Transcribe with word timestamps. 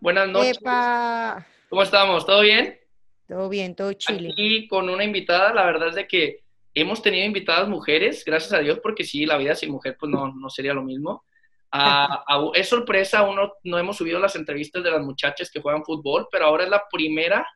Buenas 0.00 0.28
noches. 0.28 0.58
Epa, 0.58 1.44
¿Cómo 1.68 1.82
estamos? 1.82 2.24
¿Todo 2.24 2.40
bien? 2.42 2.78
todo 3.26 3.48
bien, 3.48 3.74
todo 3.76 3.92
chile. 3.92 4.30
Aquí 4.32 4.66
con 4.68 4.88
una 4.90 5.04
invitada, 5.04 5.52
la 5.54 5.64
verdad 5.64 5.88
es 5.90 5.94
de 5.94 6.06
que 6.08 6.42
hemos 6.74 7.00
tenido 7.02 7.24
invitadas 7.26 7.68
mujeres, 7.68 8.24
gracias 8.24 8.52
a 8.52 8.58
Dios, 8.58 8.78
porque 8.82 9.04
sí, 9.04 9.24
la 9.26 9.36
vida 9.38 9.54
sin 9.54 9.70
mujer 9.70 9.96
pues 9.98 10.10
no, 10.10 10.32
no 10.34 10.50
sería 10.50 10.74
lo 10.74 10.82
mismo. 10.82 11.24
Ah, 11.72 12.24
ah, 12.26 12.50
es 12.54 12.68
sorpresa, 12.68 13.20
aún 13.20 13.36
no, 13.36 13.52
no 13.62 13.78
hemos 13.78 13.96
subido 13.96 14.18
las 14.18 14.34
entrevistas 14.34 14.82
de 14.82 14.90
las 14.90 15.02
muchachas 15.02 15.48
que 15.52 15.60
juegan 15.60 15.84
fútbol, 15.84 16.26
pero 16.28 16.46
ahora 16.46 16.64
es 16.64 16.68
la 16.70 16.82
primera 16.90 17.46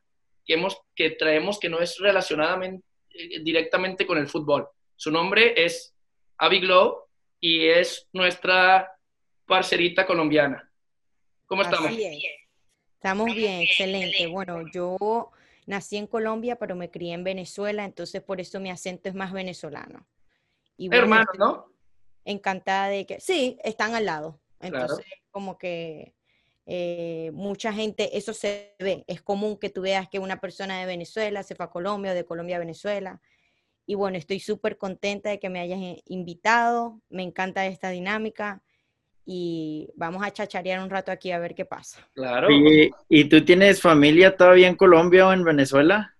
que, 0.46 0.54
hemos, 0.54 0.80
que 0.94 1.10
traemos 1.10 1.58
que 1.58 1.68
no 1.68 1.80
es 1.80 1.98
relacionada 1.98 2.56
men- 2.56 2.80
eh, 3.10 3.40
directamente 3.42 4.06
con 4.06 4.16
el 4.18 4.28
fútbol. 4.28 4.68
Su 4.94 5.10
nombre 5.10 5.54
es 5.56 5.96
Abby 6.38 6.60
Glow 6.60 6.96
y 7.40 7.66
es 7.66 8.06
nuestra 8.12 8.88
parcerita 9.46 10.06
colombiana. 10.06 10.70
¿Cómo 11.46 11.62
estamos? 11.62 11.90
Es. 11.92 12.24
Estamos 12.94 13.34
bien, 13.34 13.60
excelente. 13.60 14.26
Bueno, 14.26 14.62
yo 14.72 15.30
nací 15.66 15.96
en 15.96 16.06
Colombia, 16.06 16.56
pero 16.56 16.74
me 16.74 16.90
crié 16.90 17.14
en 17.14 17.24
Venezuela, 17.24 17.84
entonces 17.84 18.22
por 18.22 18.40
eso 18.40 18.60
mi 18.60 18.70
acento 18.70 19.08
es 19.08 19.14
más 19.14 19.32
venezolano. 19.32 20.06
Y 20.76 20.88
bueno, 20.88 21.04
Hermanos, 21.04 21.26
estoy 21.32 21.46
¿no? 21.46 21.66
encantada 22.24 22.88
de 22.88 23.06
que, 23.06 23.20
sí, 23.20 23.58
están 23.62 23.94
al 23.94 24.06
lado. 24.06 24.40
Claro. 24.58 24.80
Entonces, 24.80 25.06
como 25.30 25.58
que 25.58 26.14
eh, 26.66 27.30
mucha 27.34 27.72
gente, 27.72 28.16
eso 28.16 28.32
se 28.32 28.74
ve. 28.78 29.04
Es 29.06 29.20
común 29.20 29.58
que 29.58 29.70
tú 29.70 29.82
veas 29.82 30.08
que 30.08 30.18
una 30.18 30.40
persona 30.40 30.80
de 30.80 30.86
Venezuela 30.86 31.42
se 31.42 31.54
fue 31.54 31.66
a 31.66 31.70
Colombia 31.70 32.12
o 32.12 32.14
de 32.14 32.24
Colombia 32.24 32.56
a 32.56 32.60
Venezuela. 32.60 33.20
Y 33.86 33.96
bueno, 33.96 34.16
estoy 34.16 34.40
súper 34.40 34.78
contenta 34.78 35.28
de 35.28 35.38
que 35.38 35.50
me 35.50 35.60
hayas 35.60 35.80
eh, 35.80 36.02
invitado. 36.06 37.02
Me 37.10 37.22
encanta 37.22 37.66
esta 37.66 37.90
dinámica 37.90 38.62
y 39.26 39.88
vamos 39.96 40.22
a 40.24 40.30
chacharear 40.32 40.82
un 40.82 40.90
rato 40.90 41.10
aquí 41.12 41.30
a 41.30 41.38
ver 41.38 41.54
qué 41.54 41.64
pasa. 41.64 42.06
Claro. 42.14 42.48
Oye, 42.48 42.90
¿y 43.08 43.24
tú 43.24 43.44
tienes 43.44 43.80
familia 43.80 44.36
todavía 44.36 44.68
en 44.68 44.76
Colombia 44.76 45.26
o 45.28 45.32
en 45.32 45.44
Venezuela? 45.44 46.16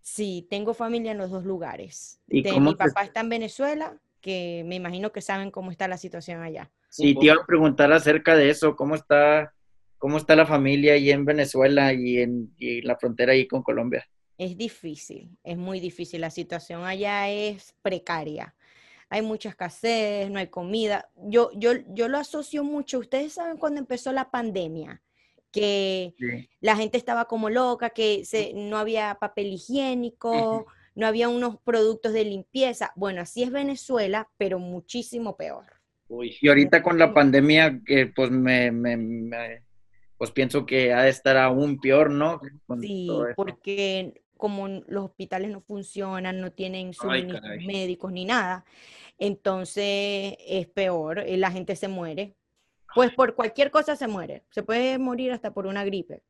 Sí, 0.00 0.46
tengo 0.48 0.72
familia 0.72 1.12
en 1.12 1.18
los 1.18 1.30
dos 1.30 1.44
lugares. 1.44 2.20
¿Y 2.28 2.42
De- 2.42 2.50
cómo 2.50 2.70
mi 2.70 2.76
te- 2.76 2.84
papá 2.86 3.04
está 3.04 3.20
en 3.20 3.28
Venezuela, 3.28 3.94
que 4.20 4.62
me 4.66 4.76
imagino 4.76 5.12
que 5.12 5.20
saben 5.20 5.50
cómo 5.50 5.70
está 5.70 5.86
la 5.88 5.98
situación 5.98 6.42
allá. 6.42 6.70
Sí, 6.88 7.14
te 7.14 7.26
iba 7.26 7.34
a 7.34 7.46
preguntar 7.46 7.92
acerca 7.92 8.34
de 8.34 8.48
eso, 8.50 8.74
¿cómo 8.74 8.94
está, 8.94 9.52
cómo 9.98 10.16
está 10.16 10.34
la 10.34 10.46
familia 10.46 10.94
ahí 10.94 11.10
en 11.10 11.24
Venezuela 11.26 11.92
y 11.92 12.18
en 12.18 12.54
y 12.56 12.80
la 12.82 12.96
frontera 12.96 13.32
ahí 13.32 13.46
con 13.46 13.62
Colombia? 13.62 14.08
Es 14.38 14.56
difícil, 14.56 15.36
es 15.44 15.56
muy 15.58 15.80
difícil. 15.80 16.20
La 16.22 16.30
situación 16.30 16.84
allá 16.84 17.28
es 17.28 17.74
precaria. 17.82 18.54
Hay 19.10 19.22
mucha 19.22 19.48
escasez, 19.48 20.30
no 20.30 20.38
hay 20.38 20.48
comida. 20.48 21.10
Yo, 21.16 21.50
yo, 21.54 21.72
yo 21.88 22.08
lo 22.08 22.18
asocio 22.18 22.62
mucho. 22.64 22.98
Ustedes 22.98 23.32
saben 23.34 23.56
cuando 23.56 23.80
empezó 23.80 24.12
la 24.12 24.30
pandemia, 24.30 25.02
que 25.50 26.14
Sí. 26.18 26.48
la 26.60 26.76
gente 26.76 26.98
estaba 26.98 27.24
como 27.24 27.48
loca, 27.48 27.90
que 27.90 28.24
se, 28.24 28.52
no 28.54 28.76
había 28.76 29.16
papel 29.18 29.46
higiénico, 29.54 30.66
no 30.94 31.06
había 31.06 31.28
unos 31.28 31.58
productos 31.62 32.12
de 32.12 32.24
limpieza. 32.24 32.92
Bueno, 32.96 33.22
así 33.22 33.42
es 33.42 33.50
Venezuela, 33.50 34.28
pero 34.36 34.58
muchísimo 34.58 35.36
peor. 35.36 35.64
Uy. 36.08 36.36
Y 36.40 36.48
ahorita 36.48 36.82
con 36.82 36.98
la 36.98 37.14
pandemia, 37.14 37.80
que 37.86 38.06
pues 38.06 38.30
me, 38.30 38.70
me- 38.70 38.96
me- 38.96 39.62
pues 40.18 40.32
pienso 40.32 40.66
que 40.66 40.92
ha 40.92 41.02
de 41.02 41.10
estar 41.10 41.36
aún 41.36 41.80
peor, 41.80 42.10
¿no? 42.10 42.40
Con 42.66 42.80
Sí, 42.80 43.08
porque 43.36 44.20
como 44.38 44.68
los 44.68 45.04
hospitales 45.04 45.50
no 45.50 45.60
funcionan, 45.60 46.40
no 46.40 46.52
tienen 46.52 46.94
suministros 46.94 47.42
caray. 47.42 47.66
médicos 47.66 48.12
ni 48.12 48.24
nada, 48.24 48.64
entonces 49.18 50.36
es 50.46 50.66
peor, 50.68 51.24
y 51.28 51.36
la 51.36 51.50
gente 51.50 51.76
se 51.76 51.88
muere. 51.88 52.36
Pues 52.94 53.12
por 53.12 53.34
cualquier 53.34 53.70
cosa 53.70 53.96
se 53.96 54.08
muere, 54.08 54.44
se 54.50 54.62
puede 54.62 54.98
morir 54.98 55.32
hasta 55.32 55.52
por 55.52 55.66
una 55.66 55.84
gripe. 55.84 56.24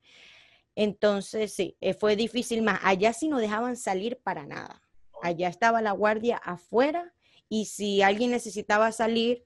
Entonces 0.74 1.52
sí, 1.52 1.76
eh, 1.80 1.94
fue 1.94 2.16
difícil 2.16 2.62
más. 2.62 2.80
Allá 2.82 3.12
sí 3.12 3.28
no 3.28 3.38
dejaban 3.38 3.76
salir 3.76 4.18
para 4.22 4.44
nada. 4.44 4.82
Allá 5.22 5.48
estaba 5.48 5.82
la 5.82 5.92
guardia 5.92 6.36
afuera 6.36 7.14
y 7.48 7.66
si 7.66 8.02
alguien 8.02 8.32
necesitaba 8.32 8.90
salir 8.90 9.44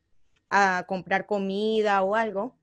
a 0.49 0.85
comprar 0.89 1.27
comida 1.27 2.03
o 2.03 2.15
algo, 2.15 2.59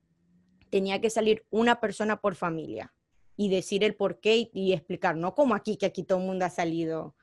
tenía 0.70 1.00
que 1.02 1.10
salir 1.10 1.46
una 1.52 1.80
persona 1.80 2.22
por 2.22 2.36
familia 2.36 2.94
y 3.40 3.48
decir 3.48 3.86
el 3.86 3.96
por 3.96 4.20
qué 4.20 4.50
y, 4.54 4.74
explicar, 4.74 5.16
no 5.16 5.34
como 5.34 5.56
aquí, 5.56 5.78
que 5.78 5.86
aquí 5.86 6.04
todo 6.04 6.20
el 6.20 6.26
mundo 6.26 6.44
ha 6.44 6.50
salido. 6.50 7.16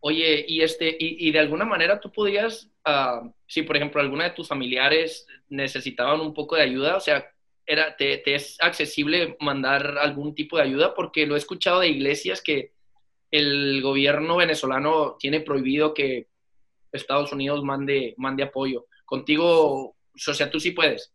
Oye, 0.00 0.44
y 0.46 0.60
este, 0.60 0.94
y, 1.00 1.30
de 1.32 1.38
alguna 1.38 1.64
manera 1.64 2.00
tú 2.00 2.12
podías, 2.12 2.70
ah, 2.84 3.22
si 3.46 3.62
por 3.62 3.78
ejemplo 3.78 4.02
alguna 4.02 4.24
de 4.24 4.32
tus 4.32 4.46
familiares 4.46 5.26
necesitaban 5.48 6.20
un 6.20 6.34
poco 6.34 6.54
de 6.54 6.64
ayuda, 6.64 6.96
o 6.96 7.00
sea, 7.00 7.32
era, 7.64 7.96
te, 7.96 8.18
te 8.18 8.34
es 8.34 8.58
accesible 8.60 9.38
mandar 9.40 9.96
algún 9.96 10.34
tipo 10.34 10.58
de 10.58 10.64
ayuda, 10.64 10.94
porque 10.94 11.24
lo 11.24 11.34
he 11.34 11.38
escuchado 11.38 11.80
de 11.80 11.88
iglesias 11.88 12.42
que 12.42 12.72
el 13.30 13.80
gobierno 13.80 14.36
venezolano 14.36 15.16
tiene 15.18 15.40
prohibido 15.40 15.94
que 15.94 16.26
Estados 16.92 17.32
Unidos 17.32 17.64
mande, 17.64 18.12
mande 18.18 18.42
apoyo. 18.42 18.84
Contigo, 19.06 19.96
o 20.14 20.34
sea, 20.34 20.50
tú 20.50 20.60
sí 20.60 20.72
puedes. 20.72 21.10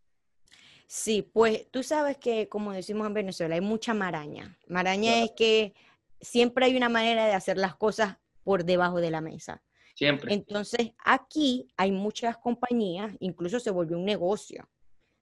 Sí, 0.95 1.23
pues 1.23 1.71
tú 1.71 1.81
sabes 1.81 2.19
que, 2.19 2.47
como 2.47 2.71
decimos 2.71 3.07
en 3.07 3.15
Venezuela, 3.15 3.55
hay 3.55 3.61
mucha 3.61 3.95
maraña. 3.95 4.59
Maraña 4.67 5.23
es 5.23 5.31
que 5.35 5.73
siempre 6.21 6.67
hay 6.67 6.77
una 6.77 6.87
manera 6.87 7.25
de 7.25 7.33
hacer 7.33 7.57
las 7.57 7.75
cosas 7.75 8.17
por 8.43 8.63
debajo 8.63 9.01
de 9.01 9.09
la 9.09 9.19
mesa. 9.19 9.63
Siempre. 9.95 10.31
Entonces, 10.31 10.91
aquí 11.03 11.67
hay 11.77 11.91
muchas 11.91 12.37
compañías, 12.37 13.11
incluso 13.21 13.59
se 13.59 13.71
volvió 13.71 13.97
un 13.97 14.05
negocio, 14.05 14.69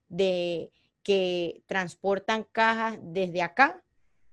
de 0.09 0.73
que 1.03 1.63
transportan 1.67 2.45
cajas 2.51 2.99
desde 3.01 3.41
acá 3.41 3.81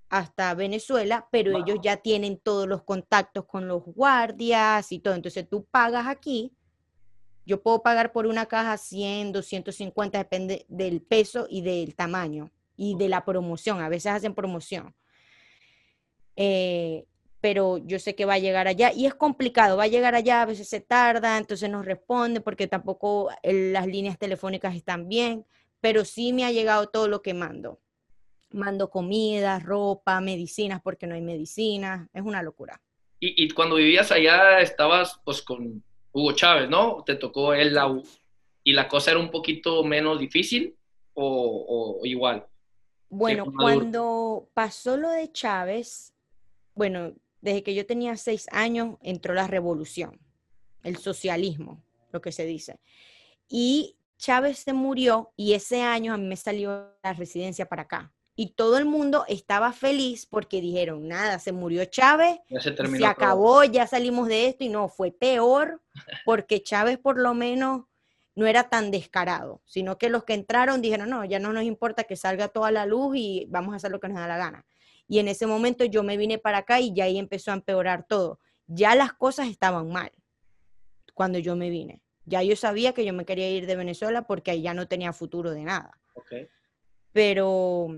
hasta 0.09 0.53
Venezuela, 0.55 1.28
pero 1.31 1.53
Wow. 1.53 1.62
ellos 1.62 1.78
ya 1.81 1.99
tienen 1.99 2.38
todos 2.38 2.66
los 2.66 2.82
contactos 2.82 3.44
con 3.44 3.69
los 3.69 3.84
guardias 3.84 4.91
y 4.91 4.99
todo. 4.99 5.15
Entonces, 5.15 5.49
tú 5.49 5.65
pagas 5.70 6.09
aquí. 6.09 6.53
Yo 7.49 7.63
puedo 7.63 7.83
pagar 7.83 8.13
por 8.13 8.27
una 8.27 8.45
caja 8.45 8.77
100, 8.77 9.33
250, 9.33 10.19
depende 10.19 10.67
del 10.69 11.01
peso 11.01 11.47
y 11.49 11.63
del 11.63 11.95
tamaño 11.95 12.51
y 12.77 12.95
de 12.99 13.09
la 13.09 13.25
promoción. 13.25 13.81
A 13.81 13.89
veces 13.89 14.13
hacen 14.13 14.35
promoción. 14.35 14.95
Eh, 16.37 17.07
pero 17.41 17.79
yo 17.79 17.99
sé 17.99 18.15
que 18.15 18.27
va 18.27 18.35
a 18.35 18.39
llegar 18.39 18.69
allá 18.69 18.93
y 18.93 19.07
es 19.07 19.15
complicado, 19.15 19.79
va 19.79 19.85
a 19.85 19.89
llegar 19.89 20.15
allá, 20.15 20.43
a 20.43 20.45
veces 20.45 20.69
se 20.69 20.83
tarda, 20.83 21.39
entonces 21.39 21.71
no 21.71 21.83
responde 21.83 22.43
porque 22.43 22.67
tampoco 22.67 23.31
las 23.43 23.87
líneas 23.87 24.19
telefónicas 24.19 24.77
están 24.77 25.09
bien, 25.09 25.47
pero 25.81 26.05
sí 26.05 26.35
me 26.35 26.45
ha 26.45 26.53
llegado 26.53 26.89
todo 26.91 27.09
lo 27.09 27.23
que 27.23 27.33
mando. 27.33 27.81
Mando 28.51 28.91
comida, 28.91 29.59
ropa, 29.59 30.21
medicinas 30.21 30.83
porque 30.83 31.07
no 31.07 31.15
hay 31.15 31.23
medicinas, 31.23 32.11
es 32.13 32.21
una 32.21 32.43
locura. 32.43 32.79
Y, 33.21 33.43
y 33.43 33.49
cuando 33.53 33.77
vivías 33.77 34.13
allá 34.13 34.61
estabas 34.61 35.19
pues 35.25 35.41
con 35.41 35.83
Hugo 36.13 36.33
Chávez, 36.33 36.69
¿no? 36.69 37.03
Te 37.05 37.15
tocó 37.15 37.55
él 37.55 37.75
la 37.75 37.89
U. 37.89 38.03
¿Y 38.65 38.73
la 38.73 38.89
cosa 38.89 39.13
era 39.13 39.21
un 39.21 39.31
poquito 39.31 39.83
menos 39.85 40.19
difícil 40.19 40.77
o, 41.15 41.99
o 42.01 42.07
igual? 42.07 42.47
Bueno, 43.09 43.47
cuando 43.57 44.51
pasó 44.53 44.97
lo 44.97 45.11
de 45.11 45.33
Chávez, 45.33 46.13
bueno, 46.75 47.15
desde 47.41 47.63
que 47.63 47.75
yo 47.75 47.87
tenía 47.87 48.17
seis 48.17 48.47
años 48.51 48.97
entró 49.03 49.33
la 49.33 49.47
revolución, 49.47 50.21
el 50.83 50.97
socialismo, 50.97 51.83
lo 52.13 52.21
que 52.21 52.33
se 52.33 52.45
dice. 52.45 52.79
Y 53.49 53.97
Chávez 54.19 54.59
se 54.59 54.73
murió 54.73 55.33
y 55.37 55.55
ese 55.55 55.83
año 55.83 56.13
a 56.13 56.17
mí 56.17 56.27
me 56.27 56.37
salió 56.37 56.95
la 57.03 57.13
residencia 57.15 57.67
para 57.67 57.82
acá. 57.82 58.12
Y 58.40 58.50
todo 58.50 58.79
el 58.79 58.85
mundo 58.85 59.25
estaba 59.26 59.73
feliz 59.73 60.25
porque 60.25 60.61
dijeron, 60.61 61.08
nada, 61.08 61.40
se 61.40 61.50
murió 61.50 61.85
Chávez, 61.87 62.38
Ya 62.49 62.61
se 62.61 62.70
y 62.70 62.75
terminó. 62.76 62.96
se 62.99 63.02
todo. 63.02 63.11
acabó, 63.11 63.64
ya 63.64 63.85
salimos 63.88 64.29
de 64.29 64.46
esto 64.46 64.62
y 64.62 64.69
no, 64.69 64.88
fue 64.88 65.11
peor 65.11 65.82
porque 66.25 66.62
Chávez 66.62 66.99
por 66.99 67.19
lo 67.19 67.35
menos 67.35 67.87
no 68.37 68.46
era 68.46 68.69
tan 68.70 68.93
descarado, 68.93 69.61
sino 69.64 69.99
que 69.99 70.08
los 70.08 70.23
que 70.23 70.35
entraron 70.35 70.81
dijeron, 70.81 71.11
no, 71.11 71.25
ya 71.25 71.40
no 71.40 71.52
nos 71.52 71.64
importa 71.64 72.05
que 72.05 72.14
salga 72.14 72.46
toda 72.46 72.70
la 72.70 72.87
luz 72.87 73.17
y 73.17 73.46
vamos 73.49 73.73
a 73.73 73.76
hacer 73.79 73.90
lo 73.90 73.99
que 73.99 74.06
nos 74.06 74.19
da 74.19 74.29
la 74.29 74.37
gana. 74.38 74.64
Y 75.08 75.19
en 75.19 75.26
ese 75.26 75.49
momento 75.49 75.84
yo 75.84 76.05
me 76.05 76.17
vine 76.17 76.38
para 76.38 76.58
acá 76.58 76.79
y 76.79 76.94
ya 76.94 77.06
ahí 77.06 77.19
empezó 77.19 77.50
a 77.50 77.55
empeorar 77.55 78.06
todo. 78.06 78.38
Ya 78.69 78.94
las 78.94 79.14
cosas 79.14 79.49
estaban 79.49 79.91
mal 79.91 80.12
cuando 81.12 81.41
yo 81.41 81.56
me 81.56 81.70
vine. 81.70 82.02
Ya 82.25 82.44
yo 82.44 82.55
sabía 82.55 82.93
que 82.93 83.05
yo 83.05 83.12
me 83.12 83.25
quería 83.25 83.50
ir 83.50 83.67
de 83.67 83.75
Venezuela 83.75 84.23
porque 84.29 84.52
ahí 84.52 84.62
ya 84.62 84.75
no 84.75 84.87
tenía 84.87 85.12
futuro 85.12 85.50
de 85.50 85.64
nada. 85.64 85.99
Pero, 87.12 87.88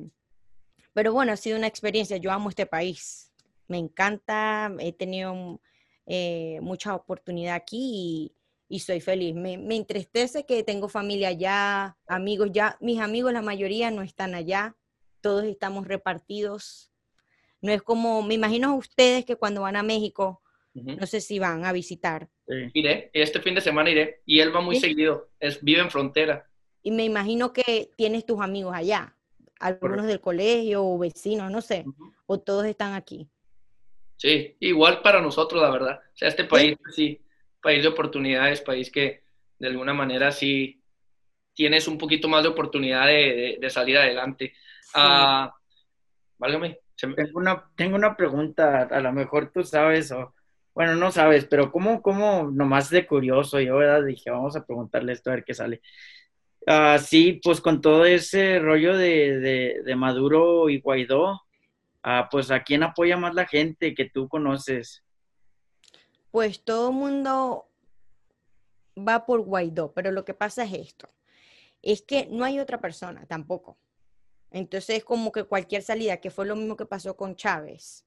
pero 0.93 1.13
bueno, 1.13 1.33
ha 1.33 1.37
sido 1.37 1.57
una 1.57 1.67
experiencia. 1.67 2.17
Yo 2.17 2.31
amo 2.33 2.49
este 2.49 2.67
país. 2.67 3.33
Me 3.69 3.79
encanta. 3.79 4.73
He 4.79 4.93
tenido 4.93 5.61
eh, 6.07 6.59
mucha 6.63 6.95
oportunidad 6.95 7.55
aquí 7.55 8.33
y, 8.69 8.77
y 8.77 8.81
soy 8.81 9.01
feliz. 9.01 9.35
Me, 9.35 9.57
me 9.59 9.77
entristece 9.77 10.45
que 10.47 10.63
tengo 10.65 10.89
familia 10.89 11.29
allá, 11.29 11.97
amigos 12.07 12.51
ya. 12.53 12.77
Mis 12.81 13.01
amigos, 13.01 13.33
la 13.33 13.43
mayoría 13.43 13.91
no 13.91 14.03
están 14.03 14.35
allá. 14.35 14.77
Todos 15.21 15.45
estamos 15.45 15.87
repartidos. 15.87 16.91
No 17.61 17.73
es 17.73 17.83
como, 17.83 18.23
me 18.23 18.35
imagino 18.35 18.75
ustedes 18.77 19.25
que 19.25 19.37
cuando 19.37 19.61
van 19.61 19.77
a 19.77 19.83
México, 19.83 20.43
no 20.73 21.07
sé 21.07 21.21
si 21.21 21.39
van 21.39 21.65
a 21.65 21.73
visitar. 21.73 22.29
Sí. 22.49 22.55
Iré, 22.75 23.11
este 23.13 23.41
fin 23.41 23.55
de 23.55 23.61
semana 23.61 23.91
iré. 23.91 24.23
Y 24.25 24.41
él 24.41 24.55
va 24.55 24.61
muy 24.63 24.77
Sí. 24.77 24.83
seguido. 24.83 25.29
Es, 25.39 25.63
vive 25.63 25.81
en 25.83 25.91
frontera. 25.91 26.49
Y 26.83 26.91
me 26.91 27.05
imagino 27.05 27.53
que 27.53 27.91
tienes 27.97 28.25
tus 28.25 28.41
amigos 28.41 28.75
allá. 28.75 29.15
Algunos 29.61 30.07
del 30.07 30.21
colegio 30.21 30.85
o 30.85 30.99
vecinos, 30.99 31.51
no 31.51 31.61
sé, 31.61 31.85
o 32.27 32.41
todos 32.41 32.65
están 32.65 32.95
aquí. 32.95 33.29
Sí, 34.17 34.57
igual 34.61 35.01
para 35.03 35.21
nosotros, 35.21 35.63
la 35.63 35.71
verdad. 35.71 36.01
O 36.13 36.17
sea, 36.17 36.29
este 36.29 36.45
país, 36.45 36.77
pues 36.83 36.95
sí, 36.95 37.21
país 37.63 37.83
de 37.83 37.89
oportunidades, 37.89 38.61
país 38.61 38.91
que 38.91 39.23
de 39.59 39.69
alguna 39.69 39.95
manera 39.95 40.33
sí 40.33 40.83
tienes 41.55 41.89
un 41.89 41.99
poquito 41.99 42.29
más 42.29 42.43
de 42.43 42.49
oportunidad 42.49 43.07
de, 43.07 43.67
salir 43.71 43.99
adelante. 43.99 44.55
Ah, 44.95 45.55
válgame. 46.39 46.81
Tengo 46.97 47.39
una, 47.39 47.71
tengo 47.77 47.97
una 47.97 48.17
pregunta, 48.17 48.83
a 48.83 49.01
lo 49.01 49.13
mejor 49.13 49.51
tú 49.53 49.63
sabes, 49.65 50.13
o 50.13 50.35
bueno, 50.75 50.97
no 50.97 51.11
sabes, 51.11 51.47
pero 51.47 51.73
¿cómo, 51.73 52.03
cómo 52.03 52.51
nomás 52.53 52.91
de 52.91 53.07
curioso, 53.07 53.61
yo 53.61 53.77
¿verdad? 53.77 54.05
dije, 54.05 54.31
vamos 54.31 54.57
a 54.57 54.65
preguntarle 54.65 55.13
esto 55.13 55.31
a 55.31 55.35
ver 55.35 55.45
qué 55.45 55.55
sale. 55.55 55.81
Ah, 56.67 56.99
sí, 56.99 57.41
pues 57.43 57.61
con 57.61 57.81
todo 57.81 58.05
ese 58.05 58.59
rollo 58.59 58.97
de, 58.97 59.81
de, 59.85 59.97
Maduro 59.97 60.69
y 60.69 60.81
Guaidó, 60.81 61.41
ah, 62.03 62.29
pues 62.31 62.51
¿a 62.51 62.63
quién 62.63 62.83
apoya 62.83 63.17
más 63.17 63.35
la 63.35 63.47
gente 63.47 63.95
que 63.95 64.11
tú 64.11 64.29
conoces? 64.29 65.03
Pues 66.31 66.63
todo 66.63 66.91
el 66.91 66.97
mundo 66.97 67.69
va 68.97 69.25
por 69.25 69.41
Guaidó, 69.41 69.93
pero 69.93 70.11
lo 70.11 70.25
que 70.25 70.35
pasa 70.35 70.65
es 70.65 70.75
esto, 70.75 71.09
es 71.83 72.03
que 72.03 72.27
no 72.31 72.45
hay 72.45 72.61
otra 72.61 72.81
persona 72.81 73.27
tampoco. 73.27 73.79
Entonces, 74.51 75.05
como 75.05 75.33
que 75.33 75.45
cualquier 75.45 75.83
salida, 75.83 76.19
que 76.19 76.31
fue 76.31 76.45
lo 76.45 76.57
mismo 76.57 76.77
que 76.77 76.87
pasó 76.87 77.17
con 77.17 77.37
Chávez. 77.37 78.05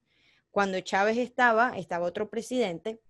Cuando 0.50 0.78
Chávez 0.80 1.16
estaba, 1.16 1.76
estaba 1.76 2.06
otro 2.06 2.28
presidente 2.28 3.00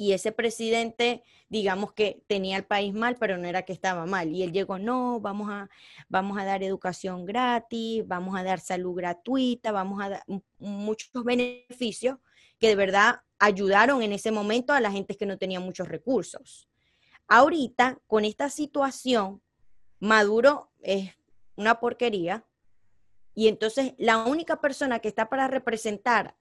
y 0.00 0.14
ese 0.14 0.32
presidente, 0.32 1.22
digamos 1.50 1.92
que 1.92 2.22
tenía 2.26 2.56
el 2.56 2.64
país 2.64 2.94
mal, 2.94 3.18
pero 3.20 3.36
no 3.36 3.46
era 3.46 3.66
que 3.66 3.74
estaba 3.74 4.06
mal. 4.06 4.30
Y 4.30 4.42
él 4.42 4.50
llegó, 4.50 4.78
no, 4.78 5.20
vamos 5.20 5.50
a, 5.50 5.68
vamos 6.08 6.38
a 6.38 6.46
dar 6.46 6.62
educación 6.62 7.26
gratis, 7.26 8.08
vamos 8.08 8.34
a 8.34 8.42
dar 8.42 8.60
salud 8.60 8.94
gratuita, 8.94 9.72
vamos 9.72 10.02
a 10.02 10.08
dar 10.08 10.24
muchos 10.58 11.22
beneficios 11.22 12.16
que 12.58 12.68
de 12.68 12.76
verdad 12.76 13.20
ayudaron 13.38 14.00
en 14.00 14.14
ese 14.14 14.30
momento 14.30 14.72
a 14.72 14.80
la 14.80 14.90
gente 14.90 15.18
que 15.18 15.26
no 15.26 15.36
tenía 15.36 15.60
muchos 15.60 15.86
recursos. 15.86 16.66
Ahorita, 17.28 17.98
con 18.06 18.24
esta 18.24 18.48
situación, 18.48 19.42
Maduro 19.98 20.70
es 20.80 21.10
una 21.56 21.78
porquería 21.78 22.46
y 23.34 23.48
entonces 23.48 23.92
la 23.98 24.24
única 24.24 24.62
persona 24.62 25.00
que 25.00 25.08
está 25.08 25.28
para 25.28 25.46
representar 25.46 26.36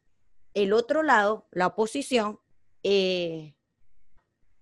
el 0.54 0.72
otro 0.72 1.04
lado, 1.04 1.46
la 1.52 1.68
oposición, 1.68 2.40
eh, 2.84 3.54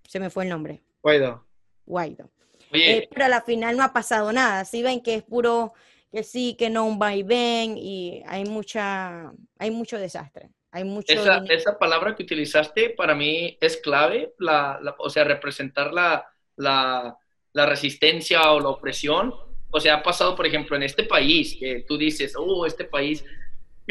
se 0.08 0.20
me 0.20 0.30
fue 0.30 0.44
el 0.44 0.50
nombre. 0.50 0.82
Guaido. 1.02 1.46
Guaido. 1.86 2.30
Eh, 2.74 3.08
pero 3.12 3.26
a 3.26 3.30
la 3.30 3.42
final 3.42 3.78
no 3.78 3.84
ha 3.84 3.94
pasado 3.94 4.32
nada. 4.34 4.66
Si 4.66 4.84
ven 4.84 5.02
que 5.02 5.16
es 5.16 5.24
puro 5.24 5.74
que 6.12 6.24
sí, 6.24 6.56
que 6.58 6.70
no 6.70 6.86
un 6.86 7.00
va 7.02 7.16
y 7.16 7.24
ven 7.24 7.78
y 7.78 8.24
hay 8.28 8.46
mucha, 8.46 9.32
hay 9.58 9.72
mucho 9.72 9.98
desastre. 9.98 10.50
Hay 10.72 10.84
mucho 10.84 11.14
esa, 11.14 11.44
esa 11.50 11.80
palabra 11.80 12.16
que 12.16 12.24
utilizaste 12.24 12.92
para 12.92 13.16
mí 13.16 13.58
es 13.62 13.78
clave, 13.78 14.34
la, 14.38 14.80
o 15.00 15.10
sea, 15.10 15.24
representar 15.24 15.94
la, 15.94 16.28
la, 16.56 17.18
la, 17.54 17.66
resistencia 17.66 18.52
o 18.52 18.60
la 18.60 18.70
opresión. 18.70 19.34
O 19.72 19.80
sea, 19.80 19.96
ha 19.96 20.04
pasado, 20.04 20.36
por 20.36 20.46
ejemplo, 20.46 20.76
en 20.76 20.84
este 20.84 21.04
país, 21.04 21.56
que 21.58 21.86
tú 21.88 21.98
dices, 21.98 22.34
oh, 22.38 22.66
este 22.66 22.84
país, 22.84 23.24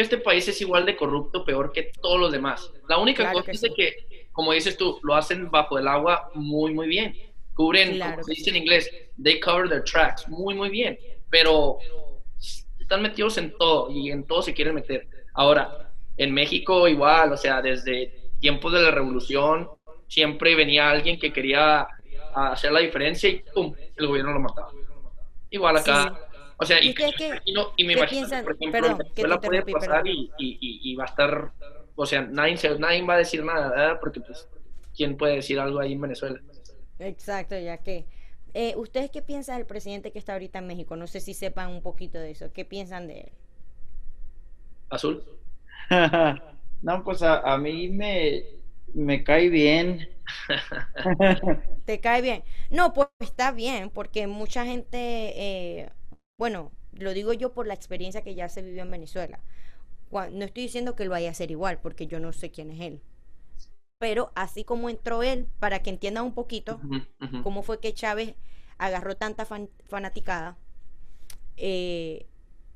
este 0.03 0.19
país 0.19 0.47
es 0.47 0.61
igual 0.61 0.85
de 0.85 0.97
corrupto, 0.97 1.45
peor 1.45 1.73
que 1.73 1.91
todos 2.01 2.21
los 2.21 2.31
demás. 2.31 2.71
La 2.89 2.99
única 2.99 3.33
cosa 3.33 3.51
es 3.51 3.67
que, 3.75 4.29
como 4.33 4.53
dices 4.53 4.77
tú, 4.77 5.01
lo 5.03 5.15
hacen 5.15 5.51
bajo 5.51 5.79
el 5.79 5.89
agua 5.89 6.31
muy, 6.35 6.75
muy 6.75 6.87
bien. 6.87 7.17
Cubren, 7.55 7.99
como 7.99 8.23
se 8.23 8.33
dice 8.33 8.51
en 8.51 8.57
inglés, 8.57 8.91
they 9.23 9.41
cover 9.41 9.69
their 9.69 9.83
tracks, 9.83 10.29
muy, 10.29 10.55
muy 10.55 10.69
bien. 10.69 10.99
Pero 11.31 11.79
están 12.79 13.03
metidos 13.03 13.39
en 13.39 13.57
todo 13.57 13.91
y 13.91 14.11
en 14.11 14.27
todo 14.27 14.43
se 14.43 14.53
quieren 14.53 14.75
meter. 14.75 15.09
Ahora, 15.33 15.91
en 16.17 16.33
México 16.33 16.87
igual, 16.87 17.33
o 17.33 17.37
sea, 17.37 17.63
desde 17.63 18.31
tiempos 18.39 18.73
de 18.73 18.83
la 18.83 18.91
revolución, 18.91 19.71
siempre 20.09 20.55
venía 20.55 20.91
alguien 20.91 21.19
que 21.19 21.33
quería 21.33 21.87
hacer 22.35 22.73
la 22.73 22.81
diferencia 22.81 23.31
y 23.31 23.43
¡pum! 23.55 23.75
el 23.97 24.07
gobierno 24.07 24.33
lo 24.33 24.41
mataba. 24.41 24.71
Igual 25.51 25.79
acá. 25.79 26.26
O 26.59 26.65
sea, 26.65 26.83
y, 26.83 26.95
y, 27.77 27.85
me 27.85 27.93
imagino, 27.93 28.29
por 28.29 28.57
ejemplo, 28.57 28.73
perdón, 28.73 28.99
Venezuela 28.99 29.41
puede 29.41 29.63
pasar 29.63 30.07
y, 30.07 30.31
y, 30.39 30.95
va 30.95 31.05
a 31.05 31.07
estar, 31.07 31.53
o 31.95 32.07
sea, 32.07 32.23
nadie, 32.23 32.57
nadie 32.79 33.03
va 33.03 33.15
a 33.15 33.19
decir 33.19 33.45
nada, 33.45 33.69
¿verdad? 33.69 33.99
Porque 34.01 34.21
pues, 34.21 34.49
¿quién 34.97 35.17
puede 35.17 35.37
decir 35.37 35.61
algo 35.61 35.81
ahí 35.81 35.93
en 35.93 36.01
Venezuela? 36.01 36.41
Exacto, 36.99 37.59
ya 37.59 37.79
que... 37.79 38.07
Eh, 38.55 38.73
¿Ustedes 38.77 39.11
qué 39.11 39.21
piensan 39.21 39.59
del 39.59 39.67
presidente 39.67 40.13
que 40.13 40.19
está 40.19 40.33
ahorita 40.33 40.61
en 40.61 40.67
México? 40.67 40.97
No 40.97 41.07
sé 41.07 41.21
si 41.21 41.35
sepan 41.35 41.71
un 41.71 41.83
poquito 41.83 42.19
de 42.19 42.31
eso. 42.31 42.51
¿Qué 42.55 42.65
piensan 42.65 43.07
de 43.07 43.21
él? 43.21 43.33
Azul. 44.89 45.23
no, 46.83 47.05
pues 47.05 47.21
a, 47.23 47.41
a 47.41 47.59
mí 47.59 47.89
me, 47.91 48.45
me 48.95 49.23
cae 49.23 49.51
bien. 49.51 50.09
¿Te 51.85 52.01
cae 52.01 52.23
bien? 52.23 52.45
No, 52.71 52.95
pues 52.95 53.09
está 53.21 53.53
bien, 53.53 53.91
porque 53.91 54.27
mucha 54.27 54.65
gente, 54.65 54.99
eh, 54.99 55.91
bueno, 56.39 56.73
lo 56.93 57.13
digo 57.13 57.33
yo 57.33 57.53
por 57.53 57.67
la 57.67 57.75
experiencia 57.75 58.23
que 58.23 58.35
ya 58.35 58.49
se 58.49 58.63
vivió 58.63 58.83
en 58.83 58.91
Venezuela. 58.91 59.41
No 60.11 60.45
estoy 60.45 60.65
diciendo 60.65 60.95
que 60.95 61.05
lo 61.05 61.11
vaya 61.11 61.29
a 61.29 61.33
hacer 61.33 61.51
igual, 61.51 61.81
porque 61.81 62.07
yo 62.07 62.21
no 62.21 62.33
sé 62.33 62.51
quién 62.51 62.71
es 62.71 62.81
él. 62.81 63.01
Pero 63.99 64.31
así 64.35 64.65
como 64.65 64.89
entró 64.89 65.23
él, 65.23 65.47
para 65.59 65.83
que 65.83 65.91
entiendan 65.91 66.25
un 66.25 66.35
poquito 66.35 66.81
cómo 67.43 67.63
fue 67.63 67.81
que 67.81 67.95
Chávez 67.95 68.35
agarró 68.79 69.17
tanta 69.17 69.47
fanaticada, 69.87 70.57
eh, 71.57 72.27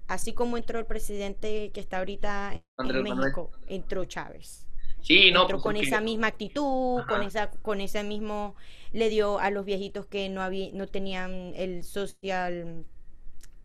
así 0.08 0.32
como 0.32 0.56
entró 0.56 0.78
el 0.78 0.86
presidente 0.86 1.70
que 1.72 1.80
está 1.80 1.98
ahorita 1.98 2.62
en 2.78 3.02
México, 3.02 3.50
entró 3.68 4.04
Chávez. 4.06 4.66
Sí, 5.02 5.30
no. 5.30 5.42
Entró 5.42 5.60
con 5.60 5.76
esa 5.76 6.00
misma 6.00 6.26
actitud, 6.26 7.02
con 7.06 7.22
esa, 7.22 7.50
con 7.50 7.80
ese 7.80 8.02
mismo, 8.02 8.54
le 8.92 9.08
dio 9.08 9.38
a 9.38 9.50
los 9.50 9.64
viejitos 9.64 10.06
que 10.06 10.28
no 10.28 10.42
había, 10.42 10.70
no 10.72 10.86
tenían 10.88 11.52
el 11.54 11.84
social 11.84 12.84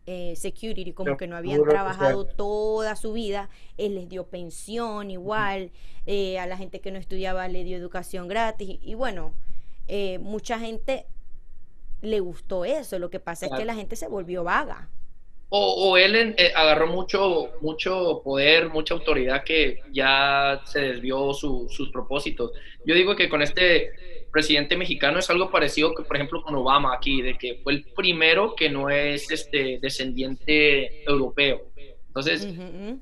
eh, 0.06 0.34
security, 0.36 0.92
como 0.92 1.16
que 1.16 1.26
no 1.26 1.36
habían 1.36 1.64
trabajado 1.64 2.26
toda 2.26 2.96
su 2.96 3.12
vida, 3.12 3.50
él 3.76 3.96
les 3.96 4.08
dio 4.08 4.26
pensión 4.26 5.10
igual, 5.10 5.70
eh, 6.06 6.38
a 6.38 6.46
la 6.46 6.56
gente 6.56 6.80
que 6.80 6.90
no 6.90 6.98
estudiaba 6.98 7.48
le 7.48 7.64
dio 7.64 7.76
educación 7.76 8.28
gratis, 8.28 8.78
y, 8.82 8.94
bueno, 8.94 9.32
eh, 9.88 10.18
mucha 10.18 10.58
gente 10.58 11.06
le 12.02 12.20
gustó 12.20 12.64
eso, 12.64 12.98
lo 12.98 13.10
que 13.10 13.20
pasa 13.20 13.46
es 13.46 13.52
que 13.52 13.64
la 13.64 13.74
gente 13.74 13.96
se 13.96 14.06
volvió 14.06 14.44
vaga. 14.44 14.88
O, 15.48 15.96
él 15.96 16.34
eh, 16.36 16.52
agarró 16.56 16.88
mucho, 16.88 17.52
mucho 17.60 18.20
poder, 18.24 18.68
mucha 18.68 18.94
autoridad 18.94 19.44
que 19.44 19.80
ya 19.92 20.60
se 20.64 20.80
desvió 20.80 21.32
sus 21.34 21.90
propósitos. 21.92 22.50
Yo 22.84 22.94
digo 22.94 23.14
que 23.14 23.28
con 23.28 23.42
este 23.42 23.92
presidente 24.36 24.76
mexicano 24.76 25.18
es 25.18 25.30
algo 25.30 25.50
parecido 25.50 25.94
que, 25.94 26.02
por 26.02 26.14
ejemplo, 26.14 26.42
con 26.42 26.54
Obama 26.54 26.92
aquí, 26.94 27.22
de 27.22 27.38
que 27.38 27.58
fue 27.64 27.72
el 27.72 27.84
primero 27.96 28.54
que 28.54 28.68
no 28.68 28.90
es 28.90 29.30
este 29.30 29.78
descendiente 29.80 31.02
europeo. 31.10 31.72
Entonces, 32.08 32.46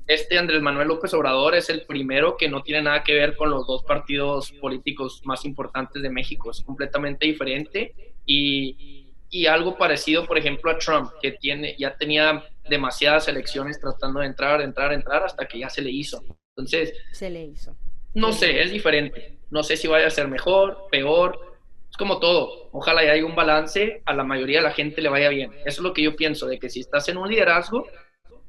este 0.07 0.37
Andrés 0.37 0.61
Manuel 0.61 0.87
López 0.87 1.13
Obrador 1.13 1.55
es 1.55 1.69
el 1.69 1.85
primero 1.85 2.37
que 2.37 2.47
no 2.47 2.63
tiene 2.63 2.83
nada 2.83 3.03
que 3.03 3.13
ver 3.13 3.35
con 3.35 3.49
los 3.49 3.67
dos 3.67 3.83
partidos 3.83 4.53
políticos 4.53 5.21
más 5.25 5.43
importantes 5.43 6.01
de 6.01 6.09
México. 6.09 6.51
Es 6.51 6.61
completamente 6.61 7.25
diferente 7.25 7.93
y 8.25 9.03
y 9.29 9.47
algo 9.47 9.77
parecido, 9.77 10.25
por 10.25 10.37
ejemplo, 10.37 10.71
a 10.71 10.77
Trump, 10.77 11.11
que 11.21 11.33
tiene, 11.33 11.75
ya 11.77 11.97
tenía 11.97 12.41
demasiadas 12.69 13.27
elecciones 13.27 13.77
tratando 13.81 14.21
de 14.21 14.27
entrar, 14.27 14.61
entrar, 14.61 14.93
entrar, 14.93 15.23
hasta 15.23 15.45
que 15.45 15.59
ya 15.59 15.69
se 15.69 15.81
le 15.81 15.91
hizo. 15.91 16.23
Entonces, 16.55 16.93
se 17.11 17.29
le 17.29 17.43
hizo. 17.43 17.75
No 18.13 18.31
sé, 18.31 18.61
es 18.61 18.71
diferente. 18.71 19.39
No 19.55 19.63
sé 19.63 19.77
si 19.77 19.87
vaya 19.87 20.07
a 20.07 20.09
ser 20.09 20.27
mejor, 20.27 20.87
peor. 20.91 21.39
Es 21.89 21.95
como 21.95 22.19
todo. 22.19 22.67
Ojalá 22.73 22.99
haya 22.99 23.25
un 23.25 23.35
balance, 23.35 24.01
a 24.03 24.13
la 24.13 24.25
mayoría 24.25 24.57
de 24.57 24.63
la 24.65 24.71
gente 24.71 25.01
le 25.01 25.07
vaya 25.07 25.29
bien. 25.29 25.53
Eso 25.59 25.79
es 25.79 25.79
lo 25.79 25.93
que 25.93 26.01
yo 26.01 26.17
pienso, 26.17 26.45
de 26.47 26.59
que 26.59 26.69
si 26.69 26.81
estás 26.81 27.07
en 27.07 27.15
un 27.15 27.29
liderazgo, 27.29 27.87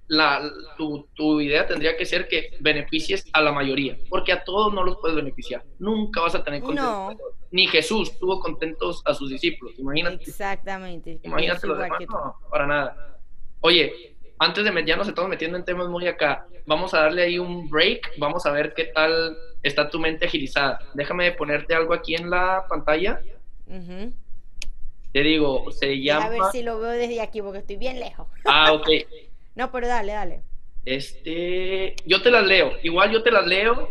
la, 0.09 0.43
tu, 0.77 1.07
tu, 1.15 1.41
idea 1.41 1.65
tendría 1.65 1.97
que 1.97 2.05
ser 2.07 2.27
que 2.27 2.57
beneficies 2.59 3.25
a 3.33 3.41
la 3.41 3.53
mayoría, 3.53 3.97
porque 4.09 4.33
a 4.33 4.43
todos 4.43 4.75
no 4.75 4.83
los 4.83 4.97
puedes 4.97 5.15
beneficiar. 5.15 5.63
Nunca 5.79 6.23
vas 6.23 6.35
a 6.35 6.43
tener 6.43 6.61
contentos. 6.61 7.17
Ni 7.53 7.69
Jesús 7.69 8.19
tuvo 8.19 8.41
contentos 8.41 9.01
a 9.05 9.15
sus 9.15 9.31
discípulos, 9.31 9.79
imagínate. 9.79 10.25
Exactamente. 10.25 11.21
Imagínate 11.23 11.69
los 11.69 11.79
demás, 11.79 12.01
no, 12.09 12.35
para 12.51 12.67
nada. 12.67 13.21
Oye, 13.61 14.17
antes 14.41 14.65
de 14.65 14.85
ya 14.85 14.97
nos 14.97 15.07
estamos 15.07 15.31
metiendo 15.31 15.57
en 15.57 15.65
temas 15.65 15.87
muy 15.89 16.09
acá, 16.09 16.49
vamos 16.67 16.95
a 16.95 17.03
darle 17.03 17.23
ahí 17.23 17.39
un 17.39 17.71
break, 17.71 18.19
vamos 18.19 18.45
a 18.45 18.51
ver 18.51 18.75
qué 18.75 18.87
tal 18.87 19.37
está 19.67 19.91
tu 19.91 19.99
mente 19.99 20.27
agilizada. 20.27 20.79
Déjame 20.95 21.33
ponerte 21.33 21.75
algo 21.75 21.95
aquí 21.95 22.15
en 22.15 22.31
la 22.31 22.65
pantalla. 22.69 23.21
Te 25.13 25.23
digo, 25.23 25.71
se 25.73 26.01
llama... 26.01 26.27
A 26.27 26.29
ver 26.29 26.41
si 26.53 26.63
lo 26.63 26.79
veo 26.79 26.91
desde 26.91 27.21
aquí, 27.21 27.41
porque 27.41 27.59
estoy 27.59 27.77
bien 27.77 27.99
lejos. 28.01 28.27
Ah, 28.45 28.73
ok. 28.73 28.89
No, 29.57 29.73
pero 29.73 29.89
dale, 29.89 30.13
dale. 30.13 30.43
Este, 30.85 31.97
yo 32.05 32.21
te 32.21 32.31
las 32.31 32.47
leo. 32.47 32.75
Igual 32.83 33.11
yo 33.11 33.23
te 33.23 33.31
las 33.31 33.47
leo 33.47 33.89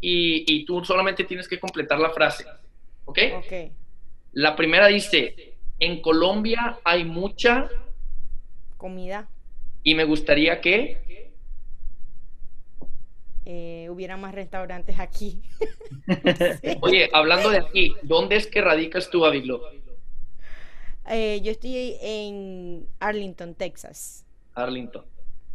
y, 0.00 0.44
y 0.52 0.64
tú 0.64 0.84
solamente 0.84 1.22
tienes 1.22 1.46
que 1.46 1.60
completar 1.60 2.00
la 2.00 2.10
frase. 2.10 2.44
¿Ok? 3.04 3.18
Ok. 3.36 3.52
La 4.32 4.56
primera 4.56 4.88
dice, 4.88 5.54
en 5.78 6.02
Colombia 6.02 6.80
hay 6.82 7.04
mucha... 7.04 7.68
Comida. 8.76 9.28
Y 9.84 9.94
me 9.94 10.02
gustaría 10.02 10.60
que... 10.60 11.30
Eh, 13.46 13.88
hubiera 13.90 14.16
más 14.16 14.34
restaurantes 14.34 14.98
aquí. 14.98 15.42
Oye, 16.80 17.10
hablando 17.12 17.50
de 17.50 17.58
aquí, 17.58 17.94
¿dónde 18.02 18.36
es 18.36 18.46
que 18.46 18.60
radicas 18.62 19.10
tú, 19.10 19.24
Aviglo? 19.26 19.62
Eh, 21.08 21.40
yo 21.42 21.50
estoy 21.52 21.96
en 22.00 22.86
Arlington, 23.00 23.54
Texas. 23.54 24.24
Arlington. 24.54 25.04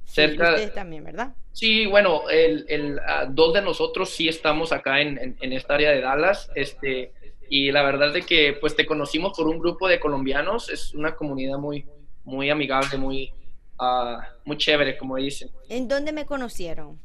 Sí, 0.06 0.14
Cerca- 0.22 0.52
ustedes 0.52 0.74
también, 0.74 1.04
¿verdad? 1.04 1.34
Sí, 1.52 1.88
bueno, 1.88 2.30
el, 2.30 2.66
el, 2.70 3.00
dos 3.30 3.54
de 3.54 3.62
nosotros 3.62 4.10
sí 4.12 4.28
estamos 4.28 4.72
acá 4.72 5.02
en, 5.02 5.18
en- 5.18 5.38
en 5.42 5.54
esta 5.54 5.74
área 5.76 5.92
de 5.92 6.02
Dallas, 6.02 6.50
este, 6.56 7.12
y 7.50 7.72
la 7.72 7.82
verdad 7.84 8.10
es 8.10 8.14
de 8.14 8.22
que 8.22 8.54
pues 8.54 8.76
te 8.76 8.86
conocimos 8.86 9.36
por 9.36 9.48
un 9.48 9.58
grupo 9.60 9.88
de 9.88 10.00
colombianos, 10.00 10.70
es 10.70 10.94
una 10.94 11.16
comunidad 11.16 11.58
muy, 11.58 11.86
muy 12.24 12.50
amigable, 12.52 12.98
muy, 12.98 13.32
ah, 13.80 14.20
muy 14.46 14.58
chévere, 14.58 14.98
como 14.98 15.16
dicen. 15.16 15.50
¿En 15.70 15.88
dónde 15.88 16.12
me 16.12 16.26
conocieron? 16.26 17.00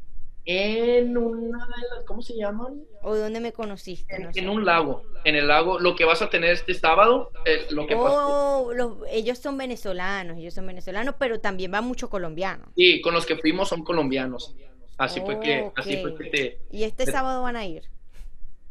En 0.46 1.16
una 1.16 1.64
de 1.66 1.72
las, 1.96 2.04
¿cómo 2.06 2.20
se 2.20 2.34
llaman? 2.36 2.82
¿O 3.02 3.16
dónde 3.16 3.40
me 3.40 3.52
conociste? 3.52 4.14
En, 4.16 4.22
No 4.24 4.32
sé. 4.32 4.40
en 4.40 4.48
un 4.50 4.64
lago, 4.66 5.02
en 5.24 5.36
el 5.36 5.48
lago, 5.48 5.78
lo 5.78 5.96
que 5.96 6.04
vas 6.04 6.20
a 6.20 6.28
tener 6.28 6.50
este 6.50 6.74
sábado, 6.74 7.30
eh, 7.46 7.66
lo 7.70 7.86
que. 7.86 7.94
Oh, 7.96 8.70
los- 8.74 8.98
ellos 9.10 9.38
son 9.38 9.56
venezolanos, 9.56 10.36
ellos 10.36 10.52
son 10.52 10.66
venezolanos, 10.66 11.14
pero 11.18 11.40
también 11.40 11.72
va 11.72 11.80
mucho 11.80 12.10
colombiano. 12.10 12.66
Sí, 12.76 13.00
con 13.00 13.14
los 13.14 13.24
que 13.24 13.36
fuimos 13.36 13.70
son 13.70 13.82
colombianos. 13.84 14.54
Así 14.98 15.20
fue 15.22 15.40
que, 15.40 15.62
Oh, 15.62 15.72
así 15.76 15.96
fue 15.96 16.14
que 16.14 16.24
te, 16.30 16.58
Y 16.70 16.84
este 16.84 17.06
sábado 17.06 17.42
van 17.42 17.56
a 17.56 17.64
ir. 17.64 17.82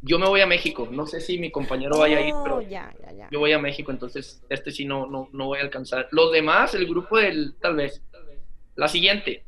yo 0.03 0.19
me 0.19 0.27
voy 0.27 0.41
a 0.41 0.45
México, 0.45 0.87
no 0.91 1.07
sé 1.07 1.21
si 1.21 1.37
mi 1.39 1.49
compañero 1.51 1.97
vaya 1.97 2.17
a 2.17 2.21
ir, 2.21 2.33
Oh, 2.35 2.43
pero 2.43 2.61
ya, 2.61 2.93
ya, 3.01 3.11
ya. 3.13 3.29
yo 3.31 3.39
voy 3.39 3.51
a 3.51 3.57
México, 3.59 3.89
entonces 3.91 4.41
este 4.49 4.71
sí 4.71 4.85
no, 4.85 5.07
no, 5.07 5.27
no 5.33 5.47
voy 5.47 5.57
a 5.59 5.63
alcanzar. 5.63 6.07
Los 6.11 6.31
demás, 6.31 6.75
el 6.75 6.85
grupo 6.87 7.17
del, 7.17 7.55
tal 7.59 7.75
vez. 7.77 8.01
La 8.75 8.87
siguiente, 8.87 9.43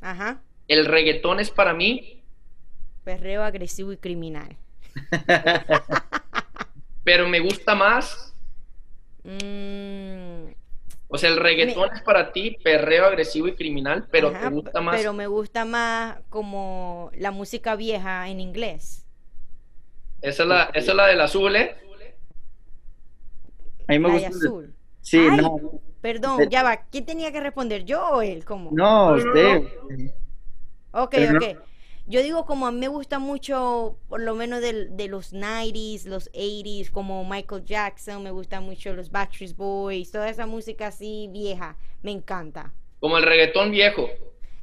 Ajá. 0.00 0.42
El 0.68 0.86
reggaetón 0.86 1.40
es 1.40 1.50
para 1.50 1.74
mí, 1.74 2.22
Perreo 3.04 3.42
agresivo 3.42 3.92
y 3.92 3.96
criminal. 3.96 4.56
pero 7.04 7.28
me 7.28 7.40
gusta 7.40 7.74
más, 7.74 8.28
Mm, 9.24 10.50
o 11.08 11.18
sea, 11.18 11.30
el 11.30 11.36
reggaetón 11.36 11.90
es 11.94 12.02
para 12.02 12.32
ti, 12.32 12.56
perreo 12.62 13.06
agresivo 13.06 13.46
y 13.46 13.54
criminal, 13.54 14.08
pero 14.10 14.28
ajá, 14.28 14.48
te 14.48 14.54
gusta 14.54 14.80
más. 14.80 14.96
Pero 14.96 15.12
me 15.12 15.26
gusta 15.26 15.64
más 15.64 16.16
como 16.28 17.10
la 17.14 17.30
música 17.30 17.76
vieja 17.76 18.28
en 18.28 18.40
inglés. 18.40 19.06
Esa 20.22 20.42
es 20.44 20.48
la, 20.48 20.62
esa 20.74 20.90
es 20.92 20.96
la 20.96 21.06
del 21.08 21.20
azul, 21.20 21.54
¿eh? 21.54 21.76
A 23.88 23.92
mí 23.92 23.98
me 23.98 24.08
La 24.08 24.14
de 24.14 24.28
gusta. 24.28 24.48
Sí, 25.00 25.18
Ay. 25.18 25.30
no. 25.30 25.56
Perdón, 26.00 26.48
ya 26.50 26.62
va. 26.62 26.78
¿Quién 26.90 27.04
tenía 27.04 27.30
que 27.30 27.40
responder? 27.40 27.84
¿Yo 27.84 28.04
o 28.08 28.22
él? 28.22 28.44
¿Cómo? 28.44 28.70
No, 28.72 29.14
usted. 29.14 29.62
Ok, 30.92 31.10
Pero 31.12 31.32
no- 31.32 31.38
ok. 31.38 31.58
Yo 32.06 32.20
digo 32.20 32.44
como 32.46 32.66
a 32.66 32.72
mí 32.72 32.80
me 32.80 32.88
gusta 32.88 33.20
mucho, 33.20 33.96
por 34.08 34.20
lo 34.20 34.34
menos 34.34 34.60
del- 34.60 34.96
de, 34.96 35.06
los 35.06 35.32
90s, 35.32 36.04
los 36.06 36.30
80s, 36.34 36.90
como 36.90 37.24
Michael 37.24 37.64
Jackson, 37.64 38.22
me 38.24 38.32
gusta 38.32 38.60
mucho 38.60 38.92
los 38.92 39.10
Backstreet 39.12 39.54
Boys, 39.56 40.10
toda 40.10 40.28
esa 40.28 40.46
música 40.46 40.88
así 40.88 41.28
vieja, 41.30 41.76
me 42.02 42.10
encanta. 42.10 42.72
Como 42.98 43.18
el 43.18 43.24
reggaetón 43.24 43.70
viejo. 43.70 44.08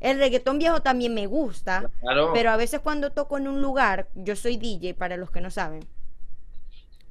El 0.02 0.18
reggaetón 0.20 0.60
viejo 0.60 0.82
también 0.82 1.14
me 1.14 1.28
gusta, 1.28 1.90
Claro. 2.02 2.32
pero 2.34 2.52
a 2.52 2.58
veces 2.58 2.82
cuando 2.82 3.12
toco 3.14 3.38
en 3.38 3.48
un 3.48 3.62
lugar, 3.62 4.10
yo 4.16 4.36
soy 4.36 4.58
DJ 4.58 4.94
para 4.94 5.16
los 5.16 5.32
que 5.32 5.40
no 5.42 5.50
saben. 5.50 5.86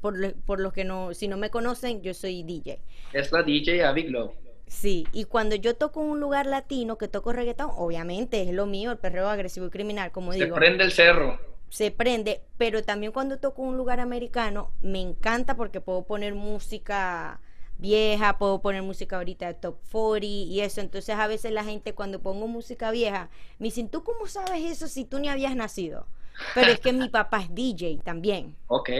Por, 0.02 0.16
lo- 0.18 0.32
por 0.46 0.60
los 0.60 0.72
que 0.74 0.84
no, 0.84 1.12
si 1.14 1.26
no 1.26 1.36
me 1.38 1.50
conocen, 1.50 2.02
yo 2.02 2.12
soy 2.14 2.42
DJ. 2.42 2.80
Es 3.14 3.32
la 3.32 3.42
DJ 3.42 3.82
Aviglo. 3.84 4.34
Sí, 4.68 5.08
y 5.12 5.24
cuando 5.24 5.56
yo 5.56 5.76
toco 5.76 6.00
en 6.02 6.10
un 6.10 6.20
lugar 6.20 6.46
latino 6.46 6.96
que 6.98 7.08
toco 7.08 7.32
reggaetón, 7.32 7.70
obviamente 7.74 8.42
es 8.42 8.52
lo 8.54 8.66
mío, 8.66 8.90
el 8.92 8.98
perreo 8.98 9.28
agresivo 9.28 9.66
y 9.66 9.70
criminal, 9.70 10.12
como 10.12 10.32
Se 10.36 10.46
digo. 10.46 10.54
prende 10.54 10.84
el 10.84 10.92
cerro. 10.92 11.38
se 11.68 11.90
prende, 11.90 12.42
pero 12.56 12.82
también 12.84 13.12
cuando 13.12 13.38
toco 13.38 13.62
en 13.62 13.68
un 13.70 13.76
lugar 13.76 14.00
americano 14.00 14.72
me 14.80 15.00
encanta 15.00 15.56
porque 15.56 15.80
puedo 15.80 16.04
poner 16.04 16.34
música 16.34 17.40
vieja, 17.78 18.38
puedo 18.38 18.60
poner 18.62 18.82
música 18.82 19.16
ahorita 19.16 19.46
de 19.46 19.54
top 19.54 19.76
40 19.90 20.26
y 20.26 20.60
eso, 20.60 20.80
entonces 20.80 21.14
a 21.16 21.26
veces 21.26 21.52
la 21.52 21.64
gente 21.64 21.94
cuando 21.94 22.20
pongo 22.22 22.48
música 22.48 22.90
vieja 22.90 23.30
me 23.58 23.66
dicen, 23.66 23.88
¿tú 23.88 24.02
cómo 24.02 24.26
sabes 24.26 24.62
eso 24.64 24.88
si 24.88 25.04
tú 25.04 25.18
ni 25.18 25.28
habías 25.28 25.54
nacido? 25.56 26.06
Pero 26.52 26.72
es 26.72 26.80
que 26.80 26.92
mi 26.92 27.08
papá 27.10 27.40
es 27.42 27.54
DJ 27.54 28.02
también, 28.02 28.56
Ok. 28.68 28.90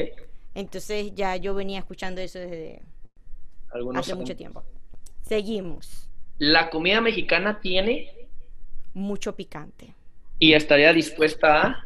entonces 0.55 1.15
ya 1.15 1.37
yo 1.37 1.55
venía 1.55 1.79
escuchando 1.81 2.21
eso 2.21 2.39
desde 2.39 2.83
Algunos 3.71 4.05
hace 4.05 4.15
mucho 4.15 4.37
tiempo. 4.37 4.65
Seguimos, 5.29 6.09
La 6.39 6.71
comida 6.71 7.01
mexicana 7.01 7.61
tiene 7.61 8.29
mucho 8.95 9.37
picante. 9.37 9.95
y 10.39 10.55
estaría 10.55 10.93
dispuesta 10.93 11.63
a. 11.63 11.85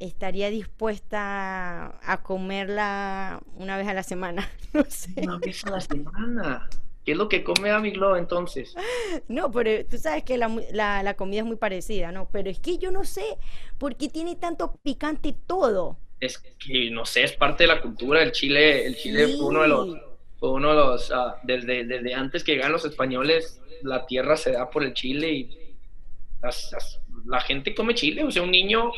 Estaría 0.00 0.48
dispuesta 0.50 1.98
a 2.02 2.22
comerla 2.22 3.40
una 3.56 3.76
vez 3.76 3.88
a 3.88 3.94
la 3.94 4.04
semana, 4.04 4.48
no 4.72 4.84
sé. 4.88 5.12
Una 5.16 5.38
vez 5.38 5.64
a 5.64 5.70
la 5.70 5.80
semana. 5.80 6.68
¿Qué 7.04 7.12
es 7.12 7.18
lo 7.18 7.28
que 7.28 7.42
come 7.42 7.70
Aviglo 7.70 8.16
entonces? 8.16 8.74
No, 9.28 9.50
pero 9.50 9.84
tú 9.86 9.96
sabes 9.98 10.22
que 10.24 10.36
la, 10.36 10.48
la- 10.72 11.02
la 11.02 11.14
comida 11.14 11.40
es 11.40 11.46
muy 11.46 11.56
parecida, 11.56 12.12
¿no? 12.12 12.28
Pero 12.30 12.50
es 12.50 12.60
que 12.60 12.76
yo 12.78 12.90
no 12.92 13.04
sé 13.04 13.24
por 13.78 13.96
qué 13.96 14.08
tiene 14.08 14.36
tanto 14.36 14.72
picante 14.82 15.34
todo. 15.46 15.96
Es 16.20 16.38
que 16.38 16.90
no 16.90 17.04
sé, 17.04 17.22
es 17.24 17.32
parte 17.32 17.64
de 17.64 17.68
la 17.68 17.80
cultura. 17.80 18.22
El 18.22 18.32
chile, 18.32 18.86
el 18.86 18.96
chile 18.96 19.28
fue 19.28 19.46
uno 19.46 19.62
de 19.62 19.68
los, 19.68 19.86
Sí. 19.88 20.00
fue 20.38 20.50
uno 20.52 20.70
de 20.70 20.74
los, 20.76 21.10
ah, 21.12 21.40
desde, 21.44 21.84
desde 21.84 22.14
antes 22.14 22.42
que 22.44 22.52
llegaran 22.52 22.72
los 22.72 22.84
españoles, 22.84 23.60
la 23.82 24.04
tierra 24.06 24.36
se 24.36 24.52
da 24.52 24.68
por 24.70 24.82
el 24.82 24.94
chile 24.94 25.30
y 25.32 25.76
las- 26.42 26.70
las- 26.72 27.00
la 27.26 27.40
gente 27.40 27.74
come 27.74 27.94
chile. 27.94 28.24
O 28.24 28.30
sea, 28.30 28.42
un 28.42 28.50
niño 28.50 28.90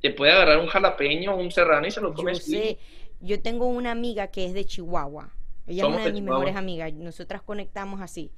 te 0.00 0.10
puede 0.10 0.32
agarrar 0.32 0.58
un 0.58 0.68
jalapeño, 0.68 1.36
un 1.36 1.50
serrano 1.50 1.86
y 1.86 1.90
se 1.90 2.00
lo 2.00 2.14
come 2.14 2.34
Yo 2.34 2.40
sé, 2.40 2.78
yo 3.20 3.40
tengo 3.42 3.66
una 3.66 3.90
amiga 3.90 4.28
que 4.28 4.44
es 4.44 4.54
de 4.54 4.64
Chihuahua. 4.64 5.32
Ella 5.66 5.82
Somos 5.82 5.96
es 5.98 6.00
una 6.00 6.04
de 6.04 6.10
de 6.10 6.12
mis 6.12 6.20
Chihuahua. 6.22 6.38
mejores 6.44 6.56
amigas. 6.56 6.92
Nosotras 6.94 7.42
conectamos 7.42 8.00
así. 8.00 8.30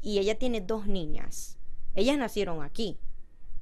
Y 0.00 0.18
ella 0.18 0.36
tiene 0.38 0.60
dos 0.62 0.86
niñas. 0.86 1.58
Ellas 1.94 2.16
nacieron 2.16 2.62
aquí. 2.62 2.96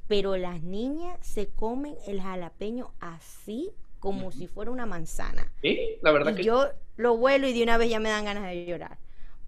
Pero 0.06 0.36
las 0.36 0.62
niñas 0.62 1.18
se 1.20 1.48
comen 1.48 1.96
el 2.06 2.20
jalapeño 2.20 2.92
así 3.00 3.70
como 4.00 4.32
si 4.32 4.48
fuera 4.48 4.70
una 4.72 4.86
manzana. 4.86 5.52
Sí, 5.62 5.98
la 6.02 6.12
verdad 6.12 6.32
Y 6.32 6.36
que 6.36 6.44
yo 6.44 6.68
lo 6.96 7.16
vuelo 7.16 7.46
y 7.48 7.52
de 7.52 7.62
una 7.62 7.78
vez 7.78 7.90
ya 7.90 8.00
me 8.00 8.08
dan 8.10 8.24
ganas 8.24 8.44
de 8.44 8.64
llorar. 8.66 8.98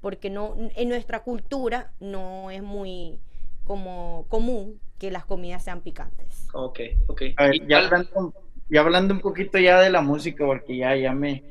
Porque 0.00 0.30
no, 0.30 0.56
en 0.76 0.88
nuestra 0.88 1.22
cultura 1.22 1.92
no 2.00 2.50
es 2.50 2.62
muy 2.62 3.20
como 3.64 4.26
común 4.28 4.80
que 4.98 5.10
las 5.10 5.24
comidas 5.24 5.64
sean 5.64 5.82
picantes. 5.82 6.48
Ok, 6.52 6.80
ok. 7.06 7.22
A 7.36 7.44
ver, 7.46 7.56
¿Y 7.56 7.66
ya 7.66 7.78
hablando, 7.78 8.34
ya 8.68 8.80
hablando 8.80 9.14
un 9.14 9.20
poquito 9.20 9.58
ya 9.58 9.80
de 9.80 9.90
la 9.90 10.02
música, 10.02 10.44
porque 10.44 10.76
ya, 10.76 10.96
ya 10.96 11.12
me, 11.14 11.44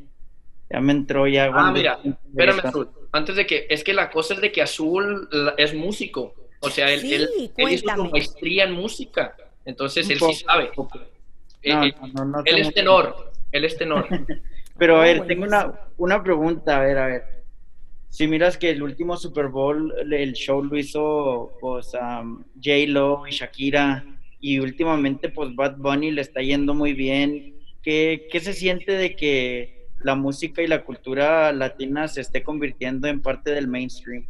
ya 0.69 0.81
me 0.81 0.93
entró 0.93 1.27
ya. 1.27 1.51
Ah, 1.53 1.71
mira, 1.71 1.99
espérame, 2.03 2.59
Azul. 2.63 2.89
Antes 3.11 3.35
de 3.35 3.45
que, 3.47 3.67
es 3.69 3.83
que 3.83 3.93
la 3.93 4.09
cosa 4.09 4.35
es 4.35 4.41
de 4.41 4.51
que 4.51 4.61
Azul 4.61 5.29
es 5.57 5.73
músico. 5.73 6.33
O 6.59 6.69
sea, 6.69 6.91
él, 6.91 7.01
Sí, 7.01 7.13
él, 7.15 7.29
él 7.57 7.69
hizo 7.71 7.89
su 7.89 8.05
maestría 8.05 8.65
en 8.65 8.73
música. 8.73 9.35
Entonces 9.65 10.05
Un 10.07 10.11
él 10.11 10.19
poco, 10.19 10.33
sí 10.33 10.43
sabe. 10.45 10.71
Eh, 11.61 11.73
No, 11.73 11.83
eh, 11.83 11.93
no, 11.99 12.07
no, 12.13 12.25
no 12.25 12.43
él 12.45 12.59
es 12.59 12.73
tenor. 12.73 13.33
Él 13.51 13.65
es 13.65 13.77
tenor. 13.77 14.07
Pero 14.77 14.97
a 14.97 15.01
Oh, 15.01 15.01
ver, 15.01 15.25
tengo 15.27 15.43
una, 15.43 15.73
una 15.97 16.23
pregunta, 16.23 16.77
a 16.77 16.81
ver, 16.85 16.97
a 16.97 17.07
ver. 17.07 17.23
Si 18.09 18.27
miras 18.27 18.57
que 18.57 18.69
el 18.71 18.83
último 18.83 19.15
Super 19.17 19.47
Bowl, 19.47 19.93
el 20.11 20.33
show 20.33 20.63
lo 20.63 20.77
hizo 20.77 21.57
pues 21.61 21.93
um, 21.93 22.43
J-Lo 22.55 23.27
y 23.27 23.31
Shakira, 23.31 24.05
y 24.39 24.59
últimamente 24.59 25.29
pues 25.29 25.55
Bad 25.55 25.77
Bunny 25.77 26.11
le 26.11 26.21
está 26.21 26.41
yendo 26.41 26.73
muy 26.73 26.93
bien. 26.93 27.55
¿Qué, 27.81 28.27
qué 28.31 28.39
se 28.41 28.53
siente 28.53 28.93
de 28.93 29.15
que 29.15 29.89
la 29.99 30.15
música 30.15 30.61
y 30.61 30.67
la 30.67 30.83
cultura 30.83 31.51
latina 31.53 32.07
se 32.07 32.21
esté 32.21 32.43
convirtiendo 32.43 33.07
en 33.07 33.21
parte 33.21 33.51
del 33.51 33.67
mainstream? 33.67 34.27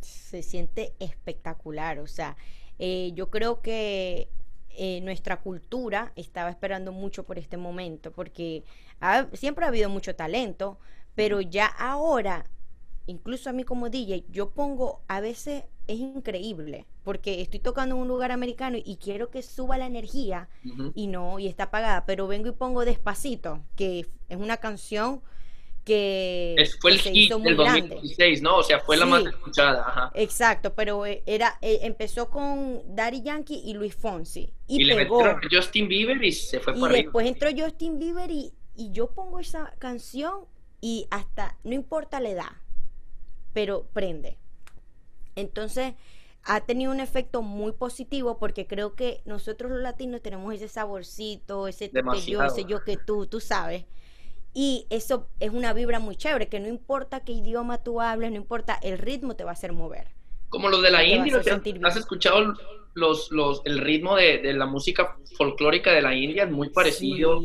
Se 0.00 0.42
siente 0.42 0.94
espectacular. 1.00 1.98
O 2.00 2.06
sea, 2.06 2.36
eh, 2.78 3.12
yo 3.14 3.30
creo 3.30 3.60
que 3.62 4.28
eh, 4.76 5.00
nuestra 5.02 5.40
cultura 5.40 6.12
estaba 6.16 6.50
esperando 6.50 6.92
mucho 6.92 7.24
por 7.24 7.38
este 7.38 7.56
momento, 7.56 8.12
porque 8.12 8.64
ha- 9.00 9.28
siempre 9.34 9.64
ha 9.64 9.68
habido 9.68 9.90
mucho 9.90 10.14
talento, 10.16 10.78
pero 11.14 11.40
ya 11.40 11.66
ahora, 11.66 12.44
incluso 13.06 13.50
a 13.50 13.52
mí 13.52 13.64
como 13.64 13.90
DJ, 13.90 14.24
yo 14.32 14.50
pongo, 14.50 15.02
a 15.08 15.20
veces 15.20 15.64
es 15.86 15.98
increíble, 15.98 16.86
porque 17.02 17.40
estoy 17.40 17.60
tocando 17.60 17.96
en 17.96 18.02
un 18.02 18.08
lugar 18.08 18.32
americano 18.32 18.78
y 18.82 18.96
quiero 18.96 19.30
que 19.30 19.42
suba 19.42 19.78
la 19.78 19.86
energía 19.86 20.48
y 20.94 21.06
no, 21.08 21.38
y 21.38 21.46
está 21.48 21.64
apagada, 21.64 22.06
pero 22.06 22.26
vengo 22.26 22.48
y 22.48 22.52
pongo 22.52 22.84
Despacito, 22.84 23.62
que 23.76 24.06
es 24.28 24.36
una 24.36 24.58
canción 24.58 25.22
que, 25.84 26.54
Es- 26.58 26.78
fue 26.78 26.92
el 26.92 27.00
hit 27.00 27.32
del 27.32 27.56
grande. 27.56 27.80
2016, 27.82 28.42
¿no? 28.42 28.56
O 28.58 28.62
sea, 28.62 28.80
fue 28.80 28.96
la 28.96 29.04
Sí. 29.06 29.10
más 29.10 29.26
escuchada. 29.26 29.80
Ajá. 29.86 30.10
Exacto, 30.14 30.74
pero 30.74 31.06
eh, 31.06 31.22
era 31.26 31.58
eh, 31.62 31.80
empezó 31.82 32.28
con 32.30 32.82
Daddy 32.94 33.22
Yankee 33.22 33.62
y 33.64 33.74
Luis 33.74 33.94
Fonsi 33.94 34.52
y, 34.66 34.82
Y, 34.90 34.94
pegó. 34.94 35.22
Justin 35.50 35.88
Bieber 35.88 36.22
y 36.22 36.32
se 36.32 36.60
fue 36.60 36.74
Y 36.76 36.80
para 36.80 36.92
arriba. 36.92 37.02
después 37.04 37.26
entró 37.26 37.48
Justin 37.56 37.98
Bieber 37.98 38.30
y, 38.30 38.52
y 38.74 38.92
yo 38.92 39.08
pongo 39.12 39.40
esa 39.40 39.72
canción 39.78 40.44
y 40.80 41.06
hasta 41.10 41.58
no 41.64 41.74
importa 41.74 42.20
la 42.20 42.30
edad. 42.30 42.50
pero 43.52 43.88
prende. 43.92 44.38
Entonces, 45.34 45.94
ha 46.44 46.60
tenido 46.60 46.92
un 46.92 47.00
efecto 47.00 47.42
muy 47.42 47.72
positivo 47.72 48.38
porque 48.38 48.66
creo 48.66 48.94
que 48.94 49.22
nosotros 49.24 49.70
los 49.70 49.80
latinos 49.80 50.22
tenemos 50.22 50.54
ese 50.54 50.68
saborcito, 50.68 51.66
ese 51.68 51.90
que 51.90 52.02
yo, 52.26 52.42
ese 52.44 52.64
yo 52.64 52.84
que 52.84 52.96
tú, 52.96 53.26
tú 53.26 53.40
sabes. 53.40 53.84
Y 54.52 54.86
eso 54.90 55.28
es 55.38 55.50
una 55.50 55.72
vibra 55.72 56.00
muy 56.00 56.16
chévere, 56.16 56.48
que 56.48 56.60
no 56.60 56.68
importa 56.68 57.20
qué 57.20 57.32
idioma 57.32 57.78
tú 57.78 58.00
hables, 58.00 58.30
no 58.30 58.36
importa, 58.36 58.78
el 58.82 58.98
ritmo 58.98 59.36
te 59.36 59.44
va 59.44 59.50
a 59.50 59.52
hacer 59.52 59.72
mover. 59.72 60.08
Como 60.48 60.68
los 60.68 60.82
de 60.82 60.90
la 60.90 61.04
India, 61.04 61.40
¿has 61.84 61.96
escuchado 61.96 62.54
los, 62.94 63.30
los, 63.30 63.62
el 63.64 63.78
ritmo 63.78 64.16
de, 64.16 64.52
la 64.52 64.66
música 64.66 65.16
folclórica 65.36 65.92
de 65.92 66.02
la 66.02 66.14
India? 66.16 66.42
Es 66.42 66.50
muy 66.50 66.70
parecido. 66.70 67.40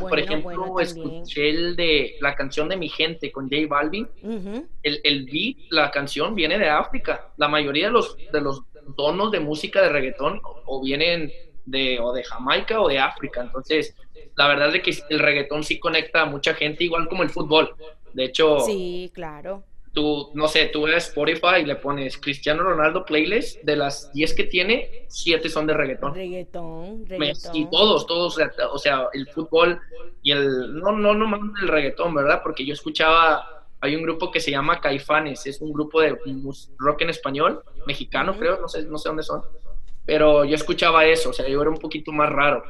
por 0.00 0.18
ejemplo, 0.18 0.80
escuché 0.80 1.50
el 1.50 1.76
de 1.76 2.16
la 2.20 2.34
canción 2.34 2.70
de 2.70 2.78
Mi 2.78 2.88
Gente 2.88 3.30
con 3.30 3.50
J 3.50 3.66
Balvin. 3.68 4.08
el, 4.82 5.00
el 5.04 5.24
beat, 5.26 5.56
la 5.70 5.90
canción 5.90 6.34
viene 6.34 6.58
de 6.58 6.70
África. 6.70 7.32
La 7.36 7.48
mayoría 7.48 7.88
de 7.88 7.92
los, 7.92 8.16
de 8.32 8.40
los 8.40 8.62
tonos 8.96 9.30
de 9.30 9.40
música 9.40 9.82
de 9.82 9.90
reggaetón 9.90 10.40
o 10.42 10.82
vienen 10.82 11.30
de, 11.66 11.98
o 12.00 12.12
de 12.12 12.24
Jamaica 12.24 12.80
o 12.80 12.88
de 12.88 12.98
África. 12.98 13.42
Entonces, 13.42 13.94
la 14.38 14.46
verdad 14.46 14.74
es 14.74 14.82
que 14.82 14.94
el 15.10 15.18
reggaetón 15.18 15.64
sí 15.64 15.80
conecta 15.80 16.22
a 16.22 16.26
mucha 16.26 16.54
gente, 16.54 16.84
igual 16.84 17.08
como 17.08 17.24
el 17.24 17.30
fútbol. 17.30 17.74
De 18.12 18.24
hecho, 18.24 18.60
sí, 18.60 19.10
claro. 19.12 19.64
Tú, 19.92 20.30
no 20.34 20.46
sé, 20.46 20.66
tú 20.66 20.82
ves 20.82 21.08
Spotify 21.08 21.62
y 21.62 21.64
le 21.64 21.74
pones 21.74 22.18
Cristiano 22.18 22.62
Ronaldo 22.62 23.04
playlist, 23.04 23.60
de 23.64 23.74
las 23.74 24.12
10 24.12 24.34
que 24.34 24.44
tiene, 24.44 25.06
7 25.08 25.48
son 25.48 25.66
de 25.66 25.74
reggaetón. 25.74 26.14
Reggaetón, 26.14 27.04
reggaetón. 27.04 27.56
Y 27.56 27.68
todos, 27.68 28.06
todos, 28.06 28.38
o 28.70 28.78
sea, 28.78 29.08
el 29.12 29.26
fútbol 29.26 29.80
y 30.22 30.30
el, 30.30 30.78
no, 30.78 30.92
no, 30.92 31.14
no 31.14 31.52
el 31.60 31.66
reggaetón, 31.66 32.14
¿verdad? 32.14 32.40
Porque 32.40 32.64
yo 32.64 32.74
escuchaba, 32.74 33.64
hay 33.80 33.96
un 33.96 34.04
grupo 34.04 34.30
que 34.30 34.38
se 34.38 34.52
llama 34.52 34.80
Caifanes, 34.80 35.46
es 35.48 35.60
un 35.60 35.72
grupo 35.72 36.00
de 36.00 36.16
rock 36.78 37.02
en 37.02 37.10
español, 37.10 37.64
mexicano 37.86 38.38
creo, 38.38 38.60
no 38.60 38.68
sé, 38.68 38.84
no 38.84 38.98
sé 38.98 39.08
dónde 39.08 39.24
son 39.24 39.42
pero 40.08 40.46
yo 40.46 40.54
escuchaba 40.54 41.04
eso, 41.04 41.28
o 41.28 41.32
sea, 41.34 41.46
yo 41.46 41.60
era 41.60 41.68
un 41.68 41.76
poquito 41.76 42.12
más 42.12 42.30
raro. 42.30 42.64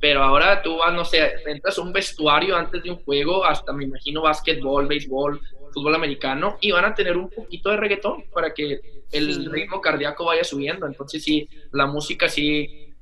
Pero 0.00 0.22
ahora 0.22 0.62
tú 0.62 0.78
vas, 0.78 0.94
no 0.94 1.04
sé, 1.04 1.32
entras 1.46 1.78
a 1.78 1.82
un 1.82 1.92
vestuario 1.92 2.56
antes 2.56 2.82
de 2.82 2.90
un 2.90 3.02
juego, 3.02 3.44
hasta 3.44 3.72
me 3.72 3.84
imagino 3.84 4.22
básquetbol, 4.22 4.86
béisbol, 4.86 5.40
fútbol 5.72 5.94
americano, 5.94 6.56
y 6.60 6.70
van 6.70 6.84
a 6.84 6.94
tener 6.94 7.16
un 7.16 7.28
poquito 7.28 7.70
de 7.70 7.78
reggaetón 7.78 8.24
para 8.32 8.54
que 8.54 8.80
el 9.10 9.50
ritmo 9.50 9.80
cardíaco 9.80 10.26
vaya 10.26 10.44
subiendo. 10.44 10.86
Entonces 10.86 11.22
sí, 11.24 11.48
la 11.72 11.86
música 11.86 12.28
sí, 12.28 12.94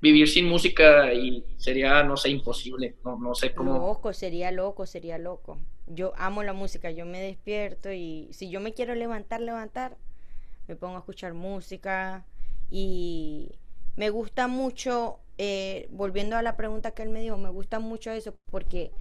vivir 0.00 0.28
sin 0.28 0.46
música 0.46 1.12
y 1.12 1.44
sería, 1.56 2.02
no 2.02 2.16
sé, 2.16 2.30
imposible. 2.30 2.96
No, 3.04 3.18
no 3.18 3.34
sé 3.34 3.54
cómo. 3.54 3.74
Loco, 3.74 4.12
sería 4.12 4.50
loco, 4.50 4.86
sería 4.86 5.18
loco. 5.18 5.58
Yo 5.86 6.12
amo 6.16 6.42
la 6.42 6.52
música, 6.52 6.90
yo 6.90 7.06
me 7.06 7.20
despierto 7.20 7.92
y 7.92 8.28
si 8.32 8.50
yo 8.50 8.60
me 8.60 8.74
quiero 8.74 8.94
levantar, 8.94 9.40
levantar, 9.40 9.96
me 10.68 10.76
pongo 10.76 10.96
a 10.96 10.98
escuchar 10.98 11.34
música 11.34 12.26
y 12.70 13.52
me 13.96 14.10
gusta 14.10 14.48
mucho, 14.48 15.20
eh, 15.38 15.88
volviendo 15.90 16.36
a 16.36 16.42
la 16.42 16.56
pregunta 16.56 16.92
que 16.92 17.02
él 17.02 17.10
me 17.10 17.20
dio, 17.20 17.36
me 17.36 17.50
gusta 17.50 17.78
mucho 17.78 18.10
eso 18.10 18.34
porque 18.50 18.92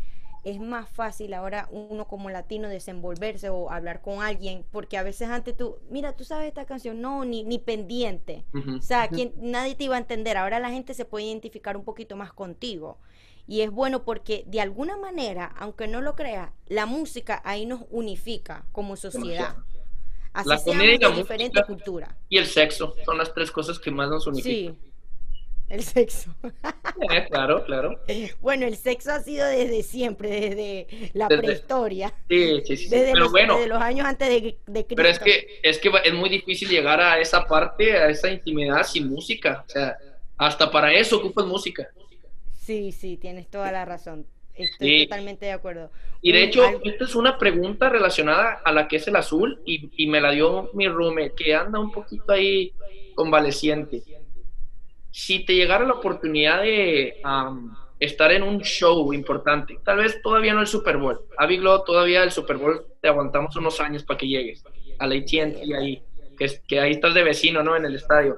es 0.44 0.60
más 0.60 0.88
fácil 0.90 1.34
ahora 1.34 1.68
uno 1.72 2.08
como 2.08 2.30
latino 2.30 2.70
desenvolverse 2.70 3.50
o 3.50 3.72
hablar 3.72 4.02
con 4.02 4.22
alguien, 4.22 4.64
porque 4.72 4.98
a 4.98 5.04
veces 5.04 5.30
antes 5.30 5.58
tú, 5.58 5.78
mira, 5.90 6.16
tú 6.16 6.24
sabes 6.24 6.48
esta 6.48 6.66
canción, 6.66 7.02
no, 7.02 7.26
ni, 7.26 7.44
ni 7.44 7.58
pendiente. 7.58 8.46
O 8.78 8.82
sea, 8.82 9.08
quien, 9.08 9.34
nadie 9.38 9.74
te 9.74 9.86
iba 9.86 9.96
a 9.96 10.00
entender. 10.00 10.38
Ahora 10.38 10.60
la 10.60 10.70
gente 10.70 10.94
se 10.94 11.04
puede 11.04 11.26
identificar 11.26 11.76
un 11.76 11.84
poquito 11.84 12.16
más 12.16 12.32
contigo. 12.32 13.00
Y 13.48 13.62
es 13.62 13.72
bueno 13.72 14.04
porque 14.04 14.44
de 14.48 14.62
alguna 14.62 14.98
manera, 14.98 15.46
aunque 15.58 15.88
no 15.88 16.02
lo 16.02 16.16
creas, 16.16 16.52
la 16.68 16.86
música 16.86 17.42
ahí 17.44 17.66
nos 17.66 17.82
unifica 17.90 18.66
como 18.72 18.96
sociedad 18.96 19.56
la 20.44 20.62
comedia 20.62 20.96
y 20.96 21.00
la 21.00 21.10
diferente 21.12 21.64
cultura. 21.64 22.18
Y 22.30 22.38
el 22.38 22.46
sexo 22.46 22.96
son 23.06 23.18
las 23.18 23.34
tres 23.34 23.52
cosas 23.52 23.80
que 23.80 23.92
más 23.92 24.10
nos 24.10 24.28
unifican. 24.28 24.76
Sí, 24.76 24.92
el 25.70 25.84
sexo. 25.84 26.34
Eh, 27.12 27.26
claro, 27.30 27.66
claro. 27.66 28.00
Bueno, 28.40 28.66
el 28.66 28.78
sexo 28.78 29.12
ha 29.12 29.20
sido 29.20 29.46
desde 29.46 29.84
siempre, 29.84 30.30
desde 30.30 30.88
la 31.14 31.28
prehistoria. 31.28 32.14
Sí, 32.30 32.62
sí, 32.66 32.78
sí. 32.78 32.90
Desde, 32.90 33.12
Pero 33.12 33.20
los, 33.20 33.32
bueno, 33.32 33.56
desde 33.56 33.68
los 33.68 33.82
años 33.82 34.06
antes 34.06 34.30
de, 34.30 34.58
de 34.66 34.86
Cristo. 34.86 34.96
Pero 34.96 35.10
es 35.10 35.20
que, 35.20 35.60
es 35.62 35.78
que 35.78 35.92
es 36.06 36.14
muy 36.14 36.30
difícil 36.30 36.70
llegar 36.70 37.02
a 37.02 37.20
esa 37.20 37.46
parte, 37.46 37.98
a 37.98 38.08
esa 38.10 38.32
intimidad 38.32 38.84
sin 38.84 39.10
música. 39.10 39.66
O 39.68 39.70
sea, 39.70 39.98
hasta 40.38 40.72
para 40.72 40.94
eso 40.94 41.18
ocupas 41.18 41.46
música. 41.46 41.86
Sí, 42.54 42.94
sí, 42.94 43.18
tienes 43.18 43.50
toda 43.50 43.72
la 43.74 43.84
razón. 43.84 44.26
Estoy 44.56 45.04
totalmente 45.04 45.46
de 45.48 45.52
acuerdo. 45.52 45.92
Y 46.22 46.32
de 46.32 46.44
hecho, 46.44 46.64
esta 46.82 47.04
es 47.04 47.16
una 47.16 47.38
pregunta 47.38 47.90
relacionada 47.90 48.62
a 48.64 48.72
la 48.72 48.88
que 48.88 48.96
es 48.96 49.08
el 49.08 49.18
azul 49.18 49.62
y, 49.66 49.92
y 49.98 50.08
me 50.08 50.22
la 50.22 50.32
dio 50.32 50.70
mi 50.74 50.88
roommate, 50.88 51.34
que 51.36 51.54
anda 51.54 51.78
un 51.78 51.92
poquito 51.92 52.32
ahí 52.32 52.74
convaleciente. 53.16 54.02
Si 55.18 55.46
te 55.46 55.56
llegara 55.56 55.86
la 55.86 55.94
oportunidad 55.94 56.62
de 56.62 57.22
estar 58.00 58.32
en 58.32 58.44
un 58.44 58.60
show 58.62 59.14
importante, 59.14 59.80
tal 59.84 59.98
vez 59.98 60.22
todavía 60.22 60.54
no 60.54 60.62
el 60.62 60.68
Super 60.68 60.98
Bowl, 60.98 61.22
a 61.38 61.48
todavía 61.86 62.24
el 62.24 62.32
Super 62.32 62.58
Bowl 62.58 62.86
te 63.02 63.08
aguantamos 63.08 63.56
unos 63.56 63.80
años 63.80 64.04
para 64.04 64.18
que 64.18 64.28
llegues 64.28 64.64
a 65.00 65.08
la 65.08 65.16
AT&T 65.16 65.76
ahí, 65.78 66.04
que, 66.68 66.80
ahí 66.80 66.92
estás 66.92 67.14
de 67.14 67.24
vecino, 67.24 67.64
¿no? 67.64 67.76
En 67.76 67.86
el 67.86 67.96
estadio. 67.96 68.36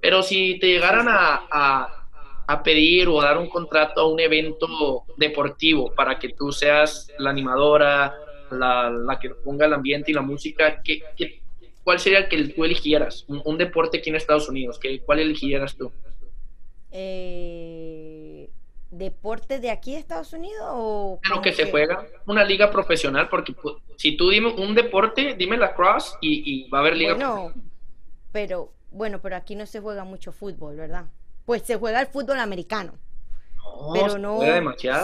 Pero 0.00 0.22
si 0.22 0.58
te 0.58 0.68
llegaran 0.68 1.06
a 1.08 2.04
a 2.46 2.62
pedir 2.62 3.08
o 3.08 3.20
a 3.20 3.26
dar 3.26 3.38
un 3.38 3.48
contrato 3.48 4.00
a 4.00 4.12
un 4.12 4.20
evento 4.20 5.04
deportivo 5.16 5.92
para 5.94 6.18
que 6.18 6.30
tú 6.30 6.52
seas 6.52 7.10
la 7.18 7.30
animadora, 7.30 8.14
la, 8.50 8.90
la 8.90 9.18
que 9.18 9.30
ponga 9.30 9.66
el 9.66 9.72
ambiente 9.72 10.10
y 10.10 10.14
la 10.14 10.20
música, 10.20 10.82
¿qué, 10.82 11.02
qué, 11.16 11.40
cuál 11.82 11.98
sería 11.98 12.20
el 12.20 12.28
que 12.28 12.44
tú 12.48 12.64
eligieras? 12.64 13.24
Un, 13.28 13.58
deporte 13.58 13.98
aquí 13.98 14.10
en 14.10 14.16
Estados 14.16 14.48
Unidos, 14.48 14.78
¿qué, 14.78 15.00
¿cuál 15.00 15.20
eligieras 15.20 15.76
tú? 15.76 15.90
Eh, 16.96 18.48
¿Deporte 18.90 19.58
de 19.58 19.70
aquí 19.70 19.92
de 19.92 19.98
Estados 19.98 20.32
Unidos 20.32 20.62
o...? 20.70 21.18
Pero 21.20 21.42
que, 21.42 21.52
se 21.52 21.68
juega 21.68 22.06
una 22.26 22.44
liga 22.44 22.70
profesional, 22.70 23.28
porque 23.28 23.52
pues, 23.52 23.74
si 23.96 24.16
tú 24.16 24.30
dime 24.30 24.54
un 24.54 24.74
deporte, 24.74 25.34
dime 25.34 25.56
la 25.56 25.74
cross 25.74 26.16
y, 26.20 26.68
va 26.70 26.78
a 26.78 26.80
haber 26.82 26.96
liga 26.96 27.14
bueno, 27.14 27.52
Pero, 28.30 28.72
bueno, 28.92 29.20
pero 29.20 29.34
aquí 29.34 29.56
no 29.56 29.66
se 29.66 29.80
juega 29.80 30.04
mucho 30.04 30.30
fútbol, 30.30 30.76
¿verdad? 30.76 31.06
pues 31.44 31.62
se 31.62 31.76
juega 31.76 32.00
el 32.00 32.06
fútbol 32.06 32.40
americano. 32.40 32.94
pero 33.92 34.18
no 34.18 34.40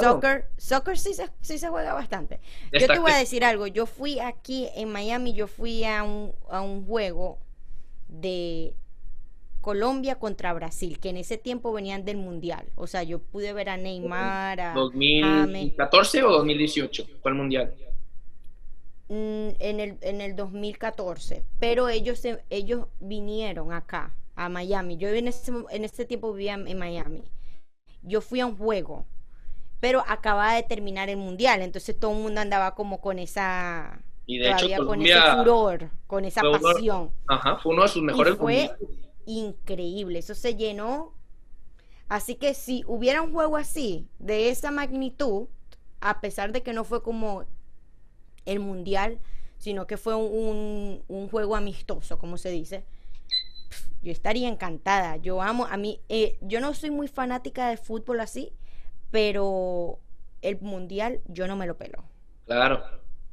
soccer, 0.01 0.49
soccer 0.57 0.99
sí 0.99 1.15
se, 1.15 1.29
sí 1.41 1.59
se 1.59 1.69
juega 1.69 1.95
bastante. 1.95 2.41
Yo 2.73 2.87
te 2.87 2.99
voy 2.99 3.13
a 3.13 3.17
decir 3.17 3.45
algo, 3.45 3.67
yo 3.67 3.87
fui 3.87 4.21
aquí 4.21 4.69
en 4.75 4.91
Miami, 4.91 5.33
yo 5.33 5.47
fui 5.47 5.85
a 5.85 6.03
un, 6.03 6.35
a 6.49 6.61
un 6.61 6.87
juego 6.87 7.39
de 8.09 8.75
Colombia 9.61 10.15
contra 10.15 10.53
Brasil, 10.53 10.99
que 10.99 11.11
en 11.11 11.19
ese 11.19 11.37
tiempo 11.37 11.73
venían 11.73 12.05
del 12.05 12.17
Mundial. 12.17 12.67
O 12.77 12.87
sea, 12.87 13.03
yo 13.03 13.19
pude 13.19 13.53
ver 13.53 13.69
a 13.69 13.77
Neymar, 13.77 14.61
a 14.61 14.75
¿2014 14.75 16.23
o 16.25 16.31
2018 16.31 17.07
fue 17.23 17.31
el 17.31 17.37
Mundial? 17.37 17.75
Mm, 19.09 19.49
en 19.59 19.81
el, 19.81 19.99
en 20.03 20.21
el 20.21 20.37
2014, 20.37 21.43
pero 21.59 21.89
ellos, 21.89 22.23
ellos 22.49 22.87
vinieron 23.01 23.73
acá 23.73 24.15
a 24.37 24.49
Miami. 24.49 24.97
Yo 24.97 25.09
en 25.09 25.29
ese, 25.29 25.53
en 25.71 25.85
ese 25.85 26.05
tiempo 26.05 26.33
vivía 26.33 26.55
en 26.55 26.79
Miami. 26.79 27.23
Yo 28.03 28.21
fui 28.21 28.41
a 28.41 28.47
un 28.47 28.57
juego, 28.57 29.05
pero 29.81 30.03
acababa 30.07 30.55
de 30.55 30.63
terminar 30.63 31.11
el 31.11 31.19
mundial, 31.19 31.61
entonces 31.61 31.99
todo 31.99 32.13
el 32.13 32.23
mundo 32.23 32.41
andaba 32.41 32.75
como 32.75 33.01
con 33.01 33.19
esa 33.19 34.01
y 34.27 34.39
de 34.39 34.53
hecho, 34.53 34.87
con 34.87 35.03
ese 35.03 35.21
furor, 35.37 35.91
con 36.07 36.25
esa 36.25 36.43
pasión. 36.43 37.11
ajá, 37.27 37.57
fue 37.57 37.73
uno 37.73 37.83
de 37.83 37.89
sus 37.89 38.03
mejores. 38.03 38.37
fue 38.37 38.71
increíble, 39.39 40.19
eso 40.19 40.35
se 40.35 40.57
llenó. 40.57 41.15
Así 42.09 42.35
que 42.35 42.55
si 42.55 42.85
hubiera 42.87 43.23
un 43.23 43.33
juego 43.33 43.57
así, 43.57 44.09
de 44.19 44.51
esa 44.51 44.71
magnitud, 44.71 45.49
a 46.01 46.21
pesar 46.21 46.53
de 46.53 46.63
que 46.63 46.73
no 46.73 46.85
fue 46.85 47.03
como 47.03 47.45
el 48.47 48.61
mundial, 48.61 49.21
sino 49.59 49.87
que 49.87 49.97
fue 49.97 50.15
un, 50.15 51.05
un 51.07 51.29
juego 51.29 51.55
amistoso, 51.55 52.19
como 52.19 52.37
se 52.37 52.51
dice, 52.51 52.85
yo 54.03 54.13
estaría 54.13 54.49
encantada. 54.49 55.17
Yo 55.17 55.43
amo, 55.43 55.67
a 55.67 55.77
mí, 55.77 56.01
eh, 56.09 56.39
yo 56.41 56.61
no 56.61 56.75
soy 56.75 56.91
muy 56.91 57.09
fanática 57.09 57.69
de 57.69 57.77
fútbol 57.77 58.21
así, 58.21 58.53
pero 59.11 60.01
el 60.43 60.61
mundial 60.61 61.21
yo 61.27 61.47
no 61.47 61.57
me 61.57 61.67
lo 61.67 61.77
pelo. 61.77 62.05
Claro, 62.47 62.83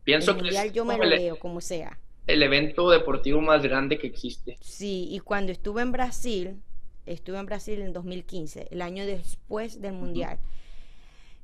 pienso 0.04 0.32
el 0.32 0.38
mundial 0.38 0.72
yo 0.72 0.86
me 0.86 0.98
lo 0.98 1.10
veo 1.10 1.40
como 1.40 1.62
sea. 1.62 1.98
El 2.28 2.44
evento 2.44 2.90
deportivo 2.90 3.42
más 3.42 3.64
grande 3.64 3.98
que 3.98 4.08
existe. 4.08 4.58
Sí, 4.62 5.08
y 5.10 5.20
cuando 5.20 5.52
estuve 5.52 5.82
en 5.82 5.92
Brasil, 5.92 6.62
estuve 7.06 7.38
en 7.40 7.46
Brasil 7.46 7.82
en 7.82 7.94
2015, 7.94 8.68
el 8.70 8.82
año 8.82 9.06
después 9.06 9.82
del 9.82 9.94
mundial. 9.94 10.40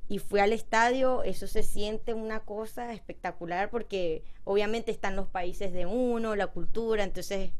Y 0.10 0.19
fui 0.19 0.41
al 0.41 0.52
estadio, 0.52 1.24
eso 1.24 1.48
se 1.48 1.63
siente 1.63 2.13
una 2.13 2.41
cosa 2.41 2.93
espectacular 2.93 3.69
porque 3.69 4.24
obviamente 4.43 4.91
están 4.91 5.15
los 5.15 5.28
países 5.28 5.72
de 5.72 5.86
uno, 5.86 6.36
la 6.36 6.48
cultura, 6.48 7.04
entonces 7.04 7.52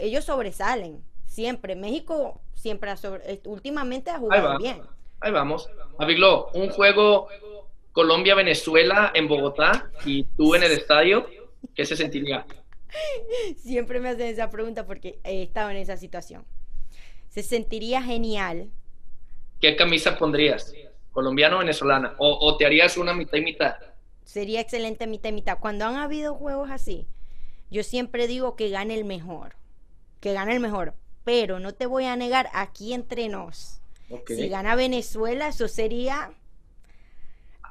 ellos 0.00 0.24
sobresalen 0.24 1.02
siempre. 1.24 1.76
México 1.76 2.40
siempre 2.54 2.90
ha 2.90 2.96
sobre, 2.96 3.40
últimamente 3.44 4.10
ha 4.10 4.18
jugado 4.18 4.58
bien. 4.58 4.82
Ahí 5.20 5.30
vamos. 5.30 5.70
Aviglo, 5.98 6.48
un 6.54 6.68
juego 6.70 7.28
Colombia-Venezuela 7.92 9.12
en 9.14 9.28
Bogotá 9.28 9.90
y 10.04 10.24
tú 10.36 10.54
en 10.54 10.64
el 10.64 10.72
estadio, 10.72 11.26
¿qué 11.74 11.86
se 11.86 11.96
sentiría? 11.96 12.44
Siempre 13.56 14.00
me 14.00 14.10
hacen 14.10 14.26
esa 14.26 14.50
pregunta 14.50 14.86
porque 14.86 15.18
he 15.24 15.42
estado 15.42 15.70
en 15.70 15.76
esa 15.76 15.96
situación. 15.96 16.44
Se 17.28 17.42
sentiría 17.42 18.02
genial. 18.02 18.70
¿Qué 19.60 19.76
camisa 19.76 20.18
pondrías? 20.18 20.72
¿Colombiana 21.12 21.56
o 21.56 21.58
venezolana? 21.60 22.14
¿O, 22.18 22.38
o 22.40 22.56
te 22.56 22.66
harías 22.66 22.96
una 22.96 23.14
mitad 23.14 23.38
y 23.38 23.42
mitad? 23.42 23.76
Sería 24.24 24.60
excelente 24.60 25.06
mitad 25.06 25.30
y 25.30 25.32
mitad. 25.32 25.58
Cuando 25.58 25.84
han 25.84 25.96
habido 25.96 26.34
juegos 26.34 26.70
así, 26.70 27.06
yo 27.70 27.82
siempre 27.82 28.26
digo 28.26 28.56
que 28.56 28.70
gane 28.70 28.94
el 28.94 29.04
mejor. 29.04 29.56
Que 30.20 30.32
gane 30.32 30.52
el 30.52 30.60
mejor. 30.60 30.94
Pero 31.24 31.60
no 31.60 31.72
te 31.72 31.86
voy 31.86 32.04
a 32.04 32.16
negar 32.16 32.48
aquí 32.52 32.92
entre 32.92 33.28
nos. 33.28 33.80
Si 34.26 34.48
gana 34.48 34.74
Venezuela, 34.74 35.48
eso 35.48 35.68
sería. 35.68 36.32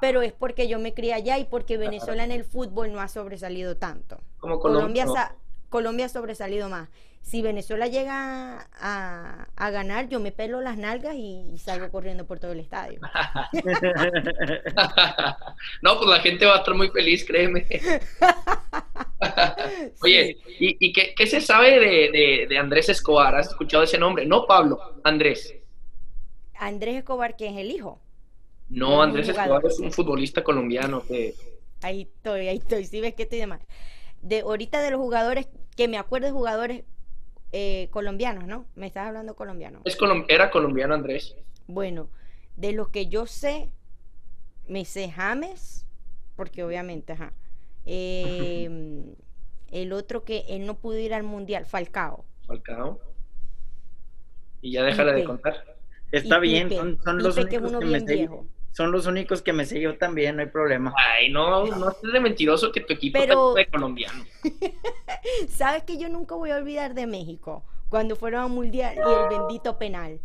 Pero 0.02 0.20
es 0.20 0.32
porque 0.32 0.66
yo 0.66 0.80
me 0.80 0.94
crié 0.94 1.14
allá 1.14 1.38
y 1.38 1.44
porque 1.44 1.78
Venezuela 1.78 2.24
en 2.24 2.32
el 2.32 2.42
fútbol 2.44 2.92
no 2.92 3.00
ha 3.00 3.06
sobresalido 3.06 3.76
tanto. 3.76 4.18
Como 4.40 4.58
Colombia, 4.58 5.04
Colombia. 5.04 5.06
no. 5.06 5.14
sa- 5.14 5.36
Colombia 5.70 6.06
ha 6.06 6.08
sobresalido 6.08 6.68
más. 6.68 6.88
Si 7.20 7.40
Venezuela 7.40 7.86
llega 7.86 8.66
a, 8.80 9.46
a 9.54 9.70
ganar, 9.70 10.08
yo 10.08 10.18
me 10.18 10.32
pelo 10.32 10.60
las 10.60 10.76
nalgas 10.76 11.14
y, 11.14 11.56
salgo 11.56 11.88
corriendo 11.92 12.26
por 12.26 12.40
todo 12.40 12.50
el 12.50 12.58
estadio. 12.58 12.98
no, 15.82 15.98
pues 15.98 16.10
la 16.10 16.18
gente 16.18 16.46
va 16.46 16.56
a 16.56 16.58
estar 16.58 16.74
muy 16.74 16.88
feliz, 16.88 17.24
créeme. 17.24 17.64
Oye, 20.02 20.36
¿y, 20.58 20.76
y 20.84 20.92
qué, 20.92 21.14
qué 21.16 21.28
se 21.28 21.40
sabe 21.40 21.78
de, 21.78 22.10
de- 22.10 22.46
de 22.48 22.58
Andrés 22.58 22.88
Escobar? 22.88 23.36
¿Has 23.36 23.50
escuchado 23.50 23.84
ese 23.84 23.98
nombre? 23.98 24.26
No, 24.26 24.46
Pablo, 24.46 24.80
Andrés. 25.04 25.54
Andrés 26.58 26.96
Escobar, 26.96 27.36
que 27.36 27.46
es 27.48 27.56
el 27.56 27.70
hijo. 27.70 28.00
No, 28.72 29.02
Andrés. 29.02 29.28
Escobar 29.28 29.64
es 29.66 29.78
un 29.78 29.92
futbolista 29.92 30.42
colombiano. 30.42 31.02
que- 31.06 31.34
Ahí 31.82 32.02
estoy, 32.02 32.48
ahí 32.48 32.56
estoy. 32.58 32.84
Si 32.86 33.00
ves 33.00 33.14
que 33.14 33.24
estoy 33.24 33.38
de 33.38 33.46
más. 33.46 33.60
De 34.22 34.40
ahorita 34.40 34.80
de 34.80 34.90
los 34.90 35.00
jugadores, 35.00 35.48
que 35.76 35.88
me 35.88 35.98
acuerdo 35.98 36.26
de 36.26 36.32
jugadores 36.32 36.84
eh, 37.52 37.88
colombianos, 37.90 38.46
¿no? 38.46 38.64
Me 38.76 38.86
estás 38.86 39.08
hablando 39.08 39.34
colombiano. 39.36 39.80
es 39.84 39.98
colom- 39.98 40.24
era 40.28 40.50
colombiano 40.50 40.94
Andrés. 40.94 41.36
Bueno, 41.66 42.08
de 42.56 42.72
los 42.72 42.88
que 42.88 43.08
yo 43.08 43.26
sé, 43.26 43.70
me 44.66 44.84
sé 44.86 45.10
James, 45.10 45.84
porque 46.34 46.64
obviamente, 46.64 47.12
ajá. 47.12 47.34
Eh, 47.84 49.04
el 49.70 49.92
otro 49.92 50.24
que 50.24 50.44
él 50.48 50.64
no 50.66 50.78
pudo 50.78 50.98
ir 50.98 51.12
al 51.12 51.24
mundial, 51.24 51.66
Falcao. 51.66 52.24
Falcao. 52.46 53.00
Y 54.62 54.72
ya 54.72 54.82
déjale 54.84 55.12
de 55.12 55.24
contar. 55.24 55.76
Está 56.12 56.38
Y 56.38 56.40
bien, 56.40 56.68
Pipe, 56.68 56.80
son, 56.80 56.98
son 57.02 57.22
los 57.22 57.34
Pipe, 57.34 57.48
que 57.50 57.56
es 57.56 57.62
uno 57.62 57.78
que 57.80 57.84
me 57.86 57.98
bien 57.98 58.06
sé. 58.06 58.28
Son 58.72 58.90
los 58.90 59.06
únicos 59.06 59.42
que 59.42 59.52
me 59.52 59.66
sé 59.66 59.80
yo 59.80 59.98
también, 59.98 60.36
no 60.36 60.42
hay 60.42 60.48
problema. 60.48 60.94
Ay, 60.96 61.30
no, 61.30 61.66
no 61.66 61.90
estés 61.90 62.12
de 62.12 62.20
mentiroso 62.20 62.72
que 62.72 62.80
tu 62.80 62.94
equipo 62.94 63.18
Pero- 63.18 63.50
está 63.50 63.60
de 63.60 63.66
colombiano. 63.66 64.24
¿Sabes 65.48 65.82
que 65.84 65.98
yo 65.98 66.08
nunca 66.08 66.34
voy 66.34 66.50
a 66.50 66.56
olvidar 66.56 66.94
de 66.94 67.06
México? 67.06 67.64
Cuando 67.88 68.16
fueron 68.16 68.42
al 68.44 68.48
mundial 68.50 68.96
y 68.96 69.00
el 69.00 69.38
bendito 69.38 69.78
penal. 69.78 70.20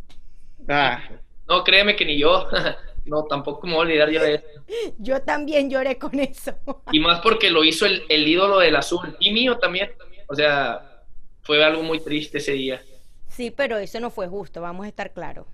Ah, 0.70 1.02
No, 1.48 1.64
créeme 1.64 1.96
que 1.96 2.06
ni 2.06 2.18
yo. 2.20 2.48
No, 3.06 3.24
tampoco 3.24 3.66
me 3.66 3.72
voy 3.74 3.84
a 3.84 3.88
olvidar 3.88 4.10
yo 4.10 4.22
de 4.22 4.36
eso. 4.36 4.46
Yo 4.98 5.22
también 5.22 5.70
lloré 5.70 5.98
con 5.98 6.20
eso. 6.20 6.54
Y 6.92 7.00
más 7.00 7.22
porque 7.22 7.50
lo 7.50 7.64
hizo 7.64 7.86
el, 7.86 8.04
el 8.10 8.28
ídolo 8.28 8.60
del 8.60 8.76
azul. 8.76 9.16
Y 9.22 9.32
mío 9.32 9.58
también. 9.60 9.94
O 10.28 10.36
sea, 10.36 11.06
fue 11.42 11.64
algo 11.64 11.84
muy 11.84 12.02
triste 12.02 12.40
ese 12.40 12.52
día. 12.52 12.82
Sí, 13.30 13.50
pero 13.50 13.78
eso 13.78 14.02
no 14.02 14.10
fue 14.10 14.28
justo, 14.28 14.60
vamos 14.60 14.86
a 14.86 14.90
estar 14.90 15.14
claros. 15.14 15.46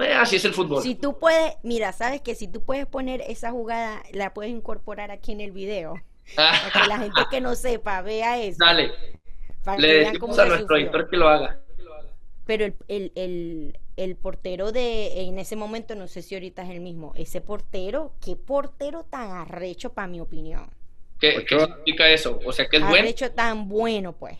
Eh, 0.00 0.12
así 0.12 0.36
es 0.36 0.44
el 0.44 0.52
fútbol. 0.52 0.82
Si 0.82 0.94
tú 0.94 1.18
puedes, 1.18 1.54
mira, 1.62 1.92
sabes 1.92 2.20
que 2.20 2.34
si 2.34 2.48
tú 2.48 2.62
puedes 2.62 2.86
poner 2.86 3.22
esa 3.22 3.50
jugada, 3.50 4.02
la 4.12 4.34
puedes 4.34 4.52
incorporar 4.52 5.10
aquí 5.10 5.32
en 5.32 5.40
el 5.40 5.52
video. 5.52 5.94
Para 6.36 6.70
que 6.72 6.88
la 6.88 6.98
gente 6.98 7.22
que 7.30 7.40
no 7.40 7.54
sepa 7.54 8.02
vea 8.02 8.42
eso. 8.42 8.58
Dale, 8.60 8.92
Para 9.64 9.78
le 9.78 10.04
decimos 10.04 10.38
a 10.38 10.46
nuestro 10.46 10.76
editor 10.76 11.08
que 11.08 11.16
lo 11.16 11.28
haga. 11.28 11.60
Pero 12.44 12.64
el, 12.64 12.74
el, 12.88 13.12
el, 13.16 13.78
el 13.96 14.16
portero 14.16 14.70
de, 14.70 15.22
en 15.22 15.38
ese 15.38 15.56
momento, 15.56 15.94
no 15.96 16.06
sé 16.06 16.22
si 16.22 16.34
ahorita 16.34 16.62
es 16.62 16.70
el 16.70 16.80
mismo, 16.80 17.12
ese 17.16 17.40
portero, 17.40 18.12
qué 18.24 18.36
portero 18.36 19.04
tan 19.04 19.32
arrecho 19.32 19.92
para 19.92 20.06
mi 20.06 20.20
opinión. 20.20 20.70
¿Qué, 21.18 21.44
qué 21.48 21.58
significa 21.58 22.08
eso? 22.08 22.38
O 22.44 22.52
sea, 22.52 22.68
que 22.68 22.76
es 22.76 22.82
bueno. 22.82 22.98
Arrecho 22.98 23.32
tan 23.32 23.68
bueno, 23.68 24.12
pues. 24.12 24.36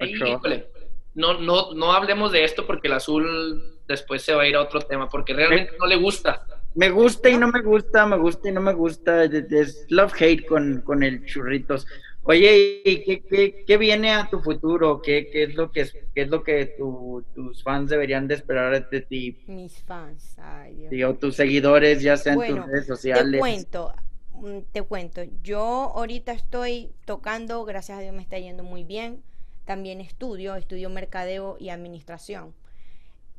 Híjole. 0.00 0.68
No, 1.14 1.38
no, 1.38 1.74
no 1.74 1.92
hablemos 1.92 2.32
de 2.32 2.44
esto 2.44 2.66
porque 2.66 2.86
el 2.86 2.94
azul 2.94 3.79
después 3.90 4.22
se 4.22 4.34
va 4.34 4.42
a 4.42 4.48
ir 4.48 4.56
a 4.56 4.62
otro 4.62 4.80
tema, 4.80 5.08
porque 5.08 5.34
realmente 5.34 5.72
no 5.78 5.86
le 5.86 5.96
gusta. 5.96 6.46
me 6.74 6.88
gusta 6.90 7.28
y 7.28 7.36
no 7.36 7.48
me 7.48 7.60
gusta, 7.62 8.06
me 8.06 8.16
gusta 8.16 8.48
y 8.48 8.52
no 8.52 8.60
me 8.60 8.72
gusta. 8.72 9.24
Es- 9.24 9.86
love-hate 9.90 10.46
con, 10.46 10.82
con 10.82 11.02
el 11.02 11.24
churritos. 11.26 11.86
Oye, 12.22 12.82
¿y 12.84 13.02
qué, 13.04 13.22
qué, 13.22 13.64
qué 13.66 13.76
viene 13.78 14.12
a 14.12 14.28
tu 14.30 14.40
futuro? 14.40 15.00
¿Qué, 15.02 15.28
qué 15.32 15.44
es 15.44 15.54
lo 15.54 15.72
que, 15.72 15.86
qué 16.14 16.22
es 16.22 16.28
lo 16.28 16.42
que 16.42 16.66
tu- 16.78 17.24
tus 17.34 17.62
fans 17.62 17.90
deberían 17.90 18.28
de 18.28 18.34
esperar 18.34 18.88
de 18.90 19.00
ti? 19.00 19.38
Mis 19.46 19.82
fans, 19.82 20.38
ay 20.38 20.74
Dios. 20.76 20.90
Digo, 20.90 21.14
tus 21.14 21.36
seguidores, 21.36 22.02
ya 22.02 22.16
sea 22.16 22.34
en 22.34 22.38
Bueno, 22.38 22.62
tus 22.62 22.66
redes 22.70 22.86
Te 22.86 22.88
sociales. 22.88 23.40
cuento, 23.40 23.94
mm, 24.34 24.58
te 24.72 24.82
cuento. 24.82 25.22
Yo 25.42 25.60
ahorita 25.96 26.32
estoy 26.32 26.92
tocando, 27.04 27.64
gracias 27.64 27.98
a 27.98 28.02
Dios 28.02 28.14
me 28.14 28.22
está 28.22 28.38
yendo 28.38 28.62
muy 28.62 28.84
bien. 28.84 29.22
También 29.64 30.00
estudio, 30.00 30.56
estudio 30.56 30.90
mercadeo 30.90 31.56
y 31.58 31.70
administración. 31.70 32.54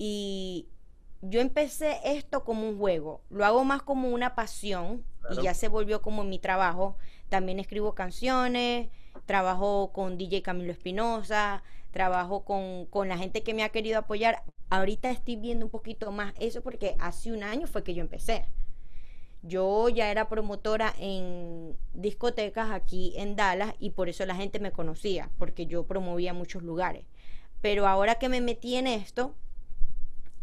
Y 0.04 0.68
yo 1.22 1.42
empecé 1.42 2.00
esto 2.04 2.44
como 2.44 2.68
un 2.68 2.80
juego, 2.80 3.22
lo 3.30 3.46
hago 3.46 3.64
más 3.64 3.84
como 3.84 4.10
una 4.10 4.34
pasión 4.34 5.04
Claro. 5.20 5.40
y 5.40 5.44
ya 5.44 5.54
se 5.54 5.68
volvió 5.68 6.02
como 6.02 6.24
mi 6.24 6.40
trabajo. 6.40 6.98
También 7.30 7.60
escribo 7.60 7.94
canciones, 7.94 8.90
trabajo 9.28 9.92
con 9.94 10.18
DJ 10.18 10.42
Camilo 10.42 10.72
Espinosa, 10.72 11.62
trabajo 11.92 12.44
con, 12.44 12.88
con 12.88 13.10
la 13.10 13.20
gente 13.20 13.44
que 13.44 13.54
me 13.54 13.62
ha 13.62 13.70
querido 13.70 14.00
apoyar. 14.00 14.42
Ahorita 14.72 15.12
estoy 15.12 15.36
viendo 15.36 15.68
un 15.68 15.72
poquito 15.72 16.12
más 16.12 16.34
eso 16.40 16.64
porque 16.64 16.96
hace 17.00 17.32
un 17.32 17.44
año 17.44 17.68
fue 17.68 17.84
que 17.84 17.94
yo 17.94 18.02
empecé. 18.02 18.48
Yo 19.44 19.88
ya 19.90 20.10
era 20.10 20.28
promotora 20.30 20.96
en 20.98 21.78
discotecas 21.94 22.72
aquí 22.72 23.14
en 23.18 23.36
Dallas 23.36 23.76
y 23.78 23.92
por 23.92 24.10
eso 24.10 24.26
la 24.26 24.34
gente 24.36 24.60
me 24.60 24.72
conocía, 24.72 25.30
porque 25.38 25.68
yo 25.68 25.86
promovía 25.86 26.34
muchos 26.34 26.64
lugares. 26.64 27.06
Pero 27.62 27.88
ahora 27.88 28.16
que 28.16 28.30
me 28.30 28.42
metí 28.42 28.78
en 28.78 28.88
esto, 28.88 29.36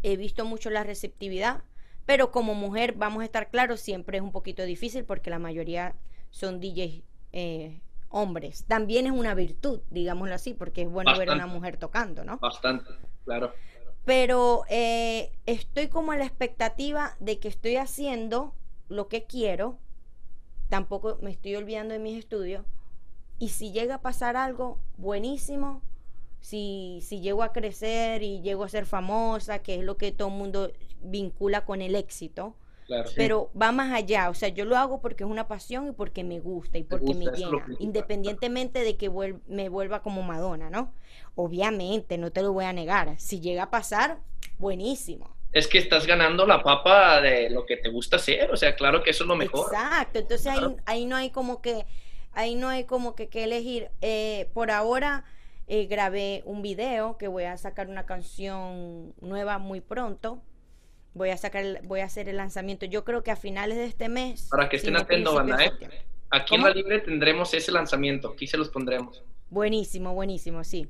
he 0.02 0.16
visto 0.16 0.44
mucho 0.44 0.70
la 0.70 0.84
receptividad, 0.84 1.62
pero 2.06 2.30
como 2.30 2.54
mujer, 2.54 2.94
vamos 2.96 3.22
a 3.22 3.24
estar 3.24 3.50
claros, 3.50 3.80
siempre 3.80 4.18
es 4.18 4.22
un 4.22 4.32
poquito 4.32 4.62
difícil 4.64 5.04
porque 5.04 5.30
la 5.30 5.38
mayoría 5.38 5.94
son 6.30 6.60
DJs 6.60 7.02
eh, 7.32 7.80
hombres. 8.08 8.64
También 8.66 9.06
es 9.06 9.12
una 9.12 9.34
virtud, 9.34 9.80
digámoslo 9.90 10.34
así, 10.34 10.54
porque 10.54 10.82
es 10.82 10.90
bueno 10.90 11.16
ver 11.18 11.30
a 11.30 11.34
una 11.34 11.46
mujer 11.46 11.76
tocando, 11.76 12.24
¿no? 12.24 12.38
Bastante, 12.38 12.90
claro. 13.24 13.52
pero 14.04 14.64
eh, 14.70 15.32
estoy 15.46 15.88
como 15.88 16.12
en 16.12 16.20
la 16.20 16.26
expectativa 16.26 17.14
de 17.20 17.38
que 17.38 17.48
estoy 17.48 17.76
haciendo 17.76 18.54
lo 18.88 19.08
que 19.08 19.24
quiero, 19.24 19.78
tampoco 20.70 21.18
me 21.20 21.30
estoy 21.30 21.56
olvidando 21.56 21.92
de 21.92 22.00
mis 22.00 22.18
estudios, 22.18 22.64
y 23.38 23.50
si 23.50 23.70
llega 23.70 23.96
a 23.96 24.00
pasar 24.00 24.36
algo 24.36 24.78
buenísimo, 24.96 25.82
si, 26.40 27.00
si 27.02 27.20
llego 27.20 27.42
a 27.42 27.52
crecer 27.52 28.22
y 28.22 28.40
llego 28.40 28.64
a 28.64 28.68
ser 28.68 28.86
famosa, 28.86 29.60
que 29.60 29.76
es 29.76 29.84
lo 29.84 29.96
que 29.96 30.12
todo 30.12 30.28
el 30.28 30.34
mundo 30.34 30.72
vincula 31.02 31.64
con 31.64 31.82
el 31.82 31.94
éxito, 31.94 32.54
claro. 32.86 33.10
pero 33.16 33.50
va 33.60 33.72
más 33.72 33.92
allá, 33.92 34.30
o 34.30 34.34
sea, 34.34 34.48
yo 34.48 34.64
lo 34.64 34.76
hago 34.76 35.00
porque 35.00 35.24
es 35.24 35.30
una 35.30 35.48
pasión 35.48 35.88
y 35.88 35.92
porque 35.92 36.24
me 36.24 36.40
gusta 36.40 36.78
y 36.78 36.84
porque 36.84 37.14
gusta, 37.14 37.30
me 37.30 37.36
llena, 37.36 37.66
independientemente 37.78 38.80
de 38.80 38.96
que 38.96 39.10
vuel- 39.10 39.40
me 39.46 39.68
vuelva 39.68 40.02
como 40.02 40.22
Madonna, 40.22 40.70
¿no? 40.70 40.92
Obviamente, 41.34 42.18
no 42.18 42.30
te 42.32 42.42
lo 42.42 42.52
voy 42.52 42.64
a 42.64 42.72
negar, 42.72 43.18
si 43.18 43.40
llega 43.40 43.64
a 43.64 43.70
pasar, 43.70 44.18
buenísimo. 44.58 45.36
Es 45.52 45.66
que 45.66 45.78
estás 45.78 46.06
ganando 46.06 46.46
la 46.46 46.62
papa 46.62 47.20
de 47.22 47.48
lo 47.48 47.64
que 47.64 47.78
te 47.78 47.88
gusta 47.88 48.16
hacer, 48.16 48.50
o 48.50 48.56
sea, 48.56 48.76
claro 48.76 49.02
que 49.02 49.10
eso 49.10 49.24
es 49.24 49.28
lo 49.28 49.36
mejor. 49.36 49.72
Exacto, 49.72 50.18
entonces 50.18 50.46
ahí, 50.46 50.76
ahí 50.84 51.06
no 51.06 51.16
hay 51.16 51.30
como 51.30 51.62
que, 51.62 51.86
ahí 52.32 52.54
no 52.54 52.68
hay 52.68 52.84
como 52.84 53.14
que, 53.14 53.28
que 53.28 53.44
elegir. 53.44 53.90
Eh, 54.02 54.50
por 54.52 54.70
ahora 54.70 55.24
eh, 55.68 55.86
grabé 55.86 56.42
un 56.46 56.62
video 56.62 57.18
que 57.18 57.28
voy 57.28 57.44
a 57.44 57.56
sacar 57.58 57.88
una 57.88 58.06
canción 58.06 59.14
nueva 59.20 59.58
muy 59.58 59.80
pronto. 59.80 60.42
Voy 61.14 61.30
a 61.30 61.36
sacar, 61.36 61.62
el- 61.64 61.80
voy 61.86 62.00
a 62.00 62.04
hacer 62.06 62.28
el 62.28 62.36
lanzamiento. 62.38 62.86
Yo 62.86 63.04
creo 63.04 63.22
que 63.22 63.30
a 63.30 63.36
finales 63.36 63.76
de 63.76 63.84
este 63.84 64.08
mes. 64.08 64.48
Para 64.50 64.68
que 64.68 64.76
estén 64.76 64.96
atentos, 64.96 65.34
banda, 65.34 65.62
¿eh? 65.64 65.72
Aquí 66.30 66.54
en 66.56 66.62
la 66.62 66.70
libre 66.70 67.00
tendremos 67.00 67.52
ese 67.54 67.72
lanzamiento, 67.72 68.28
aquí 68.28 68.46
se 68.46 68.56
los 68.56 68.68
pondremos. 68.68 69.22
Buenísimo, 69.50 70.12
buenísimo, 70.14 70.62
sí. 70.64 70.88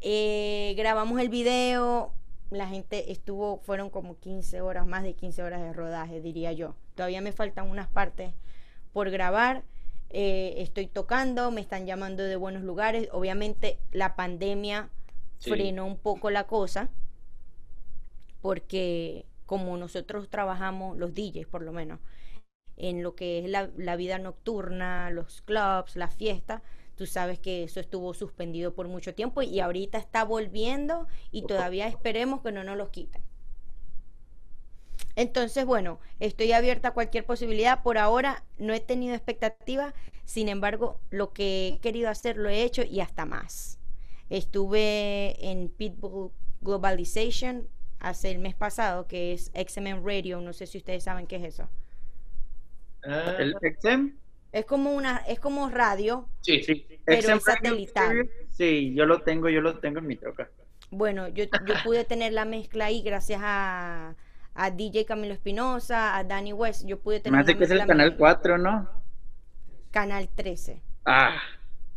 Eh, 0.00 0.74
grabamos 0.76 1.20
el 1.20 1.28
video, 1.28 2.12
la 2.50 2.66
gente 2.68 3.12
estuvo, 3.12 3.60
fueron 3.60 3.90
como 3.90 4.18
15 4.18 4.60
horas, 4.60 4.86
más 4.86 5.02
de 5.02 5.14
15 5.14 5.42
horas 5.42 5.60
de 5.62 5.72
rodaje, 5.72 6.20
diría 6.20 6.52
yo. 6.52 6.74
Todavía 6.94 7.20
me 7.20 7.32
faltan 7.32 7.68
unas 7.68 7.88
partes 7.88 8.32
por 8.92 9.10
grabar. 9.10 9.64
Eh, 10.14 10.54
estoy 10.62 10.86
tocando, 10.86 11.50
me 11.50 11.60
están 11.60 11.86
llamando 11.86 12.22
de 12.24 12.36
buenos 12.36 12.62
lugares. 12.62 13.08
Obviamente 13.12 13.78
la 13.92 14.16
pandemia 14.16 14.90
Sí. 15.38 15.50
frenó 15.50 15.86
un 15.86 15.98
poco 15.98 16.30
la 16.30 16.46
cosa, 16.46 16.90
porque 18.40 19.26
como 19.46 19.76
nosotros 19.76 20.28
trabajamos, 20.30 20.96
los 20.98 21.14
DJs 21.14 21.46
por 21.46 21.62
lo 21.62 21.72
menos, 21.72 22.00
en 22.76 23.02
lo 23.02 23.14
que 23.14 23.40
es 23.40 23.50
la, 23.50 23.70
la 23.76 23.96
vida 23.96 24.18
nocturna, 24.18 25.10
los 25.10 25.42
clubs, 25.42 25.96
las 25.96 26.14
fiestas, 26.14 26.62
Tú 26.96 27.06
sabes 27.06 27.40
que 27.40 27.64
eso 27.64 27.80
estuvo 27.80 28.14
suspendido 28.14 28.74
por 28.74 28.88
mucho 28.88 29.14
tiempo 29.16 29.42
y 29.42 29.60
ahorita 29.60 29.98
está 29.98 30.24
volviendo 30.24 31.08
y 31.32 31.42
todavía 31.42 31.88
esperemos 31.88 32.40
que 32.42 32.52
no 32.52 32.62
nos 32.64 32.76
lo 32.76 32.92
quiten. 32.92 33.22
Entonces, 35.16 35.64
bueno, 35.64 36.00
estoy 36.20 36.52
abierta 36.52 36.88
a 36.88 36.94
cualquier 36.94 37.24
posibilidad. 37.24 37.82
Por 37.82 37.98
ahora 37.98 38.44
no 38.58 38.74
he 38.74 38.80
tenido 38.80 39.14
expectativas, 39.14 39.94
sin 40.24 40.48
embargo, 40.48 41.00
lo 41.10 41.32
que 41.32 41.68
he 41.68 41.78
querido 41.78 42.08
hacer 42.10 42.36
lo 42.36 42.48
he 42.48 42.62
hecho 42.62 42.82
y 42.82 43.00
hasta 43.00 43.24
más. 43.24 43.78
Estuve 44.30 45.36
en 45.50 45.68
Pitbull 45.68 46.32
Globalization 46.60 47.68
hace 48.00 48.30
el 48.30 48.38
mes 48.38 48.54
pasado, 48.54 49.06
que 49.06 49.32
es 49.32 49.52
XMM 49.54 50.04
Radio, 50.04 50.40
no 50.40 50.52
sé 50.52 50.66
si 50.66 50.78
ustedes 50.78 51.04
saben 51.04 51.26
qué 51.26 51.36
es 51.36 51.44
eso. 51.44 51.68
Ah. 53.04 53.36
¿El 53.38 53.54
XM? 53.54 54.16
Es 54.52 54.66
como 54.66 54.94
una, 54.94 55.18
es 55.28 55.40
como 55.40 55.68
radio, 55.68 56.28
Sí, 56.40 56.62
sí. 56.62 56.86
pero 57.04 57.22
XM 57.22 57.36
es 57.36 57.44
satelital. 57.44 58.30
Sí, 58.50 58.94
yo 58.94 59.04
lo 59.06 59.22
tengo, 59.22 59.48
yo 59.48 59.60
lo 59.60 59.78
tengo 59.78 59.98
en 59.98 60.06
mi 60.06 60.16
troca. 60.16 60.48
Bueno, 60.90 61.28
yo, 61.28 61.44
yo 61.44 61.74
pude 61.84 62.04
tener 62.04 62.32
la 62.32 62.44
mezcla 62.44 62.86
ahí 62.86 63.02
gracias 63.02 63.40
a, 63.42 64.14
a 64.54 64.70
DJ 64.70 65.04
Camilo 65.04 65.34
Espinosa, 65.34 66.16
a 66.16 66.24
Danny 66.24 66.52
West. 66.52 66.84
Yo 66.86 66.98
pude 67.00 67.20
tener 67.20 67.36
Me 67.36 67.42
hace 67.42 67.56
que 67.56 67.64
es 67.64 67.70
el 67.70 67.86
canal 67.86 68.10
mía. 68.10 68.18
4, 68.18 68.58
¿no? 68.58 68.88
Canal 69.90 70.28
13. 70.34 70.80
Ah, 71.04 71.40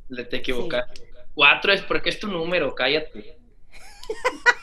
Le 0.10 0.24
te 0.26 0.38
equivocaste. 0.38 1.08
Cuatro 1.34 1.72
es 1.72 1.82
porque 1.84 2.10
es 2.10 2.20
tu 2.20 2.28
número, 2.28 2.74
cállate. 2.74 3.38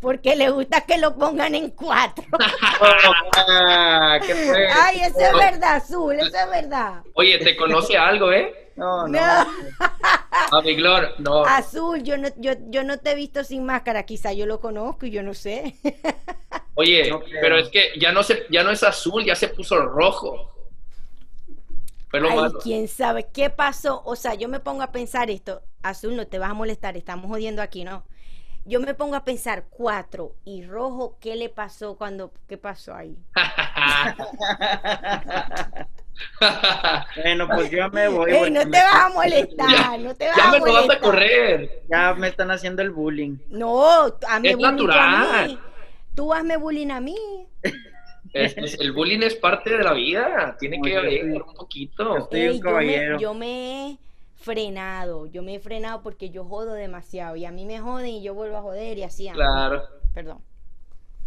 Porque 0.00 0.36
le 0.36 0.50
gusta 0.50 0.82
que 0.82 0.98
lo 0.98 1.16
pongan 1.16 1.54
en 1.54 1.70
cuatro. 1.70 2.24
ah, 3.48 4.18
¿qué 4.24 4.34
fue? 4.34 4.68
Ay, 4.68 5.00
eso 5.00 5.18
es 5.20 5.32
verdad, 5.32 5.76
Azul, 5.76 6.14
eso 6.18 6.36
es 6.36 6.50
verdad. 6.50 7.02
Oye, 7.14 7.38
¿te 7.38 7.56
conoce 7.56 7.96
algo, 7.96 8.32
eh? 8.32 8.70
No, 8.76 9.06
no. 9.06 9.20
No, 9.20 10.58
A 10.58 10.62
mi 10.62 10.74
Glor, 10.74 11.14
no. 11.18 11.44
Azul, 11.44 12.02
yo 12.02 12.16
no, 12.16 12.28
yo, 12.36 12.52
yo 12.68 12.84
no 12.84 12.98
te 12.98 13.10
he 13.10 13.14
visto 13.14 13.44
sin 13.44 13.64
máscara, 13.64 14.04
quizá 14.04 14.32
yo 14.32 14.46
lo 14.46 14.60
conozco 14.60 15.06
y 15.06 15.10
yo 15.10 15.22
no 15.22 15.34
sé. 15.34 15.76
Oye, 16.74 17.10
No 17.10 17.20
pero 17.40 17.58
es 17.58 17.68
que 17.68 17.92
ya 17.98 18.12
no 18.12 18.22
se, 18.22 18.46
ya 18.50 18.62
no 18.62 18.70
es 18.70 18.82
azul, 18.82 19.24
ya 19.24 19.34
se 19.34 19.48
puso 19.48 19.76
rojo. 19.84 20.50
Lo 22.12 22.28
Ay, 22.28 22.36
malo. 22.36 22.58
quién 22.62 22.88
sabe 22.88 23.28
qué 23.32 23.48
pasó. 23.50 24.02
O 24.04 24.16
sea, 24.16 24.34
yo 24.34 24.48
me 24.48 24.60
pongo 24.60 24.82
a 24.82 24.92
pensar 24.92 25.30
esto. 25.30 25.62
Azul, 25.82 26.14
no 26.16 26.26
te 26.26 26.38
vas 26.38 26.50
a 26.50 26.54
molestar, 26.54 26.96
estamos 26.96 27.26
jodiendo 27.30 27.62
aquí, 27.62 27.84
¿no? 27.84 28.04
Yo 28.64 28.78
me 28.80 28.94
pongo 28.94 29.14
a 29.16 29.24
pensar, 29.24 29.64
cuatro 29.70 30.36
y 30.44 30.64
rojo, 30.64 31.16
¿qué 31.20 31.34
le 31.36 31.48
pasó 31.48 31.96
cuando, 31.96 32.32
qué 32.48 32.58
pasó 32.58 32.94
ahí? 32.94 33.16
Bueno, 37.16 37.48
pues 37.48 37.70
yo 37.70 37.88
me 37.90 38.06
voy. 38.08 38.30
Ey, 38.30 38.50
no 38.50 38.60
me- 38.60 38.66
te 38.66 38.82
vas 38.82 38.94
a 38.94 39.08
molestar, 39.08 39.98
no 40.00 40.14
te 40.14 40.28
vas 40.28 40.36
ya 40.36 40.48
a 40.48 40.52
me 40.52 40.58
lo 40.58 40.64
vas 40.66 40.74
a 40.74 40.86
molestar. 40.86 41.00
correr. 41.00 41.82
Ya 41.90 42.14
me 42.14 42.28
están 42.28 42.50
haciendo 42.50 42.82
el 42.82 42.90
bullying. 42.90 43.38
No, 43.48 44.04
hazme 44.28 44.50
Es 44.50 44.56
bullying 44.56 44.76
tú 44.76 44.84
a 44.84 44.86
natural. 45.10 45.48
mí. 45.48 45.58
Tú 46.14 46.32
hazme 46.32 46.56
bullying 46.58 46.90
a 46.90 47.00
mí. 47.00 47.16
Es- 48.32 48.56
es- 48.56 48.78
el 48.80 48.92
bullying 48.92 49.20
es 49.22 49.34
parte 49.36 49.76
de 49.76 49.82
la 49.82 49.94
vida. 49.94 50.56
Tiene 50.60 50.80
que 50.80 50.96
haber 50.96 51.24
un 51.42 51.54
poquito. 51.54 52.28
Ey, 52.30 52.60
yo, 52.60 52.70
me, 52.76 53.18
yo 53.18 53.34
me 53.34 53.90
he 53.92 53.98
frenado, 54.42 55.26
yo 55.26 55.42
me 55.42 55.54
he 55.56 55.60
frenado 55.60 56.02
porque 56.02 56.30
yo 56.30 56.44
jodo 56.44 56.74
demasiado 56.74 57.36
y 57.36 57.44
a 57.46 57.52
mí 57.52 57.64
me 57.66 57.80
joden 57.80 58.08
y 58.08 58.22
yo 58.22 58.34
vuelvo 58.34 58.56
a 58.58 58.62
joder 58.62 58.98
y 58.98 59.04
así. 59.04 59.28
Claro, 59.30 59.82
Perdón. 60.12 60.44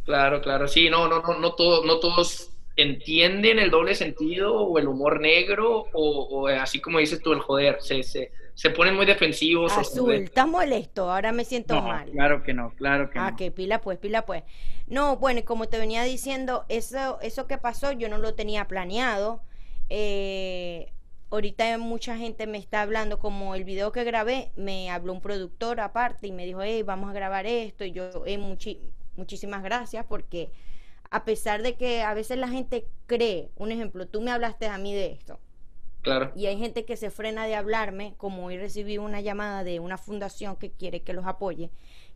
claro, 0.03 0.41
claro. 0.41 0.67
Sí, 0.67 0.89
no, 0.89 1.07
no, 1.07 1.21
no, 1.21 1.39
no, 1.39 1.53
todo, 1.55 1.85
no 1.85 1.99
todos 1.99 2.51
entienden 2.75 3.59
el 3.59 3.71
doble 3.71 3.95
sentido 3.95 4.53
o 4.55 4.77
el 4.79 4.87
humor 4.87 5.21
negro 5.21 5.89
o, 5.93 6.21
o 6.29 6.47
así 6.47 6.81
como 6.81 6.99
dices 6.99 7.21
tú, 7.21 7.33
el 7.33 7.39
joder. 7.39 7.77
Se, 7.81 8.03
se, 8.03 8.31
se 8.53 8.69
ponen 8.71 8.95
muy 8.95 9.05
defensivos. 9.05 9.77
Azul, 9.77 10.13
estás 10.23 10.47
molesto, 10.47 11.11
ahora 11.11 11.31
me 11.31 11.45
siento 11.45 11.75
No, 11.75 11.81
mal. 11.81 12.11
claro 12.11 12.43
que 12.43 12.53
no, 12.53 12.73
claro 12.75 13.09
que 13.09 13.19
Ah, 13.19 13.23
no. 13.23 13.37
que 13.37 13.51
pila 13.51 13.81
pues, 13.81 13.97
pila 13.99 14.25
pues. 14.25 14.43
No, 14.87 15.17
bueno, 15.17 15.39
y 15.39 15.43
como 15.43 15.67
te 15.69 15.77
venía 15.79 16.03
diciendo, 16.03 16.65
eso, 16.69 17.19
eso 17.21 17.47
que 17.47 17.57
pasó 17.57 17.91
yo 17.93 18.09
no 18.09 18.17
lo 18.17 18.35
tenía 18.35 18.67
planeado. 18.67 19.41
Eh, 19.89 20.93
ahorita 21.31 21.77
mucha 21.77 22.17
gente 22.17 22.47
me 22.47 22.57
está 22.57 22.81
hablando, 22.81 23.19
como 23.19 23.55
el 23.55 23.63
video 23.63 23.91
que 23.91 24.03
grabé, 24.03 24.51
me 24.55 24.89
habló 24.89 25.13
un 25.13 25.21
productor 25.21 25.79
aparte 25.79 26.27
y 26.27 26.31
me 26.31 26.45
dijo, 26.45 26.61
hey, 26.61 26.83
vamos 26.83 27.09
a 27.09 27.13
grabar 27.13 27.45
esto. 27.45 27.83
Y 27.85 27.91
yo, 27.91 28.23
"Hey, 28.25 28.37
muchi- 28.37 28.79
muchísimas 29.15 29.63
gracias 29.63 30.05
porque 30.07 30.51
a 31.11 31.23
pesar 31.25 31.61
de 31.61 31.75
que 31.75 32.01
a 32.01 32.13
veces 32.13 32.37
la 32.37 32.47
gente 32.49 32.87
cree, 33.07 33.49
un 33.57 33.71
ejemplo, 33.71 34.07
tú 34.07 34.21
me 34.21 34.31
hablaste 34.31 34.67
a 34.67 34.77
mí 34.77 34.93
de 34.93 35.07
esto. 35.13 35.39
Claro. 36.01 36.31
Y 36.35 36.45
hay 36.45 36.57
gente 36.59 36.85
que 36.85 36.97
se 36.97 37.09
frena 37.09 37.47
de 37.47 37.55
hablarme, 37.55 38.13
como 38.17 38.45
hoy 38.45 38.57
recibí 38.57 38.97
una 38.99 39.21
llamada 39.21 39.63
de 39.63 39.79
una 39.79 39.97
fundación 39.97 40.55
que 40.55 40.71
quiere 40.71 41.01
que 41.01 41.13
los 41.13 41.25
apoye, 41.25 41.71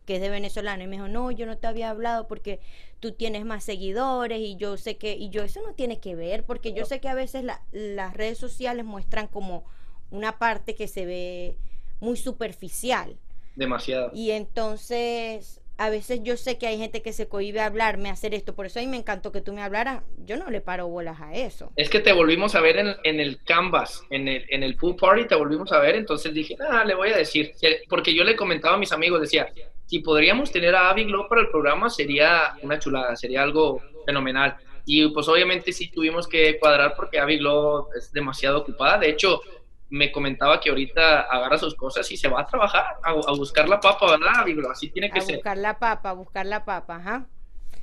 que 0.10 0.15
es 0.15 0.22
de 0.22 0.30
venezolano, 0.32 0.84
y 0.84 0.88
me 0.88 0.95
dijo, 0.95 1.08
no, 1.08 1.30
yo 1.30 1.45
no 1.45 1.60
te 1.60 1.67
había 1.67 1.91
hablado 1.91 2.28
porque 2.28 2.60
tú 3.00 3.12
tienes 3.12 3.45
más 3.45 3.63
seguidores 3.63 4.39
y 4.39 4.56
yo 4.56 4.76
sé 4.76 4.98
que, 4.98 5.13
y 5.15 5.30
yo 5.30 5.43
eso 5.43 5.62
no 5.62 5.76
tiene 5.76 6.00
que 6.00 6.15
ver, 6.15 6.45
porque 6.45 6.74
yo 6.74 6.84
sé 6.86 7.00
que 7.00 7.10
a 7.10 7.13
veces 7.13 7.43
la- 7.43 7.62
las 7.72 8.15
redes 8.15 8.39
sociales 8.39 8.84
muestran 8.86 9.28
como 9.28 9.65
una 10.10 10.39
parte 10.39 10.74
que 10.74 10.88
se 10.88 11.06
ve 11.06 11.58
muy 12.00 12.17
superficial. 12.17 13.17
Demasiado. 13.56 14.10
Y 14.15 14.32
entonces, 14.32 15.62
a 15.78 15.91
veces 15.91 16.22
yo 16.24 16.38
sé 16.38 16.58
que 16.58 16.65
hay 16.65 16.80
gente 16.80 17.04
que 17.04 17.13
se 17.13 17.28
cohíbe 17.28 17.60
a 17.60 17.67
hablarme, 17.67 18.10
a 18.10 18.13
hacer 18.13 18.34
esto, 18.34 18.56
por 18.56 18.65
eso 18.65 18.80
a 18.80 18.82
mí 18.82 18.88
me 18.88 18.98
encantó 18.98 19.32
que 19.32 19.41
tú 19.41 19.54
me 19.54 19.62
hablaras, 19.62 20.02
yo 20.26 20.38
no 20.38 20.50
le 20.50 20.60
paro 20.60 20.88
bolas 20.88 21.22
a 21.22 21.36
eso. 21.36 21.72
Es 21.76 21.89
que 21.89 22.00
te 22.00 22.13
volvimos 22.13 22.56
a 22.56 22.62
ver 22.62 22.78
en, 22.78 22.95
en 23.04 23.19
el 23.19 23.43
canvas, 23.43 24.02
en 24.10 24.28
el, 24.28 24.43
en 24.50 24.63
el 24.63 24.76
pool 24.76 24.95
party 24.95 25.28
te 25.28 25.36
volvimos 25.36 25.72
a 25.72 25.80
ver, 25.80 25.95
entonces 25.95 26.34
dije, 26.34 26.56
ah, 26.67 26.84
le 26.84 26.95
voy 26.95 27.10
a 27.12 27.17
decir, 27.17 27.52
Que- 27.62 27.84
porque 27.88 28.15
yo 28.15 28.24
le 28.24 28.36
comentaba 28.36 28.76
a 28.76 28.80
mis 28.80 28.91
amigos, 28.91 29.22
decía, 29.22 29.48
si 29.89 29.99
podríamos 29.99 30.52
tener 30.52 30.75
a 30.75 30.89
Abby 30.91 31.06
Glow 31.06 31.28
para 31.28 31.41
el 31.41 31.49
programa 31.49 31.89
sería 31.89 32.54
una 32.62 32.78
chulada, 32.80 33.15
sería 33.15 33.43
algo 33.43 33.82
fenomenal. 34.06 34.56
Y 34.86 35.08
pues 35.10 35.28
obviamente 35.28 35.71
sí 35.73 35.89
tuvimos 35.91 36.28
que 36.28 36.58
cuadrar 36.60 36.95
porque 36.95 37.19
Glow 37.38 37.89
es 37.97 38.12
demasiado 38.12 38.60
ocupada, 38.60 38.97
de 38.99 39.10
hecho 39.10 39.41
me 39.89 40.12
comentaba 40.12 40.60
que 40.60 40.69
ahorita 40.69 41.21
agarra 41.21 41.58
sus 41.58 41.75
cosas 41.75 42.10
y 42.12 42.17
se 42.17 42.28
va 42.28 42.41
a 42.41 42.45
trabajar, 42.45 42.86
a, 43.04 43.10
a 43.12 43.34
buscar 43.34 43.67
la 43.67 43.80
papa, 43.80 44.12
¿verdad, 44.12 44.45
Glow? 44.45 44.71
Así 44.71 44.89
tiene 44.91 45.10
que 45.12 45.19
A 45.19 45.21
ser. 45.21 45.36
buscar 45.38 45.58
la 45.58 45.80
papa, 45.80 46.12
a 46.12 46.13
buscar 46.13 46.45
la 46.45 46.63
papa, 46.65 46.97
ajá. 46.97 47.28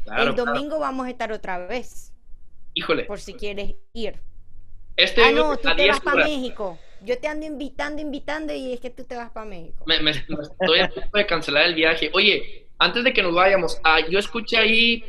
Claro, 0.05 0.31
el 0.31 0.35
claro. 0.35 0.53
domingo 0.53 0.79
vamos 0.79 1.07
a 1.07 1.11
estar 1.11 1.33
otra 1.33 1.59
vez, 1.67 2.15
Híjole, 2.75 3.05
por 3.05 3.21
si 3.21 3.35
quieres 3.35 3.75
ir. 3.93 4.23
este 4.97 5.23
Ah, 5.23 5.33
no, 5.33 5.57
tú 5.59 5.69
a 5.69 5.77
te 5.77 5.83
10 5.83 5.91
vas 5.95 6.01
para. 6.01 6.25
México. 6.25 6.79
Yo 7.07 7.19
te 7.19 7.29
ando 7.29 7.47
invitando, 7.47 8.03
invitando 8.03 8.53
y 8.53 8.73
es 8.73 8.81
que 8.81 8.91
tú 8.91 9.05
te 9.05 9.17
vas 9.17 9.31
para 9.31 9.47
México. 9.47 9.85
Me, 9.87 9.99
me- 10.01 10.13
me 10.13 10.43
estoy 10.43 10.81
a 10.81 10.89
punto 10.89 11.17
de 11.19 11.27
cancelar 11.27 11.65
el 11.67 11.75
viaje. 11.75 12.11
Oye, 12.13 12.67
antes 12.79 13.05
de 13.05 13.13
que 13.13 13.23
nos 13.23 13.33
vayamos, 13.35 13.81
ah, 13.85 14.01
yo 14.11 14.19
escuché 14.19 14.57
ahí 14.59 15.05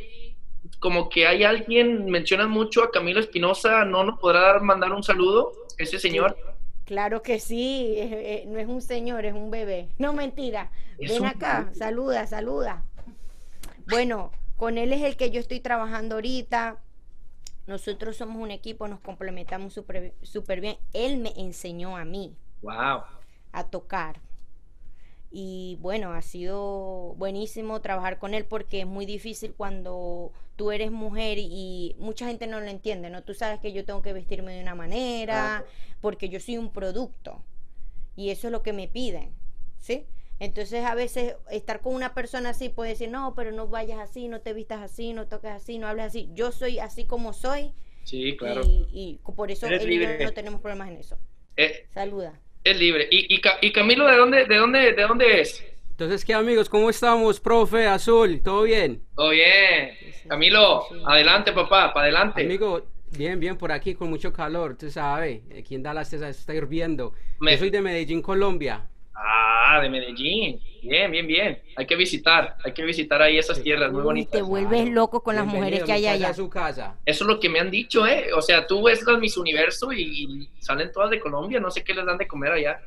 como 0.78 1.08
que 1.08 1.26
hay 1.26 1.42
alguien, 1.44 2.06
mencionan 2.06 2.50
mucho 2.50 2.82
a 2.84 2.90
Camilo 2.90 3.18
Espinosa, 3.20 3.84
¿no 3.84 4.04
nos 4.04 4.18
podrá 4.20 4.40
dar- 4.40 4.60
mandar 4.62 4.92
un 4.92 5.02
saludo? 5.02 5.52
Ese 5.76 5.98
señor. 5.98 6.36
Claro 6.84 7.20
que 7.22 7.38
sí, 7.40 7.94
es- 7.98 8.12
es- 8.12 8.46
no 8.46 8.58
es 8.58 8.66
un 8.68 8.80
señor, 8.80 9.24
es 9.26 9.34
un 9.34 9.50
bebé. 9.50 9.88
No, 9.98 10.12
mentira. 10.12 10.70
Es 10.98 11.12
Ven 11.12 11.26
acá, 11.26 11.60
bebé. 11.64 11.74
saluda, 11.74 12.26
saluda. 12.26 12.84
Bueno, 13.88 14.30
con 14.56 14.78
él 14.78 14.92
es 14.92 15.02
el 15.02 15.16
que 15.16 15.30
yo 15.30 15.40
estoy 15.40 15.60
trabajando 15.60 16.14
ahorita. 16.16 16.78
Nosotros 17.68 18.16
somos 18.16 18.42
un 18.42 18.50
equipo, 18.50 18.88
nos 18.88 18.98
complementamos 18.98 19.74
súper 19.74 20.14
súper 20.22 20.60
bien. 20.60 20.78
Él 20.92 21.18
me 21.18 21.32
enseñó 21.36 21.96
a 21.96 22.04
mí. 22.04 22.34
Wow. 22.62 23.02
a 23.52 23.64
tocar. 23.70 24.20
Y 25.30 25.76
bueno, 25.80 26.12
ha 26.12 26.22
sido 26.22 27.14
buenísimo 27.18 27.80
trabajar 27.80 28.18
con 28.18 28.32
él 28.32 28.46
porque 28.46 28.80
es 28.80 28.86
muy 28.86 29.04
difícil 29.04 29.52
cuando 29.54 30.32
tú 30.56 30.70
eres 30.72 30.90
mujer 30.90 31.36
y 31.38 31.94
mucha 31.98 32.26
gente 32.26 32.46
no 32.46 32.58
lo 32.60 32.66
entiende, 32.66 33.10
¿no? 33.10 33.22
Tú 33.22 33.34
sabes 33.34 33.60
que 33.60 33.72
yo 33.72 33.84
tengo 33.84 34.00
que 34.00 34.14
vestirme 34.14 34.54
de 34.54 34.62
una 34.62 34.74
manera 34.74 35.64
porque 36.00 36.30
yo 36.30 36.40
soy 36.40 36.56
un 36.56 36.70
producto 36.70 37.44
y 38.16 38.30
eso 38.30 38.48
es 38.48 38.52
lo 38.52 38.62
que 38.62 38.72
me 38.72 38.88
piden, 38.88 39.34
¿sí? 39.78 40.06
Entonces 40.40 40.84
a 40.84 40.94
veces 40.94 41.34
estar 41.50 41.80
con 41.80 41.94
una 41.94 42.14
persona 42.14 42.50
así 42.50 42.68
puede 42.68 42.90
decir, 42.90 43.08
no, 43.10 43.34
pero 43.34 43.50
no 43.52 43.66
vayas 43.66 43.98
así, 43.98 44.28
no 44.28 44.40
te 44.40 44.52
vistas 44.52 44.80
así, 44.82 45.12
no 45.12 45.26
toques 45.26 45.50
así, 45.50 45.78
no 45.78 45.88
hables 45.88 46.06
así. 46.06 46.28
Yo 46.32 46.52
soy 46.52 46.78
así 46.78 47.06
como 47.06 47.32
soy 47.32 47.72
Sí, 48.04 48.36
claro. 48.36 48.62
y, 48.64 48.86
y 48.92 49.20
por 49.34 49.50
eso 49.50 49.66
Eres 49.66 49.82
él 49.82 49.90
y 49.92 49.94
yo 49.96 50.00
libre. 50.08 50.24
no 50.24 50.32
tenemos 50.32 50.60
problemas 50.60 50.88
en 50.90 50.96
eso. 50.98 51.18
Eh, 51.56 51.86
Saluda. 51.92 52.38
es 52.64 52.78
libre. 52.78 53.08
¿Y, 53.10 53.34
y, 53.34 53.40
Ca- 53.40 53.58
y 53.60 53.72
Camilo 53.72 54.06
de 54.06 54.16
dónde, 54.16 54.44
de 54.46 54.56
dónde, 54.56 54.92
de 54.92 55.02
dónde 55.02 55.40
es? 55.40 55.64
Entonces, 55.90 56.24
¿qué 56.24 56.32
amigos? 56.34 56.68
¿Cómo 56.68 56.88
estamos, 56.90 57.40
profe 57.40 57.86
Azul? 57.86 58.40
¿Todo 58.40 58.62
bien? 58.62 59.02
Todo 59.16 59.30
bien. 59.30 59.90
Camilo, 60.28 60.84
adelante, 61.04 61.52
papá, 61.52 61.92
para 61.92 62.04
adelante. 62.04 62.42
Amigo, 62.44 62.86
bien, 63.16 63.40
bien 63.40 63.58
por 63.58 63.72
aquí 63.72 63.94
con 63.96 64.08
mucho 64.08 64.32
calor, 64.32 64.76
tú 64.76 64.88
sabes. 64.90 65.42
Aquí 65.58 65.74
en 65.74 65.82
Dallas 65.82 66.08
se 66.08 66.28
está 66.28 66.54
hirviendo. 66.54 67.12
Me- 67.40 67.52
Yo 67.52 67.58
soy 67.58 67.70
de 67.70 67.82
Medellín, 67.82 68.22
Colombia. 68.22 68.88
Ah, 69.20 69.80
de 69.82 69.90
Medellín. 69.90 70.60
Bien, 70.82 71.10
bien, 71.10 71.26
bien. 71.26 71.60
Hay 71.76 71.86
que 71.86 71.96
visitar, 71.96 72.56
hay 72.64 72.72
que 72.72 72.84
visitar 72.84 73.20
ahí 73.20 73.36
esas 73.36 73.60
tierras 73.60 73.90
muy 73.90 74.00
Uy, 74.00 74.04
bonitas. 74.04 74.32
te 74.32 74.42
vuelves 74.42 74.88
loco 74.90 75.22
con 75.24 75.34
las 75.34 75.44
mujeres 75.44 75.82
que 75.82 75.92
hay 75.92 76.06
allá. 76.06 76.32
su 76.32 76.48
casa. 76.48 76.96
Eso 77.04 77.24
es 77.24 77.28
lo 77.28 77.40
que 77.40 77.48
me 77.48 77.58
han 77.58 77.70
dicho, 77.70 78.06
¿eh? 78.06 78.32
O 78.32 78.40
sea, 78.40 78.64
tú 78.66 78.84
ves 78.84 79.02
las 79.04 79.18
Miss 79.18 79.36
Universo 79.36 79.92
y 79.92 80.48
salen 80.60 80.92
todas 80.92 81.10
de 81.10 81.18
Colombia, 81.18 81.58
no 81.58 81.70
sé 81.70 81.82
qué 81.82 81.94
les 81.94 82.06
dan 82.06 82.18
de 82.18 82.26
comer 82.28 82.52
allá. 82.52 82.80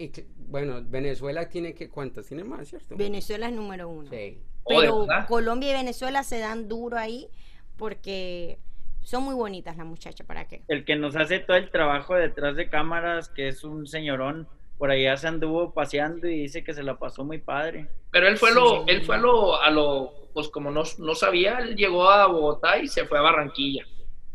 y 0.00 0.10
que- 0.10 0.26
bueno, 0.36 0.80
Venezuela 0.84 1.48
tiene 1.48 1.74
que, 1.74 1.88
¿cuántas? 1.88 2.26
Tiene 2.26 2.44
más, 2.44 2.68
¿cierto? 2.68 2.96
Venezuela 2.96 3.48
es 3.48 3.52
número 3.52 3.88
uno. 3.88 4.08
Sí. 4.08 4.38
Oh, 4.62 4.80
¿de 4.80 4.86
Pero? 4.86 5.06
Colombia 5.26 5.70
y 5.70 5.74
Venezuela 5.74 6.22
se 6.22 6.38
dan 6.38 6.68
duro 6.68 6.96
ahí 6.96 7.28
porque 7.76 8.58
son 9.02 9.24
muy 9.24 9.34
bonitas 9.34 9.76
las 9.76 9.86
muchachas, 9.86 10.24
¿para 10.26 10.46
qué? 10.46 10.62
El 10.68 10.84
que 10.84 10.94
nos 10.96 11.16
hace 11.16 11.40
todo 11.40 11.56
el 11.56 11.70
trabajo 11.70 12.14
detrás 12.14 12.54
de 12.54 12.68
cámaras, 12.68 13.28
que 13.28 13.48
es 13.48 13.64
un 13.64 13.86
señorón, 13.88 14.46
por 14.78 14.90
allá 14.90 15.16
se 15.16 15.26
anduvo 15.28 15.74
paseando 15.74 16.28
y 16.28 16.42
dice 16.42 16.62
que 16.64 16.72
se 16.72 16.82
la 16.82 16.98
pasó 16.98 17.24
muy 17.24 17.38
padre. 17.38 17.88
Pero 18.10 18.28
él 18.28 18.36
fue, 18.38 18.54
lo, 18.54 18.84
Sí. 18.84 18.84
él 18.88 19.02
fue 19.02 19.16
a 19.16 19.18
lo, 19.18 19.60
a 19.60 19.70
lo, 19.70 20.12
pues 20.32 20.48
como 20.48 20.70
no, 20.70 20.84
no 20.98 21.14
sabía, 21.14 21.58
él 21.58 21.74
llegó 21.76 22.08
a 22.08 22.26
Bogotá 22.26 22.78
y 22.78 22.86
se 22.88 23.04
fue 23.06 23.18
a 23.18 23.22
Barranquilla. 23.22 23.84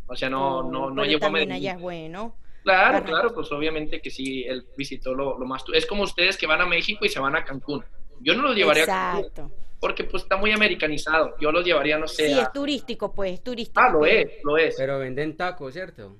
O 0.07 0.15
sea, 0.15 0.29
no, 0.29 0.57
Oh, 0.59 0.63
no, 0.63 0.89
no 0.91 1.05
llegó 1.05 1.25
a 1.27 1.29
Medellín. 1.29 1.53
allá 1.53 1.71
es 1.73 1.79
bueno. 1.81 2.35
Claro, 2.63 2.83
Barranquilla. 2.83 3.13
claro, 3.19 3.33
pues 3.33 3.51
obviamente 3.51 4.01
que 4.01 4.09
sí, 4.09 4.43
él 4.43 4.65
visitó 4.77 5.13
lo, 5.13 5.37
lo 5.39 5.45
más... 5.45 5.63
tu- 5.63 5.73
Es 5.73 5.85
como 5.85 6.03
ustedes 6.03 6.37
que 6.37 6.45
van 6.47 6.61
a 6.61 6.65
México 6.65 7.05
y 7.05 7.09
se 7.09 7.19
van 7.19 7.35
a 7.35 7.43
Cancún. 7.43 7.83
Yo 8.19 8.35
no 8.35 8.43
los 8.43 8.55
llevaría 8.55 8.83
a 8.83 8.85
Cancún 8.85 9.19
Exacto. 9.25 9.51
porque 9.79 10.03
pues 10.03 10.23
está 10.23 10.35
muy 10.37 10.51
americanizado. 10.51 11.35
Yo 11.39 11.51
los 11.51 11.65
llevaría, 11.65 11.97
no 11.97 12.07
sé, 12.07 12.27
Sí, 12.27 12.33
a- 12.33 12.43
es 12.43 12.51
turístico, 12.53 13.13
pues, 13.13 13.33
es 13.33 13.43
turístico. 13.43 13.79
Ah, 13.81 13.89
lo 13.89 14.05
es, 14.05 14.27
lo 14.43 14.57
es. 14.57 14.75
Pero 14.77 14.99
venden 14.99 15.35
tacos, 15.35 15.73
¿cierto? 15.73 16.17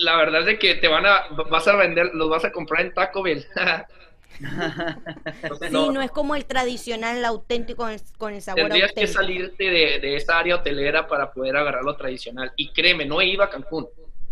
La 0.00 0.16
verdad 0.16 0.40
es 0.40 0.46
de 0.46 0.58
que 0.58 0.74
te 0.74 0.88
van 0.88 1.06
a, 1.06 1.28
vas 1.50 1.66
a 1.68 1.76
vender, 1.76 2.10
los 2.14 2.28
vas 2.28 2.44
a 2.44 2.50
comprar 2.52 2.84
en 2.84 2.92
Taco 2.94 3.22
Bell. 3.22 3.46
Entonces, 5.42 5.70
Sí, 5.70 5.88
no 5.92 6.02
es 6.02 6.10
como 6.10 6.34
el 6.34 6.44
tradicional, 6.44 7.18
el 7.18 7.24
auténtico 7.24 7.82
con 7.84 7.92
el, 7.92 8.00
con 8.18 8.34
el 8.34 8.42
sabor 8.42 8.62
Tendrías 8.62 8.92
que 8.92 9.06
salirte 9.06 9.64
de, 9.70 10.00
de 10.00 10.16
esa 10.16 10.38
área 10.38 10.56
hotelera 10.56 11.06
para 11.06 11.32
poder 11.32 11.56
agarrar 11.56 11.84
lo 11.84 11.96
tradicional. 11.96 12.52
Y 12.56 12.72
créeme, 12.72 13.04
no 13.06 13.20
he 13.20 13.26
ido 13.26 13.42
a 13.44 13.50
Cancún, 13.50 13.86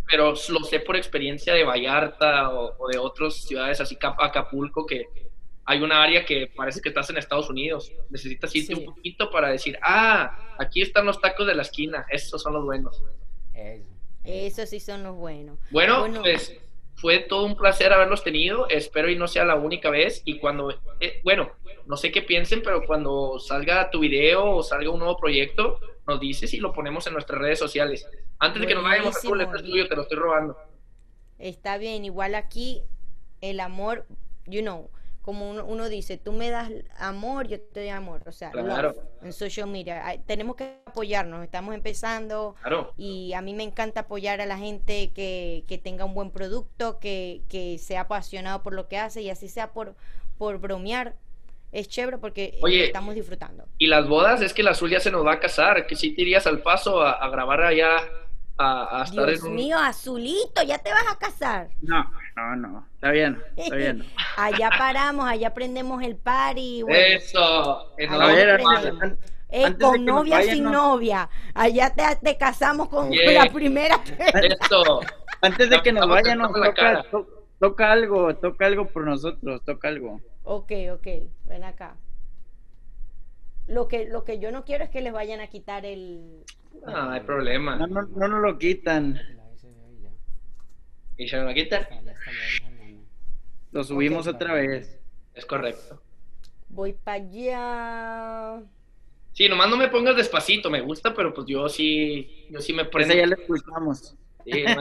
pero 0.09 0.35
lo 0.49 0.65
sé 0.65 0.81
por 0.81 0.97
experiencia 0.97 1.55
de 1.55 1.65
Vallarta 1.65 2.51
o, 2.51 2.75
o 2.79 2.89
de 2.89 2.99
otras 2.99 3.35
ciudades 3.35 3.81
así, 3.81 3.97
Cap- 3.97 4.21
Acapulco, 4.21 4.85
que 4.85 5.07
hay 5.65 5.81
una 5.81 6.03
área 6.03 6.25
que 6.25 6.49
parece 6.49 6.81
que 6.81 6.89
estás 6.89 7.09
en 7.11 7.19
Estados 7.19 7.49
Unidos. 7.49 7.93
Necesitas 8.11 8.55
irte 8.57 8.75
Sí. 8.75 8.81
un 8.81 8.87
poquito 8.87 9.31
para 9.31 9.49
decir, 9.51 9.79
ah, 9.83 10.57
aquí 10.59 10.83
están 10.83 11.07
los 11.07 11.21
tacos 11.21 11.47
de 11.47 11.55
la 11.55 11.63
esquina, 11.63 12.05
estos 12.11 12.43
son 12.43 12.55
los 12.55 12.65
buenos. 12.65 13.01
Eso. 14.25 14.67
Sí 14.67 14.81
son 14.81 15.03
los 15.03 15.17
buenos. 15.17 15.59
Bueno, 15.71 16.01
Bueno. 16.01 16.21
pues 16.23 16.57
fue 16.95 17.19
todo 17.21 17.45
un 17.47 17.57
placer 17.57 17.93
haberlos 17.93 18.23
tenido. 18.23 18.69
Espero 18.69 19.11
y 19.11 19.17
no 19.17 19.27
sea 19.29 19.45
la 19.45 19.57
única 19.57 19.91
vez. 19.91 20.23
Y 20.25 20.39
cuando, 20.39 20.71
eh, 21.01 21.21
bueno, 21.25 21.51
no 21.87 21.97
sé 21.97 22.13
qué 22.13 22.23
piensen, 22.23 22.63
pero 22.63 22.85
cuando 22.87 23.39
salga 23.39 23.91
tu 23.91 24.01
video 24.01 24.45
o 24.57 24.63
salga 24.63 24.91
un 24.91 24.99
nuevo 25.01 25.17
proyecto, 25.17 25.81
nos 26.07 26.21
dices 26.21 26.53
y 26.55 26.59
lo 26.59 26.73
ponemos 26.73 27.07
en 27.07 27.15
nuestras 27.15 27.41
redes 27.41 27.59
sociales. 27.59 28.07
Antes 28.39 28.61
de 28.63 28.69
que 28.69 28.75
nos 28.75 28.85
vayamos. 28.85 29.17
Arturo, 29.17 29.41
este 29.41 29.57
es 29.57 29.63
tuyo, 29.63 29.89
te 29.89 29.97
lo 29.97 30.03
estoy 30.03 30.19
robando. 30.19 30.57
Está 31.39 31.79
bien, 31.79 32.05
igual 32.05 32.35
aquí 32.35 32.83
el 33.41 33.59
amor, 33.61 34.07
you 34.47 34.61
know, 34.61 34.89
como 35.23 35.49
uno, 35.51 35.65
uno 35.65 35.89
dice, 35.89 36.19
tú 36.19 36.33
me 36.33 36.51
das 36.51 36.71
amor, 36.99 37.47
yo 37.49 37.61
te 37.61 37.81
doy 37.81 37.89
amor, 37.91 38.23
o 38.27 38.33
sea, 38.33 38.51
Claro. 38.51 38.89
love 38.89 38.97
en 39.23 39.33
social 39.33 39.69
media. 39.69 40.03
Tenemos 40.27 40.57
que 40.57 40.81
apoyarnos, 40.85 41.45
estamos 41.45 41.75
empezando 41.75 42.57
Claro. 42.61 42.93
y 42.97 43.33
a 43.33 43.41
mí 43.41 43.55
me 43.55 43.63
encanta 43.63 44.01
apoyar 44.01 44.41
a 44.41 44.47
la 44.47 44.59
gente 44.59 45.13
que, 45.13 45.65
que 45.69 45.79
tenga 45.79 46.05
un 46.05 46.15
buen 46.15 46.31
producto, 46.31 46.99
que, 46.99 47.43
que 47.49 47.79
sea 47.79 48.03
apasionado 48.03 48.63
por 48.63 48.75
lo 48.75 48.89
que 48.89 48.99
hace 48.99 49.23
y 49.23 49.31
así 49.31 49.49
sea 49.49 49.73
por, 49.73 49.95
por 50.39 50.59
bromear. 50.59 51.15
Es 51.71 51.89
chévere 51.89 52.19
porque 52.19 52.59
Oye, 52.63 52.79
lo 52.81 52.85
estamos 52.85 53.15
disfrutando. 53.15 53.65
Y 53.79 53.87
las 53.87 54.07
bodas, 54.07 54.43
es 54.43 54.53
que 54.53 54.63
la 54.63 54.73
azul 54.73 54.91
ya 54.91 55.01
se 55.01 55.11
nos 55.11 55.25
va 55.25 55.33
a 55.35 55.41
casar. 55.41 55.87
Que 55.87 55.97
si 55.97 56.15
te 56.15 56.21
irías 56.21 56.47
al 56.47 56.61
paso 56.61 57.01
a, 57.01 57.13
a 57.13 57.31
grabar 57.31 57.63
allá, 57.63 57.97
a, 58.63 59.01
a 59.01 59.05
estar 59.05 59.27
Dios 59.27 59.41
en 59.43 59.49
un. 59.49 59.55
mío, 59.55 59.79
Azulito, 59.79 60.63
ya 60.63 60.79
te 60.79 60.91
vas 60.91 61.05
a 61.11 61.19
casar. 61.19 61.69
No, 61.83 62.11
no, 62.37 62.57
no. 62.57 62.87
Está 62.95 63.11
bien, 63.11 63.43
está 63.57 63.77
bien. 63.77 64.05
Allá 64.37 64.71
paramos, 64.79 65.27
allá 65.29 65.53
prendemos 65.55 66.03
el 66.03 66.17
party. 66.17 66.83
bueno. 66.83 66.97
Eso. 67.17 67.93
en 67.99 68.19
la 68.19 68.27
ver, 68.27 68.61
Eh, 69.55 69.75
con 69.79 70.05
novia 70.05 70.37
vayan, 70.39 70.55
sin 70.55 70.65
no. 70.65 70.71
novia. 70.73 71.29
Allá 71.55 71.93
te, 71.95 72.03
te 72.23 72.39
casamos 72.39 72.89
con 72.89 73.11
Yeah. 73.13 73.45
la 73.45 73.53
primera. 73.53 74.01
Eso. 74.17 75.01
antes 75.43 75.69
de 75.69 75.83
que 75.83 75.93
nos 75.93 76.09
vayan, 76.09 76.39
nos 76.39 76.53
toca, 76.53 77.03
to- 77.11 77.29
toca 77.61 77.93
algo, 77.93 78.35
toca 78.37 78.65
algo 78.67 78.87
por 78.87 79.05
nosotros, 79.05 79.61
toca 79.65 79.89
algo. 79.89 80.21
ok, 80.45 80.73
ok, 80.95 81.07
ven 81.45 81.65
acá. 81.65 81.95
Lo 83.67 83.89
que, 83.89 84.07
lo 84.07 84.25
que 84.25 84.39
yo 84.39 84.51
no 84.51 84.65
quiero 84.65 84.85
es 84.85 84.91
que 84.91 85.01
les 85.01 85.13
vayan 85.13 85.41
a 85.41 85.47
quitar 85.49 85.87
el... 85.87 86.45
Ah, 86.87 87.07
No 87.07 87.11
hay 87.13 87.21
problema. 87.21 87.77
No, 87.77 87.87
no, 87.87 88.03
no 88.03 88.29
nos 88.29 88.43
lo 88.43 88.59
quitan. 88.59 89.21
Y 91.17 91.29
se 91.29 91.37
me 91.37 91.45
va 91.45 91.51
a 91.51 91.55
quitar. 91.55 91.89
Lo 93.71 93.85
subimos 93.85 94.27
otra 94.27 94.55
vez. 94.55 94.99
Es 95.35 95.47
correcto. 95.47 96.03
Voy 96.69 96.93
para 96.93 97.23
allá. 97.23 98.63
Sí, 99.33 99.49
nomás 99.49 99.71
no 99.71 99.77
me 99.77 99.89
pongas 99.89 100.17
despacito, 100.17 100.71
me 100.71 100.81
gusta, 100.81 101.15
pero 101.15 101.33
pues 101.33 101.47
yo 101.47 101.69
sí, 101.69 102.47
yo 102.51 102.61
sí 102.61 102.73
me 102.73 102.85
prendo. 102.85 103.15
Esa 103.15 103.21
ya 103.23 103.27
la 103.27 103.35
escuchamos. 103.37 104.17
Sí, 104.45 104.65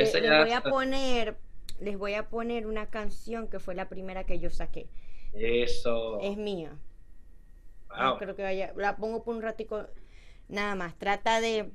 Eh, 0.00 0.04
esa 0.04 0.20
les 0.20 0.30
ya 0.30 0.40
voy 0.40 0.52
a 0.52 0.62
poner... 0.62 1.36
Les 1.80 1.96
voy 1.98 2.14
a 2.14 2.28
poner 2.28 2.66
una 2.66 2.86
canción 2.90 3.48
que 3.48 3.60
fue 3.60 3.74
la 3.74 3.88
primera 3.88 4.24
que 4.24 4.38
yo 4.38 4.50
saqué. 4.50 4.88
Eso. 5.32 6.20
Es 6.20 6.36
mía. 6.36 6.72
Wow. 7.90 7.98
No 7.98 8.18
creo 8.18 8.36
que 8.36 8.42
vaya. 8.42 8.72
La 8.76 8.96
pongo 8.96 9.22
por 9.22 9.34
un 9.34 9.42
ratico. 9.42 9.86
Nada 10.48 10.74
más. 10.74 10.94
Trata 10.96 11.40
de. 11.40 11.70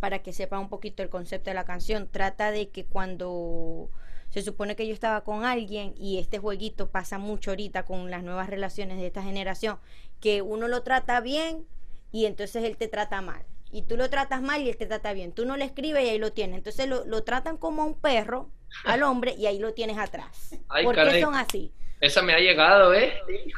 Para 0.00 0.20
que 0.20 0.32
sepa 0.32 0.58
un 0.58 0.68
poquito 0.68 1.02
el 1.02 1.08
concepto 1.08 1.50
de 1.50 1.54
la 1.54 1.64
canción. 1.64 2.08
Trata 2.10 2.50
de 2.50 2.68
que 2.68 2.84
cuando 2.84 3.90
se 4.30 4.42
supone 4.42 4.74
que 4.74 4.86
yo 4.86 4.92
estaba 4.92 5.22
con 5.22 5.44
alguien 5.44 5.94
y 5.96 6.18
este 6.18 6.38
jueguito 6.38 6.90
pasa 6.90 7.18
mucho 7.18 7.52
ahorita 7.52 7.84
con 7.84 8.10
las 8.10 8.24
nuevas 8.24 8.50
relaciones 8.50 8.98
de 8.98 9.06
esta 9.06 9.22
generación, 9.22 9.78
que 10.20 10.42
uno 10.42 10.66
lo 10.66 10.82
trata 10.82 11.20
bien 11.20 11.66
y 12.10 12.26
entonces 12.26 12.64
él 12.64 12.76
te 12.76 12.88
trata 12.88 13.22
mal. 13.22 13.44
Y 13.70 13.82
tú 13.82 13.96
lo 13.96 14.10
tratas 14.10 14.42
mal 14.42 14.62
y 14.62 14.68
él 14.68 14.76
te 14.76 14.86
trata 14.86 15.12
bien. 15.12 15.32
Tú 15.32 15.44
no 15.46 15.56
le 15.56 15.64
escribes 15.64 16.04
y 16.04 16.08
ahí 16.08 16.18
lo 16.18 16.32
tienes. 16.32 16.58
Entonces 16.58 16.88
lo, 16.88 17.04
lo 17.04 17.24
tratan 17.24 17.56
como 17.56 17.82
a 17.82 17.84
un 17.86 17.94
perro 17.94 18.50
al 18.84 19.02
hombre 19.02 19.34
y 19.36 19.46
ahí 19.46 19.58
lo 19.58 19.72
tienes 19.74 19.98
atrás. 19.98 20.56
Ay, 20.68 20.84
¿Por 20.84 20.94
qué 20.94 21.20
son 21.20 21.34
así? 21.34 21.72
Esa 22.00 22.22
me 22.22 22.34
ha 22.34 22.38
llegado, 22.38 22.92
¿eh? 22.94 23.14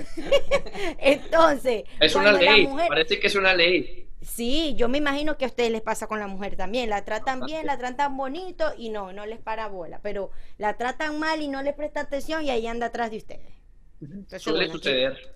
Entonces, 0.99 1.84
Es 1.99 2.15
una 2.15 2.32
ley, 2.32 2.67
mujer- 2.67 2.88
parece 2.88 3.19
que 3.19 3.27
es 3.27 3.36
una 3.36 3.53
ley. 3.53 4.08
Sí, 4.21 4.73
yo 4.77 4.88
me 4.88 4.97
imagino 4.99 5.38
que 5.38 5.43
a 5.45 5.49
ustedes 5.49 5.69
les 5.69 5.82
pasa 5.82 6.08
con 6.08 6.19
la 6.19 6.27
mujer 6.27 6.56
también. 6.56 6.89
La 6.89 7.03
tratan 7.03 7.41
bien, 7.41 7.65
la 7.65 7.77
tratan 7.77 8.15
bonito 8.15 8.71
y 8.77 8.89
no, 8.89 9.12
no 9.12 9.25
les 9.25 9.39
para 9.39 9.67
bola. 9.67 9.99
Pero 10.01 10.32
la 10.58 10.77
tratan 10.77 11.19
mal 11.19 11.41
y 11.41 11.47
no 11.49 11.62
les 11.62 11.73
presta 11.75 12.01
atención 12.01 12.43
y 12.43 12.49
ahí 12.49 12.65
anda 12.65 12.88
atrás 12.88 13.12
de 13.12 13.17
ustedes. 13.17 13.53
Entonces, 14.01 14.41
Suele 14.41 14.60
bueno, 14.65 14.73
suceder. 14.73 15.36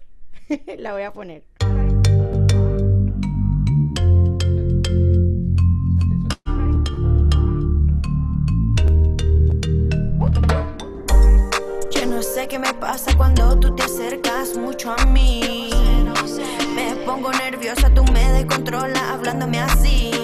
la 0.78 0.94
voy 0.94 1.04
a 1.04 1.12
poner. 1.12 1.44
Sé 12.38 12.48
qué 12.48 12.60
me 12.60 12.72
pasa 12.76 13.18
cuando 13.18 13.60
tú 13.60 13.76
te 13.76 13.82
acercas 13.82 14.56
mucho 14.58 14.94
a 14.96 15.06
mí. 15.08 15.72
Me 16.76 16.96
pongo 17.04 17.32
nerviosa, 17.32 17.92
tú 17.92 18.04
me 18.14 18.32
descontrolas 18.32 19.02
hablándome 19.02 19.60
así. 19.60 20.17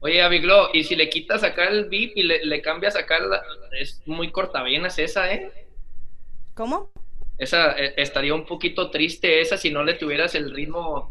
Oye, 0.00 0.22
Aviglo, 0.22 0.68
y 0.74 0.84
si 0.84 0.96
le 0.96 1.08
quitas 1.08 1.42
acá 1.42 1.64
el 1.66 1.86
beat 1.86 2.12
y 2.14 2.22
le, 2.24 2.44
le 2.44 2.60
cambias 2.60 2.94
acá, 2.94 3.18
la- 3.20 3.42
es 3.80 4.02
muy 4.06 4.30
cortavenas 4.30 4.98
esa, 4.98 5.32
¿eh? 5.32 5.50
¿Cómo? 6.54 6.90
Esa 7.38 7.72
eh, 7.72 7.94
estaría 7.96 8.34
un 8.34 8.44
poquito 8.44 8.90
triste 8.90 9.40
esa 9.40 9.56
si 9.56 9.70
no 9.70 9.82
le 9.82 9.94
tuvieras 9.94 10.34
el 10.34 10.54
ritmo. 10.54 11.10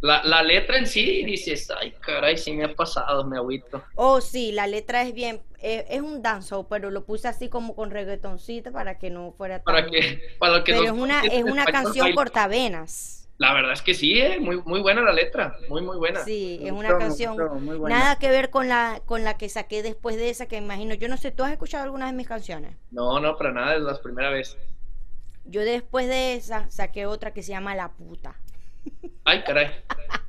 La, 0.00 0.22
la 0.24 0.42
letra 0.42 0.76
en 0.76 0.86
sí 0.86 1.24
dices, 1.24 1.70
ay, 1.70 1.94
caray, 2.00 2.36
sí 2.36 2.52
me 2.52 2.64
ha 2.64 2.74
pasado, 2.74 3.24
me 3.24 3.38
agüito. 3.38 3.82
Oh, 3.94 4.20
sí, 4.20 4.52
la 4.52 4.66
letra 4.66 5.02
es 5.02 5.14
bien, 5.14 5.40
eh, 5.62 5.86
es 5.88 6.02
un 6.02 6.20
danzo, 6.20 6.68
pero 6.68 6.90
lo 6.90 7.06
puse 7.06 7.28
así 7.28 7.48
como 7.48 7.74
con 7.74 7.90
reggaetoncito 7.90 8.70
para 8.72 8.98
que 8.98 9.08
no 9.08 9.32
fuera 9.32 9.62
tan... 9.62 9.74
Para 9.74 9.86
que, 9.90 10.20
para 10.38 10.62
que 10.62 10.72
Pero 10.72 10.84
es 10.84 10.90
una, 10.90 11.22
es 11.22 11.44
una 11.44 11.64
canción 11.64 12.14
cortavenas. 12.14 13.23
La 13.36 13.52
verdad 13.52 13.72
es 13.72 13.82
que 13.82 13.94
sí, 13.94 14.20
¿eh? 14.20 14.38
muy, 14.38 14.62
muy 14.62 14.80
buena 14.80 15.02
la 15.02 15.12
letra, 15.12 15.56
muy, 15.68 15.82
muy 15.82 15.96
buena. 15.96 16.20
Sí, 16.20 16.60
es 16.62 16.70
una 16.70 16.96
canción 16.96 17.36
gustó, 17.36 17.88
nada 17.88 18.16
que 18.16 18.30
ver 18.30 18.50
con 18.50 18.68
la 18.68 19.02
con 19.06 19.24
la 19.24 19.36
que 19.36 19.48
saqué 19.48 19.82
después 19.82 20.16
de 20.16 20.30
esa, 20.30 20.46
que 20.46 20.56
imagino, 20.56 20.94
yo 20.94 21.08
no 21.08 21.16
sé, 21.16 21.32
¿tú 21.32 21.42
has 21.42 21.50
escuchado 21.50 21.82
alguna 21.82 22.06
de 22.06 22.12
mis 22.12 22.28
canciones? 22.28 22.76
No, 22.92 23.18
no, 23.18 23.36
para 23.36 23.52
nada, 23.52 23.74
es 23.74 23.82
la 23.82 24.00
primera 24.00 24.30
vez. 24.30 24.56
Yo 25.44 25.62
después 25.62 26.06
de 26.06 26.34
esa 26.34 26.70
saqué 26.70 27.06
otra 27.06 27.32
que 27.32 27.42
se 27.42 27.50
llama 27.50 27.74
La 27.74 27.92
puta. 27.92 28.36
Ay, 29.24 29.42
caray. 29.42 29.82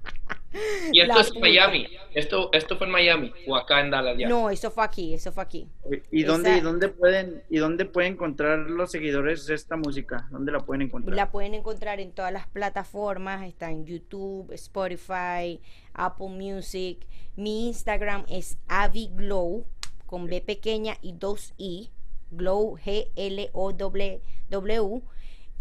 Y 0.91 0.99
esto 1.01 1.13
La 1.15 1.21
es 1.21 1.27
puta. 1.29 1.39
Miami. 1.41 1.87
Esto, 2.13 2.49
esto 2.53 2.77
fue 2.77 2.87
en 2.87 2.93
Miami 2.93 3.33
o 3.45 3.55
acá 3.57 3.81
en 3.81 3.91
Dallas 3.91 4.17
ya. 4.17 4.29
No, 4.29 4.49
eso 4.49 4.71
fue 4.71 4.85
aquí, 4.85 5.13
eso 5.13 5.31
fue 5.33 5.43
aquí. 5.43 5.67
¿Y 6.11 6.23
dónde, 6.23 6.49
Esa- 6.51 6.57
y 6.57 6.61
dónde 6.61 6.87
pueden 6.89 7.43
y 7.49 7.57
dónde 7.57 7.85
pueden 7.85 8.13
encontrar 8.13 8.59
los 8.69 8.91
seguidores 8.91 9.45
de 9.47 9.55
esta 9.55 9.75
música? 9.75 10.27
¿Dónde 10.31 10.51
la 10.53 10.59
pueden 10.61 10.83
encontrar? 10.83 11.15
La 11.15 11.29
pueden 11.31 11.53
encontrar 11.53 11.99
en 11.99 12.11
todas 12.13 12.31
las 12.31 12.47
plataformas, 12.47 13.45
está 13.45 13.69
en 13.69 13.85
YouTube, 13.85 14.51
Spotify, 14.53 15.59
Apple 15.93 16.29
Music. 16.29 17.05
Mi 17.35 17.67
Instagram 17.67 18.23
es 18.29 18.57
aviglow 18.67 19.65
con 20.05 20.27
B 20.27 20.39
pequeña 20.39 20.95
y 21.01 21.13
dos 21.13 21.53
I, 21.57 21.89
glow 22.31 22.77
G 22.77 23.09
L 23.15 23.49
O 23.53 23.73
W 23.73 24.21
W. 24.49 25.01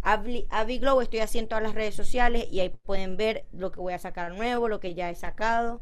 Aviglow 0.05 1.01
estoy 1.01 1.21
haciendo 1.21 1.49
todas 1.51 1.65
las 1.65 1.75
redes 1.75 1.95
sociales 1.95 2.47
y 2.51 2.61
ahí 2.61 2.69
pueden 2.69 3.17
ver 3.17 3.47
lo 3.53 3.73
que 3.73 3.81
voy 3.81 3.95
a 3.95 3.99
sacar 3.99 4.33
nuevo, 4.35 4.69
lo 4.69 4.79
que 4.81 4.95
ya 4.95 5.11
he 5.11 5.15
sacado. 5.15 5.81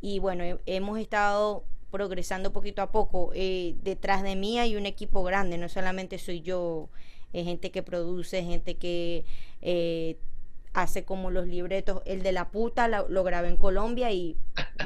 Y 0.00 0.20
bueno, 0.20 0.44
he- 0.44 0.58
hemos 0.66 0.98
estado 0.98 1.64
progresando 1.90 2.52
poquito 2.52 2.82
a 2.82 2.90
poco. 2.92 3.30
Eh, 3.34 3.74
detrás 3.82 4.22
de 4.22 4.36
mí 4.36 4.58
hay 4.58 4.76
un 4.76 4.86
equipo 4.86 5.22
grande, 5.24 5.58
no 5.58 5.68
solamente 5.68 6.18
soy 6.18 6.40
yo, 6.40 6.88
eh, 7.32 7.44
gente 7.44 7.70
que 7.70 7.82
produce, 7.82 8.42
gente 8.44 8.76
que 8.76 9.24
eh, 9.60 10.18
hace 10.72 11.04
como 11.04 11.30
los 11.30 11.46
libretos. 11.46 12.02
El 12.04 12.22
de 12.22 12.32
la 12.32 12.50
puta 12.50 12.86
la- 12.88 13.06
lo 13.08 13.22
grabé 13.24 13.48
en 13.48 13.56
Colombia 13.56 14.10
y 14.12 14.36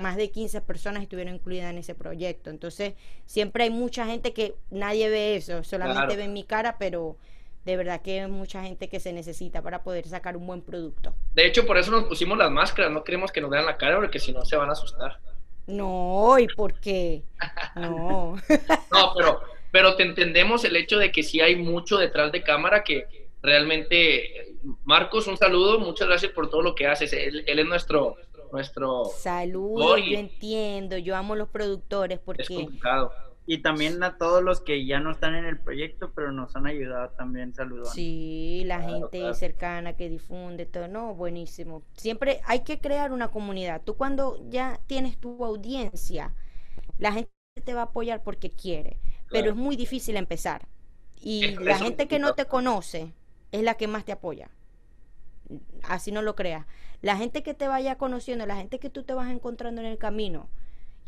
más 0.00 0.16
de 0.16 0.30
15 0.30 0.60
personas 0.60 1.02
estuvieron 1.02 1.34
incluidas 1.34 1.70
en 1.70 1.78
ese 1.78 1.94
proyecto. 1.94 2.50
Entonces, 2.50 2.94
siempre 3.26 3.64
hay 3.64 3.70
mucha 3.70 4.06
gente 4.06 4.32
que 4.32 4.54
nadie 4.70 5.08
ve 5.08 5.36
eso, 5.36 5.62
solamente 5.64 6.00
Claro. 6.06 6.16
ven 6.16 6.32
mi 6.32 6.44
cara, 6.44 6.76
pero 6.78 7.16
de 7.64 7.76
verdad 7.76 8.00
que 8.00 8.20
hay 8.20 8.30
mucha 8.30 8.62
gente 8.62 8.88
que 8.88 9.00
se 9.00 9.12
necesita 9.12 9.62
para 9.62 9.82
poder 9.82 10.06
sacar 10.06 10.36
un 10.36 10.46
buen 10.46 10.62
producto. 10.62 11.14
De 11.34 11.46
hecho, 11.46 11.66
por 11.66 11.76
eso 11.76 11.90
nos 11.90 12.04
pusimos 12.04 12.38
las 12.38 12.50
máscaras. 12.50 12.90
No 12.90 13.04
queremos 13.04 13.30
que 13.30 13.40
nos 13.40 13.50
vean 13.50 13.66
la 13.66 13.76
cara 13.76 13.96
porque 13.96 14.18
si 14.18 14.32
no 14.32 14.44
se 14.44 14.56
van 14.56 14.70
a 14.70 14.72
asustar. 14.72 15.18
No, 15.66 16.38
¿y 16.38 16.46
por 16.48 16.80
qué? 16.80 17.22
No. 17.76 18.36
No, 18.90 19.12
pero, 19.14 19.40
pero 19.70 19.96
te 19.96 20.02
entendemos 20.02 20.64
el 20.64 20.76
hecho 20.76 20.98
de 20.98 21.12
que 21.12 21.22
sí 21.22 21.40
hay 21.40 21.56
mucho 21.56 21.98
detrás 21.98 22.32
de 22.32 22.42
cámara 22.42 22.82
que 22.82 23.06
realmente. 23.42 24.56
Marcos, 24.84 25.26
un 25.26 25.36
saludo. 25.36 25.78
Muchas 25.78 26.08
gracias 26.08 26.32
por 26.32 26.48
todo 26.50 26.62
lo 26.62 26.74
que 26.74 26.86
haces. 26.86 27.12
Él, 27.12 27.44
él 27.46 27.58
es 27.58 27.66
nuestro, 27.66 28.16
nuestro. 28.50 29.04
Saludos, 29.16 30.00
yo 30.04 30.18
entiendo, 30.18 30.96
yo 30.96 31.14
amo 31.14 31.36
los 31.36 31.48
productores 31.48 32.18
Es 32.18 32.24
porque 32.24 32.44
complicado. 32.44 33.12
Y 33.48 33.62
también 33.62 34.00
a 34.04 34.16
todos 34.18 34.44
los 34.44 34.60
que 34.60 34.86
ya 34.86 35.00
no 35.00 35.10
están 35.10 35.34
en 35.34 35.44
el 35.46 35.60
proyecto, 35.60 36.12
pero 36.14 36.32
nos 36.32 36.54
han 36.56 36.68
ayudado 36.68 37.10
también 37.16 37.52
saludando. 37.54 37.90
sí, 37.94 38.62
la 38.66 38.80
Claro, 38.80 39.00
gente 39.00 39.18
claro. 39.18 39.34
cercana 39.34 39.94
que 39.96 40.08
difunde 40.08 40.66
todo, 40.66 40.88
no, 40.88 41.14
buenísimo. 41.14 41.82
Siempre 41.94 42.40
hay 42.44 42.60
que 42.64 42.80
crear 42.80 43.12
una 43.12 43.28
comunidad. 43.28 43.82
Tú 43.84 43.96
cuando 43.96 44.38
ya 44.48 44.80
tienes 44.86 45.18
tu 45.18 45.44
audiencia, 45.44 46.34
la 46.98 47.12
gente 47.12 47.30
te 47.64 47.74
va 47.74 47.82
a 47.82 47.84
apoyar 47.84 48.22
porque 48.22 48.50
quiere, 48.52 49.00
pero 49.30 49.50
es 49.50 49.56
muy 49.56 49.76
difícil 49.76 50.16
empezar. 50.16 50.68
Y 51.20 51.56
la 51.58 51.78
gente 51.78 52.08
que 52.08 52.18
no 52.20 52.34
te 52.34 52.46
conoce 52.46 53.14
es 53.52 53.62
la 53.62 53.74
que 53.76 53.88
más 53.88 54.04
te 54.04 54.12
apoya. 54.12 54.50
Así 55.82 56.12
no 56.12 56.22
lo 56.22 56.34
creas. 56.34 56.66
La 57.00 57.16
gente 57.16 57.42
que 57.42 57.54
te 57.54 57.68
vaya 57.68 57.96
conociendo, 57.96 58.46
la 58.46 58.56
gente 58.56 58.78
que 58.78 58.90
tú 58.90 59.04
te 59.04 59.14
vas 59.14 59.30
encontrando 59.30 59.80
en 59.80 59.86
el 59.86 59.98
camino. 59.98 60.48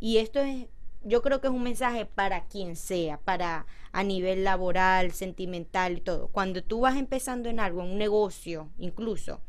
Y 0.00 0.18
esto 0.18 0.40
es, 0.40 0.66
yo 1.02 1.22
creo 1.22 1.40
que 1.40 1.48
es 1.48 1.52
un 1.52 1.62
mensaje 1.62 2.06
para 2.06 2.44
quien 2.44 2.76
sea, 2.76 3.18
para 3.18 3.66
a 3.92 4.02
nivel 4.04 4.44
laboral, 4.44 5.12
sentimental 5.12 5.98
y 5.98 6.00
todo. 6.00 6.28
Cuando 6.28 6.62
tú 6.62 6.80
vas 6.80 6.96
empezando 6.96 7.48
en 7.48 7.60
algo, 7.60 7.82
en 7.82 7.92
un 7.92 7.98
negocio 7.98 8.68
incluso, 8.78 9.40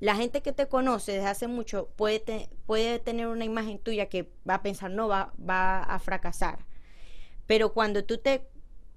la 0.00 0.14
gente 0.14 0.42
que 0.42 0.52
te 0.52 0.68
conoce 0.68 1.12
desde 1.12 1.26
hace 1.26 1.48
mucho 1.48 1.88
puede, 1.96 2.50
puede 2.66 2.98
tener 2.98 3.26
una 3.26 3.44
imagen 3.44 3.78
tuya 3.78 4.06
que 4.08 4.30
va 4.48 4.54
a 4.54 4.62
pensar, 4.62 4.90
no, 4.90 5.08
va, 5.08 5.32
va 5.38 5.82
a 5.82 5.98
fracasar. 5.98 6.66
Pero 7.46 7.72
cuando 7.72 8.04
tú 8.04 8.18
te, 8.18 8.46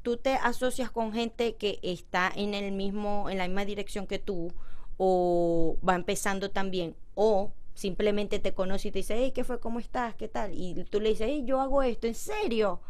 tú 0.03 0.17
te 0.17 0.36
asocias 0.36 0.91
con 0.91 1.13
gente 1.13 1.55
que 1.55 1.80
está 1.82 2.32
en 2.36 2.53
el 2.53 2.72
mismo, 2.72 3.30
en 3.30 3.38
la 3.38 3.47
misma 3.47 3.65
dirección 3.65 4.05
que 4.05 4.19
tú, 4.19 4.53
o 4.97 5.78
va 5.88 5.95
empezando 5.95 6.51
también, 6.51 6.95
o 7.15 7.51
simplemente 7.74 8.39
te 8.39 8.53
conoce 8.53 8.89
y 8.89 8.91
te 8.91 8.99
dice, 8.99 9.15
hey, 9.17 9.32
¿qué 9.34 9.43
fue? 9.43 9.59
¿Cómo 9.59 9.80
estás? 9.80 10.15
¿Qué 10.15 10.28
tal? 10.28 10.51
Y 10.53 10.84
tú 10.86 10.99
le 10.99 11.09
dices, 11.09 11.28
hey, 11.30 11.43
yo 11.45 11.61
hago 11.61 11.84
esto, 11.84 12.07
¿en 12.07 12.15
serio? 12.15 12.82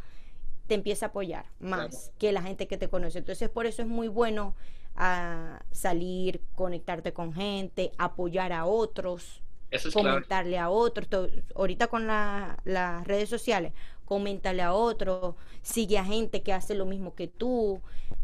Te 0.68 0.76
empieza 0.76 1.08
a 1.08 1.10
apoyar 1.10 1.46
más 1.60 2.14
que 2.18 2.32
la 2.32 2.42
gente 2.42 2.68
que 2.68 2.78
te 2.78 2.90
conoce. 2.90 3.20
Entonces, 3.20 3.50
por 3.50 3.66
eso 3.66 3.82
es 3.82 3.88
muy 3.88 4.08
bueno 4.08 4.56
ah, 4.96 5.62
salir, 5.72 6.42
conectarte 6.56 7.14
con 7.14 7.34
gente, 7.34 7.92
apoyar 7.98 8.54
a 8.54 8.66
otros 8.66 9.44
Eso 9.70 9.90
es 9.90 9.94
comentarle 9.94 10.58
a 10.58 10.70
otros. 10.70 11.08
Ahorita 11.56 11.88
con 11.88 12.08
la- 12.08 12.60
las 12.66 13.06
redes 13.08 13.30
sociales, 13.30 13.74
coméntale 14.06 14.62
a 14.62 14.74
otros, 14.74 15.36
sigue 15.62 15.98
a 15.98 16.06
gente 16.06 16.44
que 16.44 16.54
hace 16.54 16.76
lo 16.76 16.86
mismo 16.86 17.16
que 17.16 17.28
tú 17.28 17.82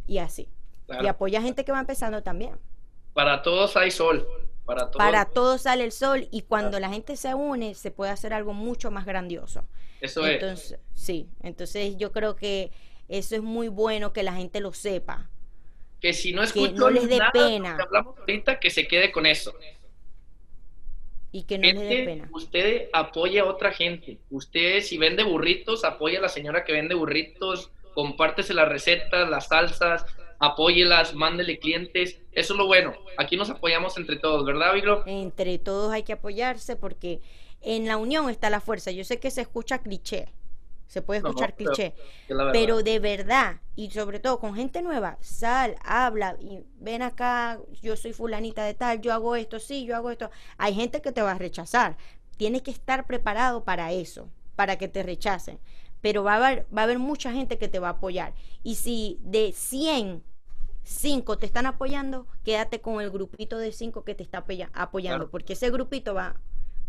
y 0.08 0.20
así. 0.20 0.50
Claro. 0.88 1.04
Y 1.04 1.08
apoya 1.08 1.40
a 1.40 1.42
gente 1.42 1.66
que 1.66 1.72
va 1.72 1.80
empezando 1.80 2.24
también. 2.24 2.60
Para 3.14 3.42
todos 3.42 3.76
hay 3.76 3.92
sol. 3.92 4.26
Para 4.68 4.82
todos. 4.92 4.98
Para 4.98 5.26
todos 5.26 5.62
sale 5.62 5.84
el 5.86 5.92
sol 5.92 6.28
y 6.30 6.42
cuando 6.42 6.80
la 6.80 6.90
gente 6.90 7.16
se 7.16 7.34
une 7.34 7.74
se 7.74 7.90
puede 7.90 8.12
hacer 8.12 8.34
algo 8.34 8.54
mucho 8.54 8.92
más 8.92 9.06
grandioso. 9.06 9.64
Eso 10.02 10.28
es. 10.28 10.78
Sí, 10.94 11.30
entonces 11.42 11.96
yo 11.98 12.12
creo 12.12 12.36
que 12.36 12.72
eso 13.08 13.36
es 13.36 13.42
muy 13.42 13.70
bueno 13.70 14.12
que 14.14 14.22
la 14.24 14.34
gente 14.34 14.60
lo 14.60 14.74
sepa. 14.74 15.30
Que 16.02 16.14
si 16.14 16.34
no 16.34 16.44
escuchó 16.44 16.74
no 16.74 16.90
les 16.90 17.08
dé 17.08 17.18
nada 17.18 17.32
pena. 17.32 17.76
que 17.78 17.82
hablamos 17.84 18.20
ahorita, 18.20 18.60
que 18.60 18.70
se 18.70 18.88
quede 18.88 19.12
con 19.12 19.26
eso. 19.26 19.56
Y 21.32 21.44
que 21.44 21.58
no 21.58 21.64
les 21.64 21.76
dé 21.80 21.88
Gente, 21.88 22.06
pena. 22.06 22.30
usted 22.34 22.90
apoya 22.94 23.44
a 23.44 23.46
otra 23.46 23.72
gente. 23.72 24.20
Usted, 24.30 24.82
si 24.82 24.98
vende 24.98 25.24
burritos, 25.24 25.84
apoya 25.86 26.20
a 26.20 26.22
la 26.22 26.30
señora 26.30 26.64
que 26.64 26.74
vende 26.74 26.94
burritos, 26.94 27.72
compártese 27.94 28.54
las 28.54 28.68
recetas, 28.70 29.30
las 29.30 29.48
salsas, 29.48 30.06
apóyelas, 30.40 31.14
mándele 31.16 31.60
clientes. 31.60 32.20
Eso 32.32 32.54
es 32.54 32.58
lo 32.58 32.66
bueno. 32.68 32.94
Aquí 33.18 33.38
nos 33.38 33.50
apoyamos 33.50 33.98
entre 33.98 34.18
todos, 34.18 34.46
¿verdad, 34.46 34.74
Viglo? 34.74 35.04
Entre 35.06 35.58
todos 35.58 35.92
hay 35.92 36.04
que 36.04 36.14
apoyarse 36.14 36.76
porque 36.76 37.22
en 37.62 37.88
la 37.88 37.98
unión 37.98 38.30
está 38.30 38.50
la 38.50 38.62
fuerza. 38.62 38.92
Yo 38.92 39.04
sé 39.04 39.20
que 39.20 39.32
se 39.32 39.42
escucha 39.42 39.80
cliché, 39.80 40.30
se 40.88 41.02
puede 41.02 41.20
escuchar 41.20 41.56
pero- 41.58 41.72
cliché, 41.72 41.94
verdad. 42.30 42.52
pero 42.54 42.84
de 42.84 43.00
verdad, 43.00 43.62
y 43.76 43.90
sobre 43.92 44.20
todo 44.20 44.40
con 44.40 44.56
gente 44.56 44.82
nueva, 44.82 45.18
sal, 45.22 45.76
habla 45.84 46.38
y 46.40 46.60
ven 46.80 47.02
acá, 47.02 47.60
yo 47.82 47.96
soy 47.96 48.14
fulanita 48.14 48.64
de 48.64 48.74
tal, 48.74 49.02
yo 49.02 49.12
hago 49.14 49.36
esto, 49.36 49.60
sí, 49.60 49.86
yo 49.86 49.96
hago 49.96 50.12
esto. 50.12 50.30
Hay 50.58 50.74
gente 50.76 51.02
que 51.02 51.12
te 51.12 51.22
va 51.22 51.32
a 51.32 51.38
rechazar. 51.38 51.98
Tienes 52.38 52.62
que 52.62 52.72
estar 52.72 53.08
preparado 53.08 53.64
para 53.64 53.92
eso, 53.92 54.30
para 54.56 54.78
que 54.78 54.88
te 54.88 55.02
rechacen. 55.02 55.60
Pero 56.02 56.24
va 56.24 56.34
a 56.34 56.38
haber, 56.38 56.66
va 56.76 56.82
a 56.82 56.84
haber 56.86 57.00
mucha 57.00 57.32
gente 57.32 57.58
que 57.58 57.68
te 57.68 57.80
va 57.80 57.88
a 57.88 57.92
apoyar. 57.92 58.34
Y 58.64 58.76
si 58.76 59.18
de 59.22 59.52
100, 59.52 60.24
5 60.84 61.38
te 61.38 61.46
están 61.46 61.66
apoyando, 61.66 62.28
quédate 62.46 62.80
con 62.82 63.02
el 63.02 63.10
grupito 63.10 63.58
de 63.58 63.72
5 63.72 64.04
que 64.04 64.16
te 64.16 64.24
está 64.24 64.40
apoya- 64.40 64.70
apoyando, 64.74 65.18
Claro. 65.26 65.32
porque 65.32 65.54
ese 65.54 65.70
grupito 65.70 66.14
va, 66.14 66.36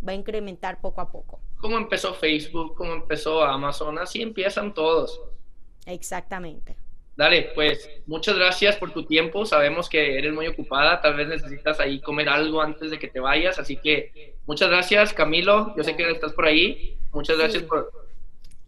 va 0.07 0.13
a 0.13 0.15
incrementar 0.15 0.81
poco 0.81 1.01
a 1.01 1.11
poco. 1.11 1.41
Cómo 1.61 1.77
empezó 1.79 2.15
Facebook, 2.15 2.75
cómo 2.77 2.93
empezó 2.93 3.43
Amazon, 3.43 3.99
así 3.99 4.23
empiezan 4.23 4.73
todos. 4.75 5.21
Exactamente. 5.87 6.77
Dale, 7.17 7.51
pues 7.55 7.91
muchas 8.07 8.37
gracias 8.37 8.77
por 8.77 8.93
tu 8.93 9.05
tiempo. 9.05 9.45
Sabemos 9.45 9.89
que 9.89 10.17
eres 10.19 10.33
muy 10.33 10.47
ocupada, 10.47 11.01
tal 11.01 11.17
vez 11.17 11.27
necesitas 11.27 11.81
ahí 11.81 12.01
comer 12.01 12.29
algo 12.29 12.63
antes 12.63 12.93
de 12.93 12.99
que 13.01 13.09
te 13.09 13.19
vayas, 13.19 13.59
así 13.59 13.77
que 13.77 14.37
muchas 14.47 14.69
gracias, 14.71 15.13
Camilo. 15.13 15.75
Yo 15.77 15.83
sé 15.83 15.97
que 15.97 16.09
estás 16.09 16.33
por 16.33 16.45
ahí. 16.47 16.97
Muchas 17.13 17.37
gracias 17.39 17.63
Sí. 17.65 17.69
por. 17.69 17.91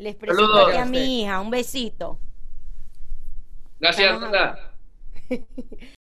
Les 0.00 0.14
presento 0.16 0.46
Saludos. 0.46 0.68
aquí 0.68 0.78
a 0.78 0.84
mi 0.86 1.20
hija, 1.22 1.40
un 1.42 1.50
besito. 1.50 2.18
Gracias. 3.78 4.18